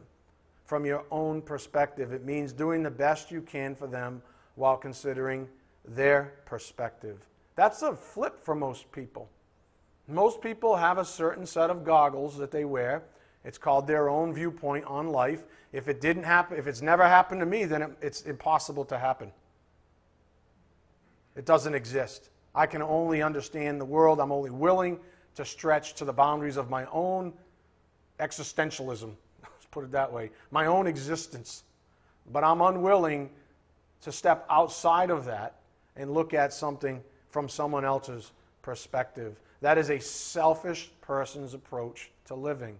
from 0.65 0.85
your 0.85 1.05
own 1.11 1.43
perspective. 1.43 2.13
It 2.13 2.25
means 2.25 2.53
doing 2.53 2.83
the 2.83 2.91
best 2.91 3.31
you 3.31 3.43
can 3.43 3.75
for 3.75 3.87
them 3.87 4.23
while 4.55 4.77
considering 4.77 5.49
their 5.85 6.35
perspective. 6.47 7.27
That's 7.57 7.83
a 7.83 7.95
flip 7.95 8.43
for 8.43 8.55
most 8.55 8.91
people. 8.93 9.29
Most 10.09 10.41
people 10.41 10.77
have 10.77 10.99
a 10.99 11.05
certain 11.05 11.47
set 11.47 11.71
of 11.71 11.85
goggles 11.85 12.37
that 12.39 12.51
they 12.51 12.65
wear 12.65 13.05
it's 13.45 13.59
called 13.59 13.87
their 13.87 14.09
own 14.09 14.33
viewpoint 14.33 14.87
on 14.87 15.09
life. 15.09 15.45
If 15.73 15.87
it 15.89 16.01
didn't 16.01 16.23
happen, 16.23 16.57
if 16.59 16.67
it's 16.67 16.81
never 16.81 17.05
happened 17.05 17.41
to 17.41 17.47
me, 17.47 17.67
then 17.67 17.83
it, 17.83 17.91
it's 18.01 18.23
impossible 18.23 18.85
to 18.87 18.99
happen. 18.99 19.31
It 21.37 21.45
doesn't 21.45 21.75
exist. 21.75 22.31
I 22.55 22.67
can 22.67 22.81
only 22.81 23.23
understand 23.23 23.81
the 23.81 23.85
world. 23.85 24.21
I'm 24.21 24.33
only 24.33 24.51
willing 24.51 24.99
to 25.35 25.45
stretch 25.45 25.95
to 25.95 26.05
the 26.05 26.13
boundaries 26.13 26.57
of 26.57 26.71
my 26.71 26.87
own 26.87 27.33
existentialism. 28.19 29.15
Put 29.75 29.83
it 29.83 29.91
that 29.91 30.13
way. 30.13 30.31
My 30.53 30.67
own 30.67 30.87
existence. 30.87 31.65
But 32.31 32.45
I'm 32.45 32.61
unwilling 32.61 33.29
to 34.03 34.13
step 34.13 34.47
outside 34.49 35.11
of 35.11 35.25
that 35.25 35.57
and 35.97 36.15
look 36.15 36.33
at 36.33 36.53
something 36.53 37.03
from 37.31 37.49
someone 37.49 37.85
else's 37.85 38.31
perspective. 38.63 39.35
That 39.63 39.77
is 39.77 39.91
a 39.91 39.99
selfish 39.99 40.93
person's 41.01 41.55
approach 41.55 42.13
to 42.27 42.37
living. 42.37 42.79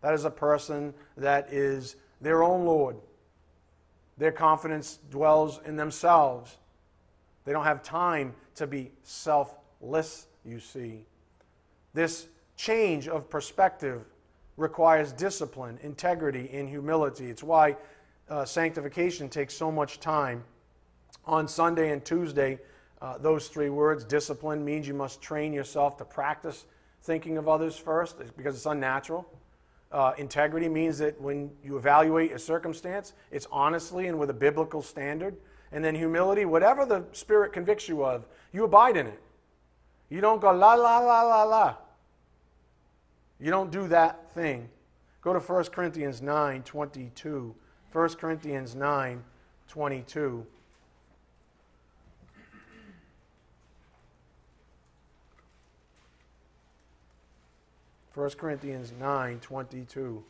That 0.00 0.14
is 0.14 0.24
a 0.24 0.30
person 0.30 0.94
that 1.18 1.52
is 1.52 1.96
their 2.22 2.42
own 2.42 2.64
Lord. 2.64 2.96
Their 4.16 4.32
confidence 4.32 4.98
dwells 5.10 5.60
in 5.66 5.76
themselves. 5.76 6.56
They 7.44 7.52
don't 7.52 7.64
have 7.64 7.82
time 7.82 8.32
to 8.54 8.66
be 8.66 8.92
selfless, 9.02 10.26
you 10.42 10.58
see. 10.58 11.04
This 11.92 12.28
change 12.56 13.08
of 13.08 13.28
perspective 13.28 14.06
requires 14.56 15.12
discipline, 15.12 15.78
integrity, 15.82 16.50
and 16.52 16.68
humility. 16.68 17.26
It's 17.30 17.42
why 17.42 17.76
uh, 18.28 18.44
sanctification 18.44 19.28
takes 19.28 19.54
so 19.54 19.70
much 19.70 20.00
time. 20.00 20.44
On 21.24 21.46
Sunday 21.46 21.92
and 21.92 22.04
Tuesday, 22.04 22.58
uh, 23.02 23.18
those 23.18 23.48
three 23.48 23.68
words, 23.68 24.04
discipline, 24.04 24.64
means 24.64 24.88
you 24.88 24.94
must 24.94 25.20
train 25.20 25.52
yourself 25.52 25.96
to 25.98 26.04
practice 26.04 26.64
thinking 27.02 27.36
of 27.36 27.48
others 27.48 27.76
first 27.76 28.16
because 28.36 28.56
it's 28.56 28.66
unnatural. 28.66 29.26
Uh, 29.92 30.12
integrity 30.18 30.68
means 30.68 30.98
that 30.98 31.20
when 31.20 31.50
you 31.62 31.76
evaluate 31.76 32.32
a 32.32 32.38
circumstance, 32.38 33.12
it's 33.30 33.46
honestly 33.52 34.08
and 34.08 34.18
with 34.18 34.30
a 34.30 34.34
biblical 34.34 34.82
standard. 34.82 35.36
And 35.72 35.84
then 35.84 35.94
humility, 35.94 36.44
whatever 36.44 36.86
the 36.86 37.04
Spirit 37.12 37.52
convicts 37.52 37.88
you 37.88 38.04
of, 38.04 38.26
you 38.52 38.64
abide 38.64 38.96
in 38.96 39.06
it. 39.06 39.20
You 40.08 40.20
don't 40.20 40.40
go 40.40 40.52
la, 40.52 40.74
la, 40.74 40.98
la, 40.98 41.22
la, 41.22 41.42
la. 41.44 41.76
You 43.38 43.50
don't 43.50 43.70
do 43.70 43.88
that 43.88 44.32
thing. 44.32 44.68
Go 45.20 45.32
to 45.32 45.40
1 45.40 45.64
Corinthians 45.64 46.22
9 46.22 46.62
22. 46.62 47.54
1 47.92 48.08
Corinthians 48.14 48.74
9 48.74 49.24
22. 49.68 50.46
1 58.16 58.30
Corinthians 58.30 58.92
9 58.98 59.40
22. 59.40 60.24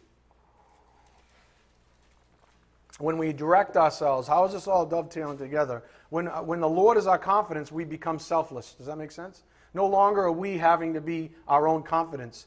When 2.98 3.16
we 3.16 3.32
direct 3.32 3.76
ourselves, 3.76 4.26
how 4.26 4.44
is 4.44 4.54
this 4.54 4.66
all 4.66 4.84
dovetailing 4.86 5.38
together? 5.38 5.84
When, 6.08 6.26
uh, 6.26 6.42
when 6.42 6.60
the 6.60 6.68
Lord 6.68 6.96
is 6.96 7.06
our 7.06 7.18
confidence, 7.18 7.70
we 7.70 7.84
become 7.84 8.18
selfless. 8.18 8.72
Does 8.72 8.86
that 8.86 8.96
make 8.96 9.12
sense? 9.12 9.44
No 9.72 9.86
longer 9.86 10.22
are 10.22 10.32
we 10.32 10.58
having 10.58 10.94
to 10.94 11.00
be 11.00 11.30
our 11.46 11.68
own 11.68 11.82
confidence, 11.82 12.46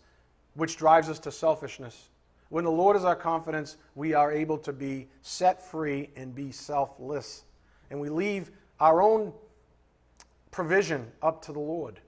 which 0.54 0.78
drives 0.78 1.10
us 1.10 1.20
to 1.20 1.32
selfishness. 1.32 2.10
When 2.50 2.64
the 2.64 2.72
Lord 2.72 2.96
is 2.96 3.06
our 3.06 3.16
confidence, 3.16 3.78
we 3.96 4.14
are 4.14 4.32
able 4.32 4.58
to 4.60 4.74
be 4.74 5.08
set 5.22 5.62
free 5.62 6.10
and 6.16 6.34
be 6.34 6.52
selfless. 6.52 7.44
And 7.92 8.00
we 8.02 8.10
leave 8.10 8.52
our 8.80 9.02
own 9.02 9.34
provision 10.52 11.12
up 11.22 11.44
to 11.44 11.54
the 11.54 11.60
Lord. 11.60 12.00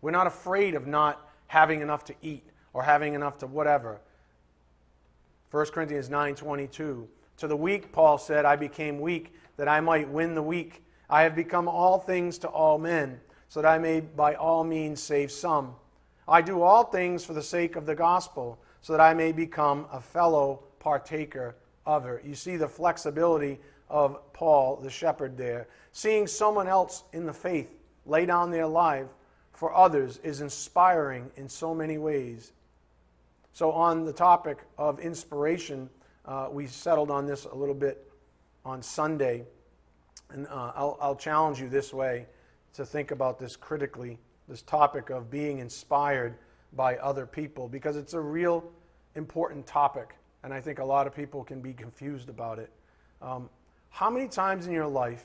We're 0.00 0.10
not 0.10 0.26
afraid 0.26 0.74
of 0.74 0.86
not 0.86 1.30
having 1.46 1.82
enough 1.82 2.04
to 2.06 2.14
eat 2.22 2.44
or 2.72 2.82
having 2.82 3.14
enough 3.14 3.38
to 3.38 3.46
whatever. 3.46 4.00
1 5.50 5.66
Corinthians 5.72 6.08
9:22 6.08 7.06
To 7.36 7.46
the 7.46 7.56
weak 7.56 7.92
Paul 7.92 8.18
said 8.18 8.44
I 8.44 8.56
became 8.56 8.98
weak 8.98 9.34
that 9.56 9.68
I 9.68 9.80
might 9.80 10.08
win 10.08 10.34
the 10.34 10.42
weak 10.42 10.84
I 11.08 11.22
have 11.22 11.36
become 11.36 11.68
all 11.68 11.98
things 11.98 12.38
to 12.38 12.48
all 12.48 12.78
men 12.78 13.20
so 13.48 13.62
that 13.62 13.68
I 13.68 13.78
may 13.78 14.00
by 14.00 14.34
all 14.34 14.64
means 14.64 15.02
save 15.02 15.30
some 15.30 15.76
I 16.26 16.40
do 16.42 16.62
all 16.62 16.84
things 16.84 17.24
for 17.24 17.34
the 17.34 17.42
sake 17.42 17.76
of 17.76 17.86
the 17.86 17.94
gospel 17.94 18.58
so 18.80 18.92
that 18.92 19.00
I 19.00 19.14
may 19.14 19.32
become 19.32 19.86
a 19.92 20.00
fellow 20.00 20.62
partaker 20.78 21.56
of 21.86 22.06
it. 22.06 22.24
You 22.24 22.34
see 22.34 22.56
the 22.56 22.68
flexibility 22.68 23.58
of 23.90 24.32
Paul, 24.32 24.76
the 24.76 24.90
shepherd, 24.90 25.36
there. 25.36 25.68
Seeing 25.92 26.26
someone 26.26 26.66
else 26.66 27.04
in 27.12 27.26
the 27.26 27.32
faith 27.32 27.70
lay 28.06 28.26
down 28.26 28.50
their 28.50 28.66
life 28.66 29.06
for 29.52 29.74
others 29.74 30.18
is 30.22 30.40
inspiring 30.40 31.30
in 31.36 31.48
so 31.48 31.74
many 31.74 31.98
ways. 31.98 32.52
So, 33.52 33.70
on 33.70 34.04
the 34.04 34.12
topic 34.12 34.58
of 34.78 34.98
inspiration, 34.98 35.88
uh, 36.24 36.48
we 36.50 36.66
settled 36.66 37.10
on 37.10 37.24
this 37.26 37.44
a 37.44 37.54
little 37.54 37.74
bit 37.74 38.10
on 38.64 38.82
Sunday. 38.82 39.44
And 40.30 40.46
uh, 40.48 40.72
I'll, 40.74 40.98
I'll 41.00 41.16
challenge 41.16 41.60
you 41.60 41.68
this 41.68 41.92
way 41.92 42.26
to 42.72 42.84
think 42.84 43.12
about 43.12 43.38
this 43.38 43.54
critically 43.54 44.18
this 44.48 44.62
topic 44.62 45.10
of 45.10 45.30
being 45.30 45.58
inspired 45.58 46.34
by 46.72 46.96
other 46.96 47.26
people 47.26 47.68
because 47.68 47.96
it's 47.96 48.14
a 48.14 48.20
real 48.20 48.64
important 49.14 49.66
topic. 49.66 50.14
And 50.42 50.52
I 50.52 50.60
think 50.60 50.78
a 50.78 50.84
lot 50.84 51.06
of 51.06 51.14
people 51.14 51.44
can 51.44 51.60
be 51.60 51.72
confused 51.72 52.28
about 52.28 52.58
it. 52.58 52.70
Um, 53.22 53.48
how 53.90 54.10
many 54.10 54.28
times 54.28 54.66
in 54.66 54.72
your 54.72 54.86
life 54.86 55.24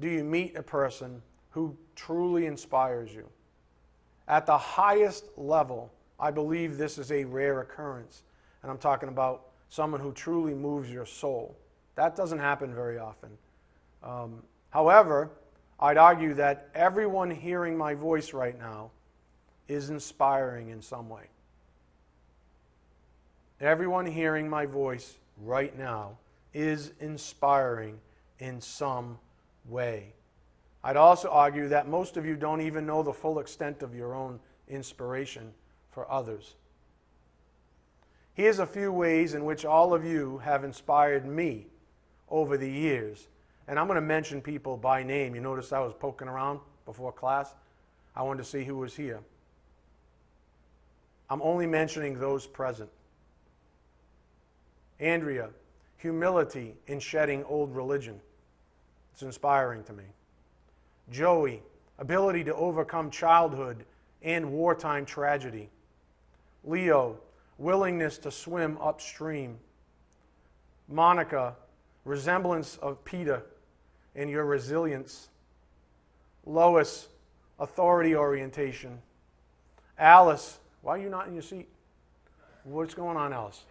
do 0.00 0.08
you 0.08 0.24
meet 0.24 0.56
a 0.56 0.62
person 0.62 1.22
who 1.50 1.76
truly 1.94 2.46
inspires 2.46 3.14
you? 3.14 3.28
At 4.26 4.46
the 4.46 4.58
highest 4.58 5.28
level, 5.36 5.92
I 6.18 6.30
believe 6.30 6.78
this 6.78 6.98
is 6.98 7.12
a 7.12 7.24
rare 7.24 7.60
occurrence. 7.60 8.22
And 8.62 8.70
I'm 8.70 8.78
talking 8.78 9.08
about 9.08 9.48
someone 9.68 10.00
who 10.00 10.12
truly 10.12 10.54
moves 10.54 10.90
your 10.90 11.06
soul. 11.06 11.56
That 11.94 12.16
doesn't 12.16 12.38
happen 12.38 12.74
very 12.74 12.98
often. 12.98 13.30
Um, 14.02 14.42
however, 14.70 15.30
I'd 15.78 15.96
argue 15.96 16.34
that 16.34 16.68
everyone 16.74 17.30
hearing 17.30 17.76
my 17.76 17.94
voice 17.94 18.32
right 18.32 18.58
now 18.58 18.90
is 19.68 19.90
inspiring 19.90 20.70
in 20.70 20.80
some 20.80 21.08
way. 21.08 21.24
Everyone 23.60 24.06
hearing 24.06 24.48
my 24.48 24.66
voice 24.66 25.16
right 25.42 25.76
now 25.76 26.18
is 26.52 26.92
inspiring 27.00 27.98
in 28.38 28.60
some 28.60 29.18
way. 29.68 30.12
I'd 30.82 30.96
also 30.96 31.30
argue 31.30 31.68
that 31.68 31.88
most 31.88 32.16
of 32.16 32.26
you 32.26 32.36
don't 32.36 32.60
even 32.60 32.86
know 32.86 33.02
the 33.02 33.12
full 33.12 33.38
extent 33.38 33.82
of 33.82 33.94
your 33.94 34.14
own 34.14 34.38
inspiration 34.68 35.52
for 35.90 36.10
others. 36.10 36.56
Here's 38.34 38.58
a 38.58 38.66
few 38.66 38.92
ways 38.92 39.34
in 39.34 39.44
which 39.44 39.64
all 39.64 39.94
of 39.94 40.04
you 40.04 40.38
have 40.38 40.64
inspired 40.64 41.24
me 41.24 41.66
over 42.28 42.56
the 42.56 42.70
years. 42.70 43.28
And 43.66 43.78
I'm 43.78 43.86
going 43.86 43.96
to 43.96 44.02
mention 44.02 44.40
people 44.40 44.76
by 44.76 45.02
name. 45.02 45.34
You 45.34 45.40
notice 45.40 45.72
I 45.72 45.80
was 45.80 45.94
poking 45.94 46.28
around 46.28 46.60
before 46.84 47.12
class? 47.12 47.54
I 48.14 48.22
wanted 48.22 48.42
to 48.42 48.48
see 48.48 48.64
who 48.64 48.76
was 48.76 48.94
here. 48.94 49.20
I'm 51.30 51.40
only 51.42 51.66
mentioning 51.66 52.18
those 52.18 52.46
present. 52.46 52.90
Andrea, 55.00 55.48
humility 55.96 56.74
in 56.86 57.00
shedding 57.00 57.44
old 57.44 57.74
religion. 57.74 58.20
It's 59.12 59.22
inspiring 59.22 59.82
to 59.84 59.92
me. 59.92 60.04
Joey, 61.10 61.62
ability 61.98 62.44
to 62.44 62.54
overcome 62.54 63.10
childhood 63.10 63.84
and 64.22 64.52
wartime 64.52 65.06
tragedy. 65.06 65.70
Leo, 66.64 67.18
willingness 67.58 68.18
to 68.18 68.30
swim 68.30 68.76
upstream. 68.80 69.58
Monica, 70.88 71.56
resemblance 72.04 72.76
of 72.78 73.02
Peter 73.04 73.42
in 74.14 74.28
your 74.28 74.44
resilience. 74.44 75.28
Lois, 76.46 77.08
authority 77.58 78.14
orientation. 78.14 78.98
Alice, 79.98 80.58
why 80.82 80.96
are 80.96 80.98
you 80.98 81.08
not 81.08 81.26
in 81.26 81.34
your 81.34 81.42
seat? 81.42 81.68
What's 82.64 82.94
going 82.94 83.16
on, 83.16 83.32
Alice? 83.32 83.64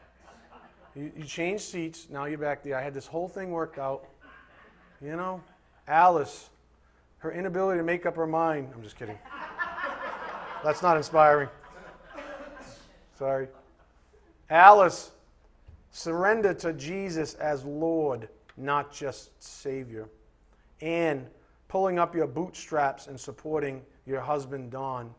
You, 0.96 1.12
you 1.18 1.24
changed 1.24 1.64
seats. 1.64 2.08
Now 2.10 2.26
you're 2.26 2.38
back 2.38 2.64
there. 2.64 2.78
I 2.78 2.82
had 2.82 2.94
this 2.94 3.08
whole 3.08 3.28
thing 3.28 3.52
worked 3.52 3.80
out. 3.80 4.06
You 5.02 5.16
know, 5.16 5.42
Alice, 5.88 6.50
her 7.18 7.32
inability 7.32 7.80
to 7.80 7.84
make 7.84 8.06
up 8.06 8.16
her 8.16 8.28
mind. 8.28 8.70
I'm 8.76 8.84
just 8.84 8.96
kidding. 8.96 9.18
That's 10.64 10.82
not 10.82 10.96
inspiring. 10.96 11.50
Sorry. 13.18 13.48
Alice, 14.50 15.12
surrender 15.92 16.54
to 16.54 16.74
Jesus 16.74 17.34
as 17.36 17.66
Lord, 17.66 18.30
not 18.56 18.94
just 18.94 19.44
Savior. 19.44 20.08
And 20.84 21.28
pulling 21.70 21.98
up 21.98 22.14
your 22.14 22.28
bootstraps 22.28 23.08
and 23.08 23.18
supporting 23.18 23.82
your 24.06 24.20
husband, 24.20 24.70
Don. 24.70 25.16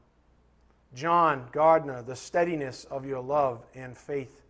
John 0.94 1.48
Gardner, 1.52 2.02
the 2.02 2.14
steadiness 2.14 2.84
of 2.90 3.06
your 3.06 3.20
love 3.20 3.64
and 3.74 3.96
faith. 3.96 4.42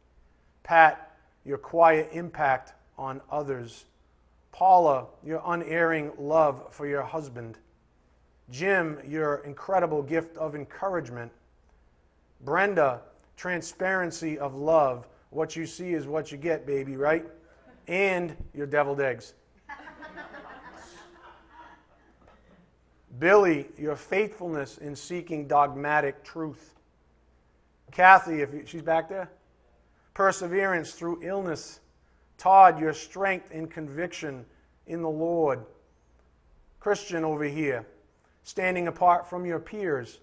Pat, 0.65 1.17
your 1.45 1.57
quiet 1.57 2.11
impact 2.13 2.73
on 2.99 3.21
others. 3.31 3.85
Paula, 4.51 5.07
your 5.25 5.41
unerring 5.47 6.11
love 6.19 6.67
for 6.71 6.87
your 6.89 7.03
husband. 7.03 7.59
Jim, 8.51 8.99
your 9.07 9.37
incredible 9.37 10.03
gift 10.03 10.37
of 10.37 10.57
encouragement. 10.57 11.31
Brenda, 12.45 13.03
transparency 13.37 14.37
of 14.37 14.57
love. 14.57 15.07
What 15.31 15.55
you 15.55 15.65
see 15.65 15.95
is 15.95 16.09
what 16.09 16.33
you 16.33 16.39
get, 16.39 16.67
baby, 16.67 16.97
right? 16.97 17.25
And 17.87 18.37
your 18.53 18.67
deviled 18.67 19.01
eggs. 19.01 19.35
Billy, 23.19 23.69
your 23.79 23.97
faithfulness 23.97 24.79
in 24.79 24.97
seeking 24.97 25.47
dogmatic 25.47 26.25
truth. 26.25 26.75
Kathy, 27.93 28.41
if 28.41 28.53
you, 28.53 28.65
she's 28.67 28.83
back 28.83 29.09
there, 29.09 29.31
perseverance 30.15 30.93
through 30.93 31.21
illness. 31.23 31.81
Todd, 32.39 32.81
your 32.81 32.93
strength 32.93 33.51
and 33.53 33.71
conviction 33.71 34.45
in 34.87 35.03
the 35.03 35.09
Lord. 35.09 35.61
Christian 36.81 37.25
over 37.25 37.45
here, 37.45 37.87
standing 38.43 38.89
apart 38.89 39.31
from 39.31 39.47
your 39.47 39.61
peers. 39.61 40.19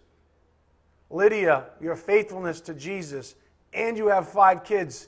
Lydia, 1.09 1.65
your 1.79 1.95
faithfulness 1.95 2.61
to 2.61 2.73
Jesus, 2.73 3.35
and 3.73 3.97
you 3.97 4.07
have 4.07 4.29
five 4.29 4.63
kids. 4.63 5.07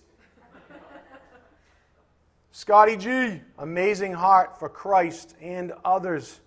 Scotty 2.52 2.96
G, 2.98 3.42
amazing 3.58 4.14
heart 4.14 4.60
for 4.60 4.70
Christ 4.70 5.36
and 5.42 5.74
others. 5.84 6.40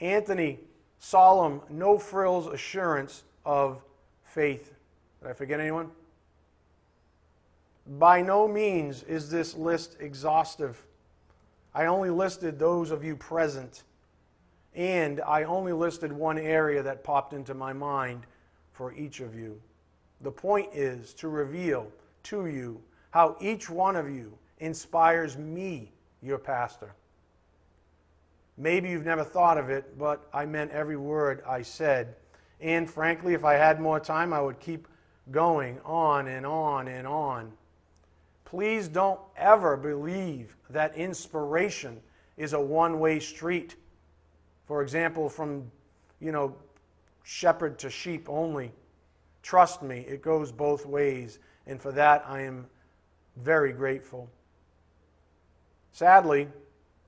Anthony, 0.00 0.60
solemn, 0.98 1.60
no 1.68 1.98
frills 1.98 2.46
assurance 2.46 3.24
of 3.44 3.82
faith. 4.22 4.74
Did 5.20 5.30
I 5.30 5.32
forget 5.32 5.60
anyone? 5.60 5.90
By 7.98 8.20
no 8.20 8.46
means 8.46 9.02
is 9.02 9.30
this 9.30 9.54
list 9.54 9.96
exhaustive. 9.98 10.84
I 11.74 11.86
only 11.86 12.10
listed 12.10 12.58
those 12.58 12.90
of 12.90 13.02
you 13.02 13.16
present, 13.16 13.82
and 14.74 15.20
I 15.20 15.44
only 15.44 15.72
listed 15.72 16.12
one 16.12 16.38
area 16.38 16.82
that 16.82 17.02
popped 17.02 17.32
into 17.32 17.54
my 17.54 17.72
mind 17.72 18.26
for 18.72 18.92
each 18.92 19.20
of 19.20 19.34
you. 19.34 19.60
The 20.20 20.30
point 20.30 20.68
is 20.74 21.14
to 21.14 21.28
reveal 21.28 21.90
to 22.24 22.46
you 22.46 22.80
how 23.10 23.36
each 23.40 23.70
one 23.70 23.96
of 23.96 24.10
you 24.10 24.36
inspires 24.58 25.36
me, 25.36 25.92
your 26.20 26.38
pastor. 26.38 26.92
Maybe 28.60 28.88
you've 28.88 29.04
never 29.04 29.22
thought 29.22 29.56
of 29.56 29.70
it, 29.70 29.96
but 29.96 30.28
I 30.34 30.44
meant 30.44 30.72
every 30.72 30.96
word 30.96 31.42
I 31.46 31.62
said. 31.62 32.16
And 32.60 32.90
frankly, 32.90 33.34
if 33.34 33.44
I 33.44 33.54
had 33.54 33.80
more 33.80 34.00
time, 34.00 34.32
I 34.32 34.40
would 34.40 34.58
keep 34.58 34.88
going 35.30 35.78
on 35.84 36.26
and 36.26 36.44
on 36.44 36.88
and 36.88 37.06
on. 37.06 37.52
Please 38.44 38.88
don't 38.88 39.20
ever 39.36 39.76
believe 39.76 40.56
that 40.70 40.96
inspiration 40.96 42.00
is 42.36 42.52
a 42.52 42.60
one 42.60 42.98
way 42.98 43.20
street. 43.20 43.76
For 44.66 44.82
example, 44.82 45.28
from, 45.28 45.70
you 46.18 46.32
know, 46.32 46.56
shepherd 47.22 47.78
to 47.80 47.90
sheep 47.90 48.28
only. 48.28 48.72
Trust 49.42 49.82
me, 49.82 50.00
it 50.00 50.20
goes 50.20 50.50
both 50.50 50.84
ways, 50.84 51.38
and 51.66 51.80
for 51.80 51.92
that 51.92 52.24
I 52.26 52.40
am 52.40 52.66
very 53.36 53.72
grateful. 53.72 54.28
Sadly, 55.92 56.48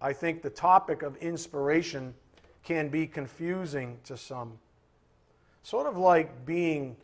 I 0.01 0.13
think 0.13 0.43
the 0.43 0.51
topic 0.51 1.03
of 1.03 1.17
inspiration 1.17 2.15
can 2.65 2.89
be 2.89 3.07
confusing 3.07 3.99
to 4.05 4.17
some. 4.17 4.59
Sort 5.63 5.87
of 5.87 5.97
like 5.97 6.47
being, 6.47 6.97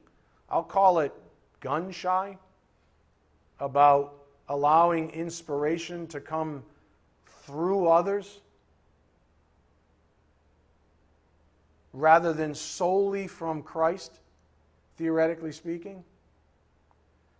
I'll 0.48 0.62
call 0.62 1.00
it 1.00 1.12
gun 1.60 1.90
shy, 1.90 2.38
about 3.60 4.14
allowing 4.48 5.10
inspiration 5.10 6.06
to 6.08 6.20
come 6.20 6.62
through 7.44 7.88
others 7.88 8.40
rather 11.92 12.32
than 12.32 12.54
solely 12.54 13.26
from 13.26 13.62
Christ, 13.62 14.20
theoretically 14.98 15.52
speaking. 15.52 16.04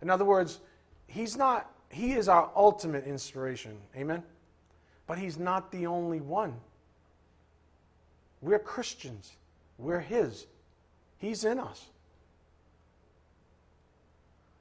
In 0.00 0.08
other 0.08 0.24
words, 0.24 0.60
he's 1.06 1.36
not 1.36 1.70
he 1.88 2.12
is 2.12 2.28
our 2.28 2.50
ultimate 2.56 3.06
inspiration. 3.06 3.76
Amen. 3.96 4.22
But 5.06 5.18
he's 5.18 5.38
not 5.38 5.70
the 5.70 5.86
only 5.86 6.20
one. 6.20 6.54
We're 8.42 8.58
Christians. 8.58 9.32
We're 9.78 10.00
his. 10.00 10.46
He's 11.18 11.44
in 11.44 11.58
us. 11.58 11.86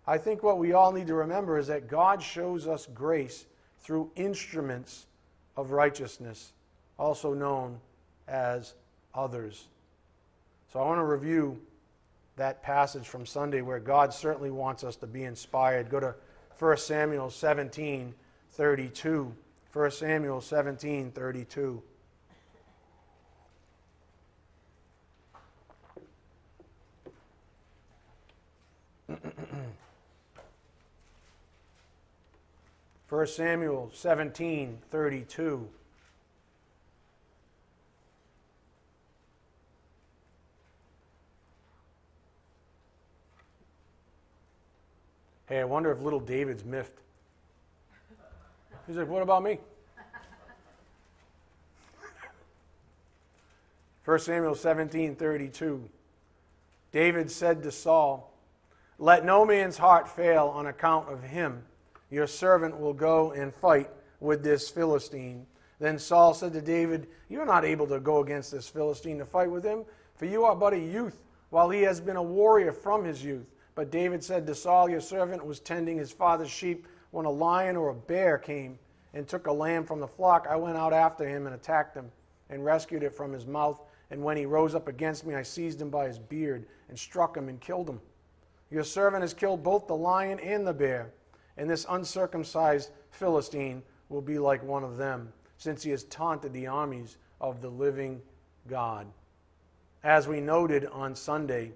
I 0.08 0.18
think 0.18 0.43
what 0.43 0.60
we 0.60 0.74
all 0.74 0.91
need 0.91 1.08
to 1.08 1.16
remember 1.16 1.58
is 1.58 1.68
that 1.68 1.88
God 1.88 2.22
shows 2.22 2.68
us 2.68 2.88
grace 2.93 3.46
through 3.82 4.12
instruments 4.16 5.08
of 5.58 5.72
righteousness, 5.72 6.52
also 7.00 7.34
known 7.34 7.80
as 8.28 8.74
others. 9.14 9.68
So 10.72 10.80
I 10.80 10.86
want 10.86 11.00
to 11.00 11.06
review 11.06 11.60
that 12.36 12.62
passage 12.62 13.08
from 13.08 13.26
Sunday 13.26 13.62
where 13.62 13.80
God 13.80 14.14
certainly 14.14 14.52
wants 14.52 14.84
us 14.84 14.96
to 14.98 15.08
be 15.08 15.24
inspired. 15.24 15.89
Go 15.89 16.00
to 16.00 16.16
1 16.60 16.78
Samuel 16.78 17.30
17 17.30 18.14
32. 18.52 19.34
1 19.76 19.91
Samuel 19.91 20.39
17 20.39 21.11
32. 21.11 21.84
First 33.07 33.36
Samuel 33.36 33.91
17 33.93 34.78
32. 34.89 35.67
Hey, 45.47 45.59
I 45.59 45.65
wonder 45.65 45.91
if 45.91 45.99
little 45.99 46.21
David's 46.21 46.63
miffed. 46.63 47.01
He's 48.88 48.98
like, 48.98 49.08
what 49.08 49.24
about 49.24 49.44
me? 49.44 49.60
1 54.06 54.20
Samuel 54.20 54.56
17 54.56 55.16
32. 55.16 55.90
David 56.92 57.32
said 57.32 57.64
to 57.64 57.72
Saul, 57.72 58.32
Let 59.00 59.26
no 59.26 59.46
man's 59.46 59.78
heart 59.78 60.08
fail 60.08 60.48
on 60.48 60.68
account 60.68 61.12
of 61.12 61.24
him. 61.24 61.64
Your 62.10 62.28
servant 62.28 62.80
will 62.80 62.94
go 62.94 63.32
and 63.32 63.54
fight 63.54 63.90
with 64.20 64.44
this 64.44 64.70
Philistine. 64.70 65.46
Then 65.80 66.00
Saul 66.00 66.34
said 66.34 66.54
to 66.54 66.62
David, 66.62 67.08
You 67.28 67.42
are 67.42 67.46
not 67.46 67.66
able 67.66 67.88
to 67.88 68.00
go 68.00 68.22
against 68.22 68.52
this 68.52 68.70
Philistine 68.70 69.18
to 69.18 69.26
fight 69.26 69.52
with 69.52 69.64
him, 69.64 69.84
for 70.16 70.26
you 70.26 70.46
are 70.46 70.56
but 70.56 70.74
a 70.74 70.80
youth, 70.80 71.22
while 71.50 71.70
he 71.70 71.82
has 71.82 72.00
been 72.00 72.16
a 72.16 72.24
warrior 72.24 72.72
from 72.72 73.04
his 73.04 73.24
youth. 73.24 73.48
But 73.74 73.92
David 73.92 74.24
said 74.24 74.48
to 74.48 74.56
Saul, 74.56 74.90
Your 74.90 75.02
servant 75.02 75.46
was 75.46 75.60
tending 75.60 75.98
his 75.98 76.14
father's 76.14 76.50
sheep 76.50 76.88
when 77.16 77.26
a 77.26 77.32
lion 77.32 77.78
or 77.78 77.91
a 77.91 77.95
bear 77.95 78.38
came 78.38 78.78
and 79.13 79.26
took 79.26 79.47
a 79.47 79.51
lamb 79.51 79.86
from 79.86 80.01
the 80.01 80.07
flock. 80.07 80.47
I 80.49 80.57
went 80.57 80.76
out 80.76 80.91
after 80.91 81.26
him 81.26 81.45
and 81.45 81.55
attacked 81.55 81.95
him 81.95 82.11
and 82.49 82.66
rescued 82.66 83.03
it 83.03 83.16
from 83.16 83.32
his 83.32 83.45
mouth. 83.45 83.80
And 84.11 84.22
when 84.22 84.36
he 84.36 84.45
rose 84.45 84.76
up 84.76 84.89
against 84.89 85.26
me, 85.26 85.34
I 85.34 85.41
seized 85.41 85.82
him 85.82 85.89
by 85.89 86.07
his 86.07 86.20
beard 86.20 86.66
and 86.89 86.99
struck 86.99 87.38
him 87.38 87.47
and 87.47 87.61
killed 87.61 87.88
him. 87.88 88.01
Your 88.70 88.84
servant 88.84 89.22
has 89.22 89.34
killed 89.34 89.63
both 89.63 89.88
the 89.88 89.95
lion 89.95 90.41
and 90.41 90.68
the 90.68 90.74
bear, 90.74 91.13
and 91.55 91.70
this 91.70 91.86
uncircumcised 91.89 92.91
Philistine 93.11 93.82
will 94.09 94.22
be 94.22 94.38
like 94.38 94.61
one 94.61 94.84
of 94.84 94.97
them, 94.97 95.32
since 95.57 95.84
he 95.84 95.91
has 95.91 96.03
taunted 96.03 96.51
the 96.51 96.68
armies 96.68 97.16
of 97.39 97.61
the 97.61 97.70
living 97.70 98.22
God. 98.68 99.07
As 100.03 100.28
we 100.28 100.41
noted 100.41 100.86
on 100.88 101.16
Sunday, 101.16 101.72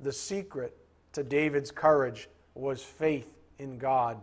the 0.00 0.12
secret 0.12 0.74
to 1.12 1.22
David's 1.22 1.70
courage 1.70 2.30
was 2.54 2.82
faith 2.82 3.28
in 3.58 3.76
God. 3.76 4.18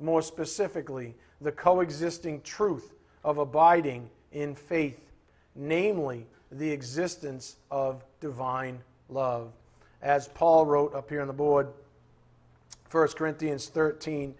More 0.00 0.22
specifically, 0.22 1.14
the 1.40 1.52
coexisting 1.52 2.42
truth 2.42 2.94
of 3.24 3.38
abiding 3.38 4.10
in 4.32 4.54
faith, 4.54 5.10
namely 5.54 6.26
the 6.50 6.70
existence 6.70 7.56
of 7.70 8.04
divine 8.20 8.80
love. 9.08 9.52
As 10.02 10.28
Paul 10.28 10.66
wrote 10.66 10.94
up 10.94 11.10
here 11.10 11.20
on 11.20 11.26
the 11.26 11.32
board, 11.32 11.68
1 12.90 13.08
Corinthians 13.08 13.68
13, 13.68 14.34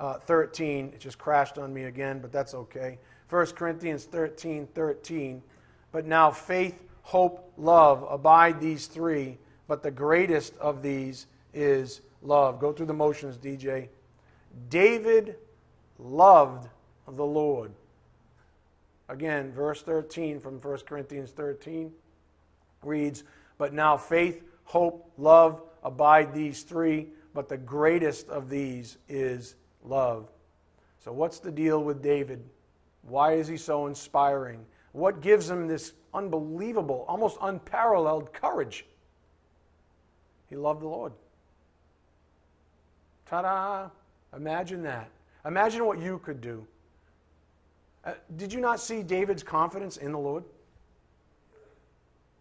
uh, 0.00 0.14
13, 0.14 0.92
it 0.94 1.00
just 1.00 1.18
crashed 1.18 1.58
on 1.58 1.72
me 1.72 1.84
again, 1.84 2.18
but 2.18 2.32
that's 2.32 2.54
okay. 2.54 2.98
1 3.30 3.46
Corinthians 3.48 4.04
13, 4.04 4.66
13. 4.74 5.42
But 5.92 6.06
now 6.06 6.30
faith, 6.30 6.82
hope, 7.02 7.52
love 7.56 8.04
abide 8.08 8.60
these 8.60 8.86
three, 8.86 9.38
but 9.68 9.82
the 9.82 9.90
greatest 9.90 10.56
of 10.58 10.82
these 10.82 11.26
is 11.52 12.00
love. 12.22 12.58
Go 12.58 12.72
through 12.72 12.86
the 12.86 12.94
motions, 12.94 13.36
DJ. 13.36 13.88
David 14.68 15.36
loved 15.98 16.68
the 17.06 17.24
Lord. 17.24 17.72
Again, 19.08 19.52
verse 19.52 19.82
13 19.82 20.40
from 20.40 20.60
1 20.60 20.78
Corinthians 20.80 21.30
13 21.30 21.92
reads, 22.82 23.24
But 23.58 23.72
now 23.72 23.96
faith, 23.96 24.42
hope, 24.64 25.12
love 25.18 25.62
abide 25.82 26.32
these 26.32 26.62
three, 26.62 27.08
but 27.34 27.48
the 27.48 27.56
greatest 27.56 28.28
of 28.28 28.48
these 28.48 28.96
is 29.08 29.56
love. 29.82 30.30
So, 31.00 31.12
what's 31.12 31.38
the 31.38 31.52
deal 31.52 31.84
with 31.84 32.02
David? 32.02 32.42
Why 33.02 33.34
is 33.34 33.46
he 33.46 33.58
so 33.58 33.86
inspiring? 33.86 34.64
What 34.92 35.20
gives 35.20 35.50
him 35.50 35.66
this 35.66 35.92
unbelievable, 36.14 37.04
almost 37.06 37.36
unparalleled 37.42 38.32
courage? 38.32 38.86
He 40.48 40.56
loved 40.56 40.80
the 40.80 40.88
Lord. 40.88 41.12
Ta 43.26 43.42
da! 43.42 43.90
Imagine 44.36 44.82
that. 44.82 45.10
Imagine 45.44 45.84
what 45.86 45.98
you 45.98 46.18
could 46.18 46.40
do. 46.40 46.66
Uh, 48.04 48.12
did 48.36 48.52
you 48.52 48.60
not 48.60 48.80
see 48.80 49.02
David's 49.02 49.42
confidence 49.42 49.96
in 49.96 50.12
the 50.12 50.18
Lord? 50.18 50.44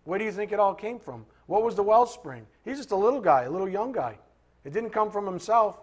Where 0.04 0.20
do 0.20 0.26
you 0.26 0.32
think 0.32 0.52
it 0.52 0.60
all 0.60 0.74
came 0.74 1.00
from? 1.00 1.26
What 1.48 1.64
was 1.64 1.76
the 1.76 1.84
wellspring? 1.84 2.46
He's 2.66 2.78
just 2.78 2.92
a 2.92 2.96
little 2.96 3.22
guy, 3.22 3.44
a 3.44 3.50
little 3.50 3.70
young 3.70 3.92
guy. 3.92 4.18
It 4.66 4.74
didn't 4.74 4.92
come 4.92 5.12
from 5.12 5.26
himself, 5.26 5.78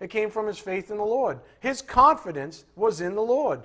it 0.00 0.10
came 0.10 0.30
from 0.30 0.46
his 0.46 0.58
faith 0.58 0.90
in 0.90 0.96
the 0.96 1.04
Lord. 1.04 1.40
His 1.60 1.82
confidence 1.82 2.64
was 2.76 3.00
in 3.00 3.14
the 3.14 3.22
Lord. 3.22 3.62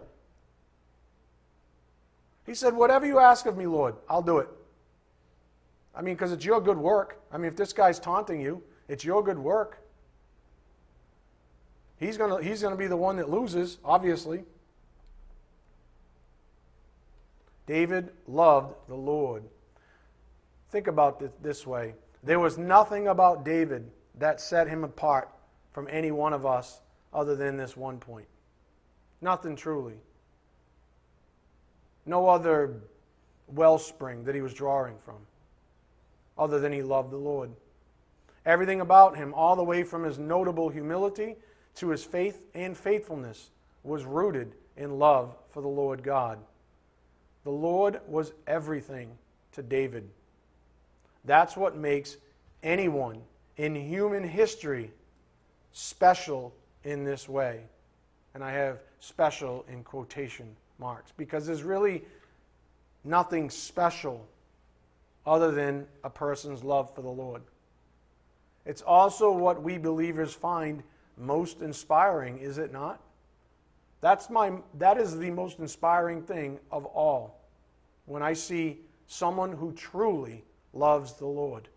He 2.46 2.56
said, 2.56 2.74
Whatever 2.74 3.06
you 3.06 3.20
ask 3.20 3.46
of 3.46 3.56
me, 3.56 3.68
Lord, 3.68 3.96
I'll 4.10 4.22
do 4.22 4.40
it. 4.40 4.50
I 5.96 6.02
mean, 6.02 6.16
because 6.16 6.32
it's 6.32 6.44
your 6.44 6.60
good 6.60 6.78
work. 6.78 7.22
I 7.32 7.38
mean, 7.38 7.48
if 7.48 7.56
this 7.56 7.72
guy's 7.72 8.00
taunting 8.00 8.42
you, 8.42 8.64
it's 8.88 9.04
your 9.04 9.24
good 9.24 9.38
work. 9.38 9.83
He's 12.04 12.18
going 12.18 12.38
to 12.38 12.48
he's 12.48 12.62
going 12.62 12.74
to 12.74 12.78
be 12.78 12.88
the 12.88 12.98
one 12.98 13.16
that 13.18 13.30
loses, 13.30 13.78
obviously. 13.84 14.44
David 17.66 18.12
loved 18.28 18.76
the 18.90 18.96
Lord. 18.96 19.44
Think 20.70 20.88
about 20.88 21.22
it 21.22 21.32
this 21.42 21.66
way 21.66 21.94
there 22.22 22.40
was 22.40 22.58
nothing 22.58 23.08
about 23.08 23.46
David 23.46 23.90
that 24.20 24.42
set 24.42 24.68
him 24.68 24.84
apart 24.84 25.30
from 25.72 25.88
any 25.90 26.12
one 26.12 26.34
of 26.34 26.46
us 26.46 26.82
other 27.14 27.36
than 27.36 27.56
this 27.56 27.78
one 27.78 28.00
point. 28.00 28.28
Nothing 29.22 29.56
truly. 29.56 29.96
No 32.06 32.28
other 32.28 32.82
wellspring 33.48 34.26
that 34.26 34.36
he 34.36 34.42
was 34.42 34.54
drawing 34.54 34.96
from 35.06 35.16
other 36.38 36.60
than 36.60 36.74
he 36.74 36.82
loved 36.82 37.12
the 37.12 37.18
Lord. 37.18 37.52
Everything 38.46 38.82
about 38.82 39.16
him, 39.16 39.34
all 39.34 39.56
the 39.56 39.64
way 39.64 39.84
from 39.84 40.04
his 40.04 40.20
notable 40.20 40.68
humility 40.68 41.38
to 41.76 41.90
his 41.90 42.04
faith 42.04 42.42
and 42.54 42.78
faithfulness, 42.78 43.50
was 43.84 44.06
rooted 44.06 44.54
in 44.78 45.00
love 45.00 45.36
for 45.52 45.62
the 45.62 45.68
Lord 45.68 46.04
God. 46.04 46.40
The 47.44 47.52
Lord 47.52 48.00
was 48.08 48.34
everything 48.48 49.10
to 49.54 49.62
David. 49.62 50.10
That's 51.26 51.58
what 51.58 51.76
makes 51.76 52.18
anyone 52.62 53.22
in 53.58 53.76
human 53.76 54.24
history 54.24 54.92
special 55.74 56.54
in 56.84 57.04
this 57.04 57.28
way. 57.28 57.62
And 58.34 58.44
I 58.44 58.52
have 58.52 58.80
special 59.00 59.66
in 59.70 59.84
quotation 59.84 60.56
marks 60.80 61.12
because 61.18 61.46
there's 61.46 61.64
really 61.64 62.04
nothing 63.04 63.50
special 63.50 64.26
other 65.26 65.52
than 65.52 65.88
a 66.04 66.10
person's 66.10 66.64
love 66.64 66.94
for 66.96 67.02
the 67.02 67.10
Lord. 67.10 67.42
It's 68.66 68.82
also 68.82 69.32
what 69.32 69.62
we 69.62 69.78
believers 69.78 70.34
find 70.34 70.84
most 71.18 71.62
inspiring, 71.62 72.40
is 72.40 72.58
it 72.58 72.72
not? 72.72 73.00
That's 74.02 74.30
my, 74.30 74.52
that 74.80 74.98
is 74.98 75.18
the 75.18 75.32
most 75.32 75.60
inspiring 75.60 76.24
thing 76.24 76.60
of 76.72 76.86
all 76.86 77.40
when 78.06 78.22
I 78.22 78.34
see 78.34 78.80
someone 79.08 79.52
who 79.52 79.72
truly 79.74 80.44
loves 80.74 81.14
the 81.14 81.26
Lord. 81.26 81.70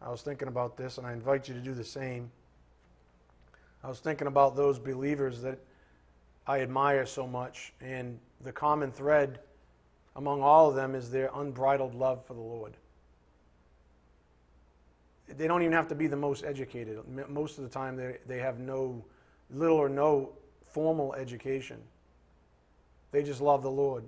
I 0.00 0.10
was 0.10 0.22
thinking 0.22 0.48
about 0.48 0.76
this, 0.76 0.98
and 0.98 1.06
I 1.06 1.12
invite 1.12 1.48
you 1.48 1.54
to 1.54 1.60
do 1.60 1.74
the 1.74 1.84
same. 1.84 2.30
I 3.82 3.88
was 3.88 3.98
thinking 3.98 4.28
about 4.28 4.56
those 4.56 4.78
believers 4.78 5.42
that 5.42 5.58
I 6.46 6.60
admire 6.60 7.06
so 7.06 7.26
much, 7.26 7.72
and 7.80 8.18
the 8.42 8.52
common 8.52 8.92
thread 8.92 9.40
among 10.14 10.42
all 10.42 10.68
of 10.68 10.74
them 10.74 10.94
is 10.94 11.10
their 11.10 11.30
unbridled 11.34 11.94
love 11.94 12.24
for 12.24 12.34
the 12.34 12.40
Lord. 12.40 12.74
They 15.28 15.48
don't 15.48 15.62
even 15.62 15.72
have 15.72 15.88
to 15.88 15.94
be 15.94 16.06
the 16.06 16.16
most 16.16 16.44
educated. 16.44 16.98
Most 17.28 17.58
of 17.58 17.64
the 17.64 17.70
time, 17.70 17.96
they, 17.96 18.18
they 18.26 18.38
have 18.38 18.58
no, 18.58 19.04
little 19.50 19.76
or 19.76 19.88
no 19.88 20.30
formal 20.66 21.14
education. 21.14 21.78
They 23.10 23.22
just 23.22 23.40
love 23.40 23.62
the 23.62 23.70
Lord. 23.70 24.04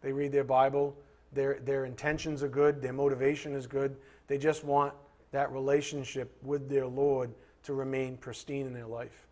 They 0.00 0.12
read 0.12 0.32
their 0.32 0.44
Bible. 0.44 0.96
Their, 1.32 1.58
their 1.64 1.84
intentions 1.84 2.42
are 2.42 2.48
good. 2.48 2.80
Their 2.80 2.92
motivation 2.92 3.54
is 3.54 3.66
good. 3.66 3.96
They 4.28 4.38
just 4.38 4.64
want 4.64 4.94
that 5.32 5.50
relationship 5.52 6.36
with 6.42 6.68
their 6.68 6.86
Lord 6.86 7.30
to 7.64 7.74
remain 7.74 8.16
pristine 8.16 8.66
in 8.66 8.72
their 8.72 8.86
life. 8.86 9.26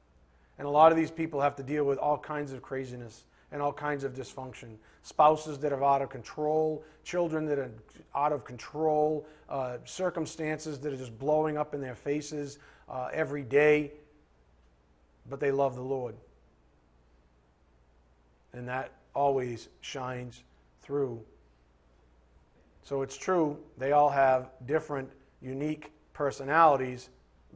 And 0.59 0.67
a 0.67 0.71
lot 0.71 0.91
of 0.91 0.97
these 0.97 1.11
people 1.11 1.41
have 1.41 1.57
to 1.57 1.63
deal 1.63 1.85
with 1.85 1.99
all 1.99 2.19
kinds 2.19 2.53
of 2.53 2.63
craziness 2.63 3.25
and 3.57 3.63
all 3.63 3.73
kinds 3.73 4.05
of 4.05 4.13
dysfunction. 4.13 4.77
Spouses 5.03 5.59
that 5.61 5.73
are 5.73 5.83
out 5.83 6.03
of 6.03 6.11
control, 6.11 6.85
children 7.05 7.47
that 7.47 7.59
are 7.59 7.71
out 8.15 8.31
of 8.31 8.45
control, 8.45 9.27
uh, 9.49 9.79
circumstances 9.87 10.79
that 10.79 10.93
are 10.93 10.97
just 10.97 11.19
blowing 11.19 11.57
up 11.57 11.73
in 11.73 11.81
their 11.81 11.95
faces 11.95 12.59
uh, 12.87 13.09
every 13.15 13.43
day, 13.43 13.93
but 15.31 15.41
they 15.41 15.51
love 15.51 15.75
the 15.75 15.81
Lord. 15.81 16.15
And 18.53 18.69
that 18.69 18.93
always 19.15 19.71
shines 19.81 20.43
through. 20.83 21.19
So 22.83 23.01
it's 23.01 23.17
true, 23.17 23.57
they 23.79 23.93
all 23.93 24.11
have 24.11 24.51
different, 24.67 25.09
unique 25.41 25.93
personalities, 26.13 27.09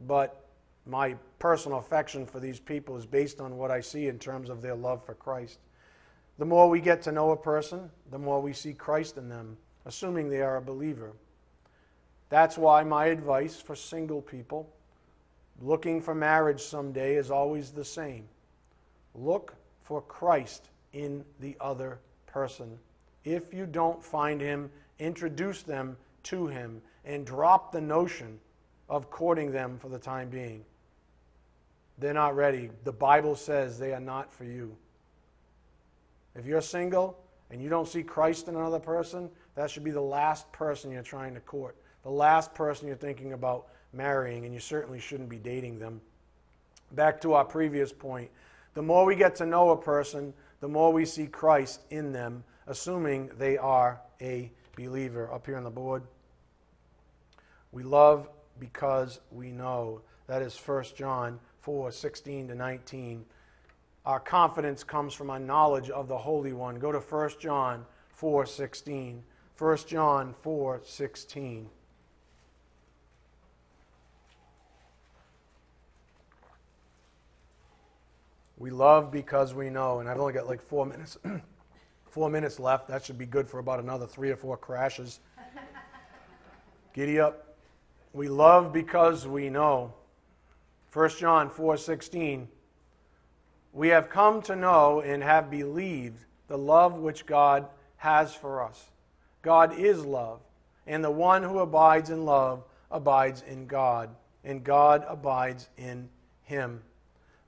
but 0.07 0.49
my 0.87 1.15
personal 1.39 1.77
affection 1.77 2.25
for 2.25 2.41
these 2.41 2.59
people 2.59 2.97
is 2.97 3.05
based 3.05 3.39
on 3.39 3.59
what 3.59 3.71
I 3.71 3.83
see 3.83 4.07
in 4.07 4.19
terms 4.19 4.49
of 4.49 4.63
their 4.63 4.75
love 4.75 5.05
for 5.05 5.13
Christ. 5.13 5.59
The 6.41 6.47
more 6.47 6.70
we 6.70 6.80
get 6.80 7.03
to 7.03 7.12
know 7.12 7.32
a 7.32 7.36
person, 7.36 7.91
the 8.11 8.18
more 8.18 8.41
we 8.41 8.55
see 8.55 8.72
Christ 8.72 9.18
in 9.18 9.28
them, 9.28 9.59
assuming 9.84 10.30
they 10.30 10.41
are 10.41 10.57
a 10.57 10.62
believer. 10.62 11.12
That's 12.30 12.57
why 12.57 12.82
my 12.82 13.09
advice 13.09 13.61
for 13.61 13.76
single 13.76 14.22
people 14.22 14.66
looking 15.61 16.01
for 16.01 16.14
marriage 16.14 16.62
someday 16.62 17.16
is 17.16 17.30
always 17.30 17.72
the 17.72 17.84
same. 17.84 18.24
Look 19.14 19.55
for 19.82 20.01
Christ 20.01 20.70
in 20.95 21.26
the 21.41 21.59
other 21.61 21.99
person. 22.26 22.78
If 23.22 23.53
you 23.53 23.66
don't 23.66 24.03
find 24.03 24.41
him, 24.41 24.70
introduce 24.99 25.62
them 25.62 25.99
to 26.22 26.47
him 26.47 26.80
and 27.05 27.26
drop 27.26 27.70
the 27.70 27.82
notion 27.82 28.41
of 28.88 29.11
courting 29.11 29.53
them 29.53 29.76
for 29.78 29.91
the 29.91 29.99
time 29.99 30.30
being. 30.30 30.64
They're 31.99 32.14
not 32.14 32.34
ready. 32.34 32.70
The 32.84 32.93
Bible 32.93 33.36
says 33.36 33.78
they 33.78 33.93
are 33.93 34.01
not 34.01 34.32
for 34.32 34.45
you. 34.45 34.74
If 36.35 36.47
you're 36.47 36.61
single 36.61 37.18
and 37.51 37.61
you 37.62 37.68
don't 37.68 37.89
see 37.89 38.03
Christ 38.03 38.49
in 38.49 38.57
another 38.57 38.78
person, 38.78 39.31
that 39.55 39.70
should 39.70 39.85
be 39.85 39.91
the 39.91 40.01
last 40.01 40.51
person 40.53 40.91
you're 40.91 41.03
trying 41.03 41.35
to 41.35 41.41
court, 41.41 41.76
the 42.03 42.11
last 42.11 42.55
person 42.55 42.87
you're 42.87 42.97
thinking 42.97 43.33
about 43.33 43.68
marrying, 43.93 44.45
and 44.45 44.55
you 44.55 44.61
certainly 44.61 45.01
shouldn't 45.01 45.28
be 45.28 45.39
dating 45.39 45.78
them. 45.78 46.01
Back 46.93 47.20
to 47.22 47.35
our 47.35 47.45
previous 47.45 47.93
point 47.93 48.31
the 48.74 48.83
more 48.83 49.05
we 49.05 49.16
get 49.16 49.35
to 49.37 49.47
know 49.47 49.70
a 49.70 49.76
person, 49.76 50.33
the 50.61 50.68
more 50.68 50.93
we 50.93 51.05
see 51.05 51.26
Christ 51.26 51.81
in 51.91 52.12
them, 52.12 52.45
assuming 52.66 53.31
they 53.37 53.59
are 53.59 54.01
a 54.20 54.53
believer. 54.76 55.33
Up 55.33 55.47
here 55.47 55.57
on 55.57 55.64
the 55.64 55.70
board. 55.70 56.05
We 57.72 57.83
love 57.83 58.28
because 58.59 59.20
we 59.31 59.51
know. 59.51 60.03
That 60.28 60.43
is 60.43 60.57
1 60.57 60.85
John 60.97 61.41
4 61.61 61.91
16 61.91 62.49
to 62.49 62.55
19. 62.55 63.24
Our 64.11 64.19
confidence 64.19 64.83
comes 64.83 65.15
from 65.15 65.31
our 65.31 65.39
knowledge 65.39 65.89
of 65.89 66.09
the 66.09 66.19
Holy 66.19 66.53
One. 66.53 66.81
Go 66.81 66.91
to 66.91 66.99
1 66.99 67.31
John 67.39 67.87
4 68.09 68.45
16. 68.45 69.23
1 69.57 69.77
John 69.87 70.35
4 70.41 70.81
16. 70.83 71.71
We 78.59 78.71
love 78.71 79.13
because 79.13 79.55
we 79.55 79.71
know. 79.71 80.01
And 80.01 80.09
I've 80.09 80.19
only 80.19 80.33
got 80.33 80.49
like 80.49 80.61
four 80.61 80.85
minutes. 80.87 81.17
four 82.11 82.29
minutes 82.29 82.59
left. 82.59 82.89
That 82.89 83.05
should 83.05 83.17
be 83.17 83.27
good 83.27 83.49
for 83.49 83.61
about 83.61 83.79
another 83.79 84.09
three 84.09 84.33
or 84.33 84.37
four 84.37 84.57
crashes. 84.57 85.21
Giddy 86.95 87.21
up. 87.21 87.55
We 88.13 88.29
love 88.29 88.73
because 88.73 89.29
we 89.29 89.51
know. 89.51 89.95
1 90.93 91.11
John 91.11 91.49
4:16 91.49 92.49
We 93.73 93.89
have 93.89 94.11
come 94.11 94.43
to 94.43 94.57
know 94.57 95.01
and 95.01 95.23
have 95.23 95.51
believed 95.51 96.25
the 96.49 96.59
love 96.59 96.95
which 96.95 97.27
God 97.27 97.66
has 97.97 98.35
for 98.35 98.62
us. 98.62 98.91
God 99.43 99.79
is 99.79 100.05
love, 100.05 100.41
and 100.87 101.05
the 101.05 101.11
one 101.11 101.43
who 101.43 101.61
abides 101.61 102.11
in 102.11 102.25
love 102.25 102.64
abides 102.91 103.43
in 103.43 103.66
God, 103.66 104.11
and 104.45 104.64
God 104.64 105.05
abides 105.09 105.68
in 105.77 106.09
him. 106.43 106.83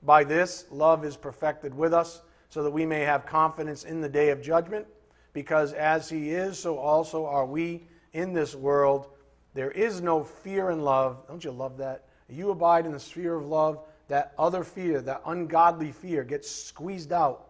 By 0.01 0.23
this 0.23 0.65
love 0.71 1.05
is 1.05 1.17
perfected 1.17 1.73
with 1.73 1.93
us, 1.93 2.21
so 2.49 2.63
that 2.63 2.71
we 2.71 2.85
may 2.85 3.01
have 3.01 3.25
confidence 3.25 3.83
in 3.83 4.01
the 4.01 4.09
day 4.09 4.29
of 4.29 4.41
judgment, 4.41 4.87
because 5.33 5.73
as 5.73 6.09
he 6.09 6.29
is, 6.29 6.57
so 6.57 6.77
also 6.77 7.25
are 7.25 7.45
we 7.45 7.83
in 8.13 8.33
this 8.33 8.55
world. 8.55 9.07
There 9.53 9.71
is 9.71 10.01
no 10.01 10.23
fear 10.23 10.69
in 10.69 10.81
love. 10.81 11.27
Don't 11.27 11.43
you 11.43 11.51
love 11.51 11.77
that? 11.77 12.05
you 12.29 12.49
abide 12.49 12.85
in 12.85 12.91
the 12.91 12.99
sphere 12.99 13.35
of 13.35 13.45
love, 13.45 13.79
that 14.13 14.31
other 14.37 14.63
fear, 14.63 15.01
that 15.01 15.23
ungodly 15.25 15.91
fear, 15.91 16.23
gets 16.23 16.47
squeezed 16.47 17.11
out. 17.11 17.47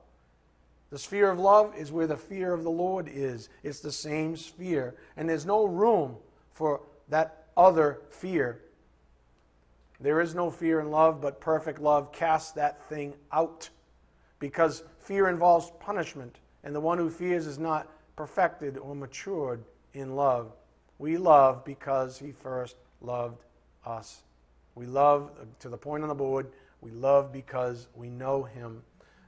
The 0.91 0.97
sphere 0.97 1.29
of 1.29 1.37
love 1.37 1.75
is 1.77 1.91
where 1.91 2.07
the 2.07 2.15
fear 2.15 2.53
of 2.53 2.63
the 2.63 2.71
Lord 2.71 3.09
is. 3.13 3.49
It's 3.63 3.81
the 3.81 3.91
same 3.91 4.37
sphere. 4.37 4.95
And 5.17 5.27
there's 5.27 5.45
no 5.45 5.65
room 5.65 6.15
for 6.53 6.79
that 7.09 7.47
other 7.57 7.99
fear. 8.09 8.61
There 9.99 10.21
is 10.21 10.35
no 10.35 10.49
fear 10.49 10.79
in 10.79 10.89
love, 10.89 11.19
but 11.19 11.41
perfect 11.41 11.81
love 11.81 12.13
casts 12.13 12.53
that 12.53 12.87
thing 12.87 13.13
out. 13.33 13.69
Because 14.39 14.83
fear 14.99 15.27
involves 15.27 15.69
punishment, 15.81 16.37
and 16.63 16.73
the 16.73 16.79
one 16.79 16.97
who 16.97 17.09
fears 17.09 17.45
is 17.45 17.59
not 17.59 17.89
perfected 18.15 18.77
or 18.77 18.95
matured 18.95 19.65
in 19.93 20.15
love. 20.15 20.53
We 20.97 21.17
love 21.17 21.65
because 21.65 22.17
he 22.17 22.31
first 22.31 22.77
loved 23.01 23.43
us. 23.85 24.21
We 24.75 24.85
love, 24.85 25.31
to 25.59 25.69
the 25.69 25.77
point 25.77 26.03
on 26.03 26.09
the 26.09 26.15
board, 26.15 26.51
we 26.81 26.91
love 26.91 27.31
because 27.31 27.87
we 27.95 28.09
know 28.09 28.43
Him. 28.43 28.81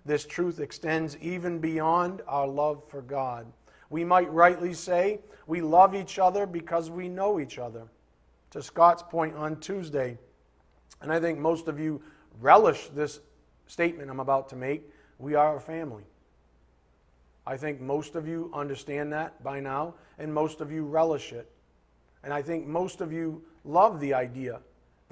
This 0.05 0.25
truth 0.25 0.59
extends 0.59 1.17
even 1.17 1.59
beyond 1.59 2.21
our 2.27 2.47
love 2.47 2.83
for 2.89 3.01
God. 3.01 3.45
We 3.89 4.03
might 4.03 4.31
rightly 4.31 4.73
say 4.73 5.19
we 5.47 5.61
love 5.61 5.95
each 5.95 6.19
other 6.19 6.45
because 6.45 6.89
we 6.89 7.07
know 7.07 7.39
each 7.39 7.59
other. 7.59 7.87
To 8.51 8.61
Scott's 8.61 9.03
point 9.03 9.35
on 9.35 9.59
Tuesday, 9.59 10.17
and 11.01 11.11
I 11.11 11.19
think 11.19 11.39
most 11.39 11.67
of 11.67 11.79
you 11.79 12.01
relish 12.39 12.87
this 12.89 13.19
statement 13.67 14.09
I'm 14.09 14.19
about 14.19 14.49
to 14.49 14.55
make 14.55 14.89
we 15.17 15.35
are 15.35 15.55
a 15.55 15.61
family. 15.61 16.03
I 17.47 17.57
think 17.57 17.79
most 17.79 18.15
of 18.15 18.27
you 18.27 18.51
understand 18.53 19.13
that 19.13 19.43
by 19.43 19.59
now, 19.59 19.95
and 20.17 20.33
most 20.33 20.61
of 20.61 20.71
you 20.71 20.83
relish 20.83 21.31
it. 21.31 21.49
And 22.23 22.33
I 22.33 22.41
think 22.41 22.65
most 22.65 23.01
of 23.01 23.13
you 23.13 23.43
love 23.63 23.99
the 23.99 24.13
idea 24.13 24.59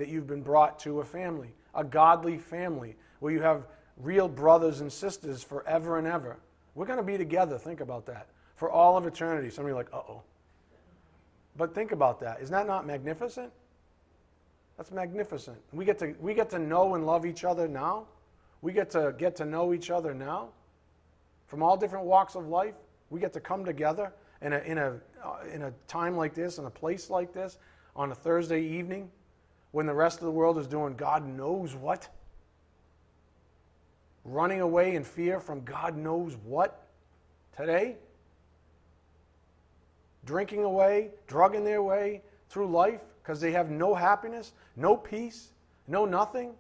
that 0.04 0.10
you've 0.10 0.28
been 0.28 0.42
brought 0.42 0.80
to 0.80 1.00
a 1.00 1.06
family, 1.06 1.48
a 1.74 1.82
godly 1.82 2.38
family, 2.38 2.98
where 3.22 3.32
you 3.32 3.42
have 3.42 3.66
real 3.96 4.28
brothers 4.28 4.82
and 4.82 4.92
sisters 4.92 5.42
forever 5.42 5.98
and 5.98 6.06
ever. 6.06 6.36
We're 6.76 6.86
going 6.86 6.98
to 6.98 7.04
be 7.04 7.18
together, 7.18 7.58
think 7.58 7.80
about 7.80 8.06
that, 8.08 8.28
for 8.58 8.70
all 8.70 8.98
of 8.98 9.08
eternity. 9.08 9.50
some 9.50 9.66
of 9.66 9.70
Somebody 9.72 9.76
like, 9.76 9.94
uh 9.94 10.12
oh. 10.12 10.24
But 11.56 11.74
think 11.74 11.94
about 11.94 12.20
that. 12.20 12.42
Is 12.42 12.50
that 12.50 12.68
not 12.68 12.86
magnificent? 12.86 13.54
That's 14.76 14.92
magnificent. 14.92 15.58
We 15.72 15.86
get 15.86 16.00
to, 16.00 16.14
we 16.20 16.34
get 16.34 16.50
to 16.50 16.60
know 16.60 16.96
and 16.96 17.06
love 17.06 17.26
each 17.26 17.46
other 17.46 17.70
now. 17.70 18.08
We 18.62 18.74
get 18.74 18.90
to 18.90 19.16
get 19.18 19.38
to 19.38 19.46
know 19.46 19.74
each 19.74 19.90
other 19.90 20.14
now. 20.14 20.50
From 21.48 21.64
all 21.64 21.78
different 21.78 22.04
walks 22.04 22.36
of 22.36 22.50
life, 22.50 22.76
we 23.10 23.22
get 23.22 23.32
to 23.32 23.40
come 23.40 23.64
together 23.64 24.12
in 24.42 24.52
a, 24.52 24.60
in 24.60 24.78
a, 24.80 25.00
uh, 25.24 25.36
in 25.54 25.62
a 25.62 25.72
time 25.88 26.18
like 26.18 26.34
this, 26.34 26.58
in 26.58 26.66
a 26.66 26.70
place 26.70 27.10
like 27.10 27.32
this, 27.32 27.58
on 27.96 28.12
a 28.12 28.16
Thursday 28.16 28.62
evening 28.62 29.10
when 29.74 29.86
the 29.86 29.94
rest 29.94 30.20
of 30.20 30.26
the 30.26 30.32
world 30.32 30.58
is 30.58 30.66
doing 30.66 30.96
God 30.96 31.28
knows 31.28 31.76
what? 31.76 32.08
Running 34.24 34.62
away 34.62 34.96
in 34.96 35.04
fear 35.04 35.42
from 35.42 35.66
God 35.66 35.98
knows 35.98 36.38
what 36.46 36.88
today? 37.58 37.98
drinking 40.26 40.64
away, 40.64 41.12
drugging 41.28 41.64
their 41.64 41.84
way 41.84 42.22
through 42.50 42.68
life 42.68 43.02
because 43.22 43.40
they 43.40 43.52
have 43.52 43.70
no 43.70 43.94
happiness, 43.94 44.54
no 44.76 44.96
peace, 44.96 45.52
no 45.88 46.06
nothing. 46.06 46.54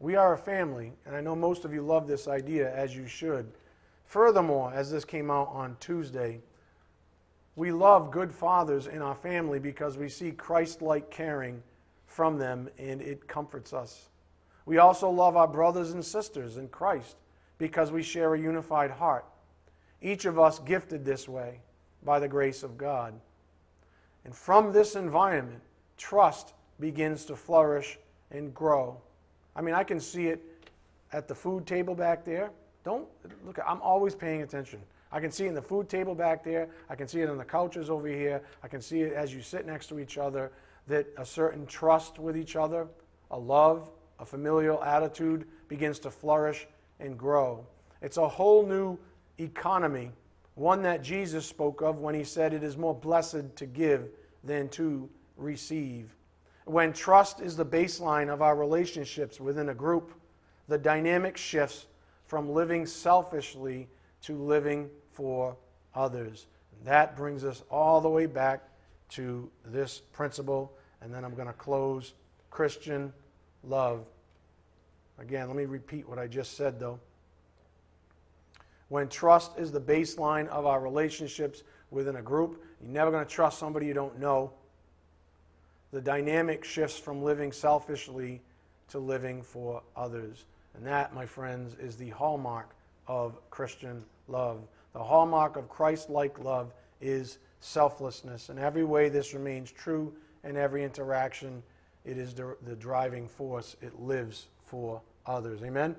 We 0.00 0.16
are 0.16 0.32
a 0.32 0.38
family, 0.38 0.92
and 1.06 1.14
I 1.14 1.20
know 1.20 1.36
most 1.36 1.64
of 1.64 1.72
you 1.72 1.82
love 1.82 2.08
this 2.08 2.26
idea, 2.26 2.74
as 2.74 2.96
you 2.96 3.06
should. 3.06 3.52
Furthermore, 4.04 4.72
as 4.74 4.90
this 4.90 5.04
came 5.04 5.30
out 5.30 5.48
on 5.52 5.76
Tuesday, 5.78 6.40
we 7.56 7.70
love 7.70 8.10
good 8.10 8.32
fathers 8.32 8.86
in 8.86 9.02
our 9.02 9.14
family 9.14 9.58
because 9.58 9.98
we 9.98 10.08
see 10.08 10.30
Christ 10.32 10.80
like 10.80 11.10
caring 11.10 11.62
from 12.06 12.38
them 12.38 12.68
and 12.78 13.00
it 13.00 13.28
comforts 13.28 13.72
us. 13.72 14.08
We 14.64 14.78
also 14.78 15.10
love 15.10 15.36
our 15.36 15.48
brothers 15.48 15.92
and 15.92 16.04
sisters 16.04 16.56
in 16.56 16.68
Christ 16.68 17.16
because 17.58 17.92
we 17.92 18.02
share 18.02 18.34
a 18.34 18.40
unified 18.40 18.90
heart. 18.90 19.24
Each 20.00 20.24
of 20.24 20.38
us 20.38 20.58
gifted 20.60 21.04
this 21.04 21.28
way 21.28 21.60
by 22.04 22.18
the 22.18 22.28
grace 22.28 22.62
of 22.62 22.78
God. 22.78 23.14
And 24.24 24.34
from 24.34 24.72
this 24.72 24.94
environment, 24.94 25.62
trust 25.96 26.54
begins 26.80 27.24
to 27.26 27.36
flourish 27.36 27.98
and 28.30 28.54
grow. 28.54 29.00
I 29.54 29.60
mean, 29.60 29.74
I 29.74 29.84
can 29.84 30.00
see 30.00 30.28
it 30.28 30.42
at 31.12 31.28
the 31.28 31.34
food 31.34 31.66
table 31.66 31.94
back 31.94 32.24
there. 32.24 32.50
Don't 32.84 33.06
look, 33.44 33.58
I'm 33.64 33.80
always 33.82 34.14
paying 34.14 34.42
attention. 34.42 34.80
I 35.12 35.20
can 35.20 35.30
see 35.30 35.46
in 35.46 35.54
the 35.54 35.62
food 35.62 35.88
table 35.88 36.14
back 36.14 36.42
there. 36.42 36.68
I 36.88 36.94
can 36.94 37.06
see 37.06 37.20
it 37.20 37.28
on 37.28 37.36
the 37.36 37.44
couches 37.44 37.90
over 37.90 38.08
here. 38.08 38.42
I 38.62 38.68
can 38.68 38.80
see 38.80 39.02
it 39.02 39.12
as 39.12 39.34
you 39.34 39.42
sit 39.42 39.66
next 39.66 39.88
to 39.88 40.00
each 40.00 40.16
other 40.16 40.50
that 40.88 41.06
a 41.18 41.24
certain 41.24 41.66
trust 41.66 42.18
with 42.18 42.36
each 42.36 42.56
other, 42.56 42.88
a 43.30 43.38
love, 43.38 43.90
a 44.18 44.24
familial 44.24 44.82
attitude 44.82 45.46
begins 45.68 45.98
to 46.00 46.10
flourish 46.10 46.66
and 46.98 47.18
grow. 47.18 47.66
It's 48.00 48.16
a 48.16 48.26
whole 48.26 48.66
new 48.66 48.98
economy, 49.38 50.10
one 50.54 50.82
that 50.82 51.02
Jesus 51.02 51.46
spoke 51.46 51.82
of 51.82 51.98
when 51.98 52.14
he 52.14 52.24
said, 52.24 52.54
It 52.54 52.62
is 52.62 52.76
more 52.76 52.94
blessed 52.94 53.54
to 53.56 53.66
give 53.66 54.08
than 54.42 54.68
to 54.70 55.08
receive. 55.36 56.14
When 56.64 56.92
trust 56.92 57.40
is 57.40 57.56
the 57.56 57.66
baseline 57.66 58.32
of 58.32 58.40
our 58.42 58.56
relationships 58.56 59.40
within 59.40 59.68
a 59.68 59.74
group, 59.74 60.12
the 60.68 60.78
dynamic 60.78 61.36
shifts 61.36 61.86
from 62.26 62.48
living 62.50 62.86
selfishly 62.86 63.88
to 64.22 64.36
living 64.36 64.88
for 65.12 65.56
others. 65.94 66.46
And 66.76 66.86
that 66.86 67.16
brings 67.16 67.44
us 67.44 67.62
all 67.70 68.00
the 68.00 68.08
way 68.08 68.26
back 68.26 68.62
to 69.10 69.50
this 69.66 70.00
principle, 70.12 70.72
and 71.00 71.12
then 71.12 71.24
I'm 71.24 71.34
going 71.34 71.46
to 71.46 71.52
close 71.52 72.14
Christian 72.50 73.12
love. 73.62 74.06
Again, 75.18 75.46
let 75.46 75.56
me 75.56 75.66
repeat 75.66 76.08
what 76.08 76.18
I 76.18 76.26
just 76.26 76.56
said, 76.56 76.80
though. 76.80 76.98
When 78.88 79.08
trust 79.08 79.58
is 79.58 79.70
the 79.70 79.80
baseline 79.80 80.48
of 80.48 80.66
our 80.66 80.80
relationships 80.80 81.62
within 81.90 82.16
a 82.16 82.22
group, 82.22 82.62
you're 82.82 82.92
never 82.92 83.10
going 83.10 83.24
to 83.24 83.30
trust 83.30 83.58
somebody 83.58 83.86
you 83.86 83.94
don't 83.94 84.18
know. 84.18 84.52
The 85.92 86.00
dynamic 86.00 86.64
shifts 86.64 86.98
from 86.98 87.22
living 87.22 87.52
selfishly 87.52 88.40
to 88.88 88.98
living 88.98 89.42
for 89.42 89.82
others. 89.96 90.44
And 90.74 90.86
that, 90.86 91.14
my 91.14 91.26
friends, 91.26 91.74
is 91.78 91.96
the 91.96 92.10
hallmark 92.10 92.74
of 93.06 93.38
Christian 93.50 94.04
love. 94.28 94.62
The 94.92 95.02
hallmark 95.02 95.56
of 95.56 95.68
Christ 95.68 96.10
like 96.10 96.38
love 96.38 96.72
is 97.00 97.38
selflessness. 97.60 98.48
In 98.48 98.58
every 98.58 98.84
way, 98.84 99.08
this 99.08 99.32
remains 99.34 99.70
true 99.70 100.14
in 100.44 100.56
every 100.56 100.84
interaction. 100.84 101.62
It 102.04 102.18
is 102.18 102.34
the, 102.34 102.56
the 102.62 102.76
driving 102.76 103.28
force, 103.28 103.76
it 103.80 104.00
lives 104.00 104.48
for 104.64 105.00
others. 105.26 105.62
Amen? 105.62 105.94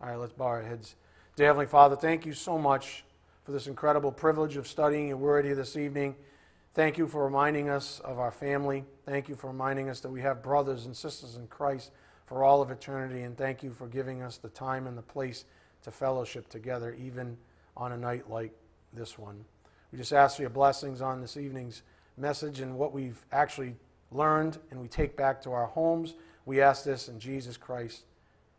All 0.00 0.08
right, 0.08 0.16
let's 0.16 0.32
bow 0.32 0.46
our 0.46 0.62
heads. 0.62 0.94
Dear 1.36 1.48
Heavenly 1.48 1.66
Father, 1.66 1.96
thank 1.96 2.24
you 2.24 2.32
so 2.32 2.58
much 2.58 3.04
for 3.44 3.52
this 3.52 3.66
incredible 3.66 4.12
privilege 4.12 4.56
of 4.56 4.66
studying 4.66 5.08
your 5.08 5.16
word 5.16 5.44
here 5.44 5.54
this 5.54 5.76
evening. 5.76 6.14
Thank 6.72 6.98
you 6.98 7.08
for 7.08 7.24
reminding 7.24 7.68
us 7.68 8.00
of 8.00 8.18
our 8.18 8.30
family. 8.30 8.84
Thank 9.04 9.28
you 9.28 9.34
for 9.34 9.48
reminding 9.48 9.90
us 9.90 10.00
that 10.00 10.10
we 10.10 10.20
have 10.20 10.42
brothers 10.42 10.86
and 10.86 10.96
sisters 10.96 11.36
in 11.36 11.48
Christ 11.48 11.90
for 12.26 12.44
all 12.44 12.62
of 12.62 12.70
eternity. 12.70 13.22
And 13.22 13.36
thank 13.36 13.62
you 13.62 13.72
for 13.72 13.88
giving 13.88 14.22
us 14.22 14.36
the 14.36 14.50
time 14.50 14.86
and 14.86 14.96
the 14.96 15.02
place 15.02 15.44
to 15.82 15.90
fellowship 15.90 16.48
together, 16.48 16.94
even 16.98 17.36
on 17.80 17.92
a 17.92 17.96
night 17.96 18.30
like 18.30 18.52
this 18.92 19.18
one. 19.18 19.44
We 19.90 19.98
just 19.98 20.12
ask 20.12 20.36
for 20.36 20.42
your 20.42 20.50
blessings 20.50 21.00
on 21.00 21.20
this 21.20 21.36
evening's 21.36 21.82
message 22.16 22.60
and 22.60 22.76
what 22.76 22.92
we've 22.92 23.24
actually 23.32 23.74
learned 24.12 24.58
and 24.70 24.80
we 24.80 24.86
take 24.86 25.16
back 25.16 25.42
to 25.42 25.52
our 25.52 25.66
homes. 25.66 26.14
We 26.44 26.60
ask 26.60 26.84
this 26.84 27.08
in 27.08 27.18
Jesus 27.18 27.56
Christ's 27.56 28.04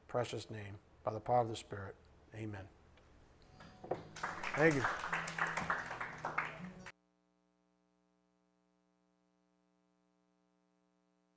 precious 0.07 0.49
name, 0.49 0.79
by 1.05 1.13
the 1.13 1.19
power 1.19 1.41
of 1.41 1.49
the 1.49 1.55
Spirit. 1.55 1.95
Amen. 2.35 2.61
Thank 4.55 4.75
you. 4.75 4.83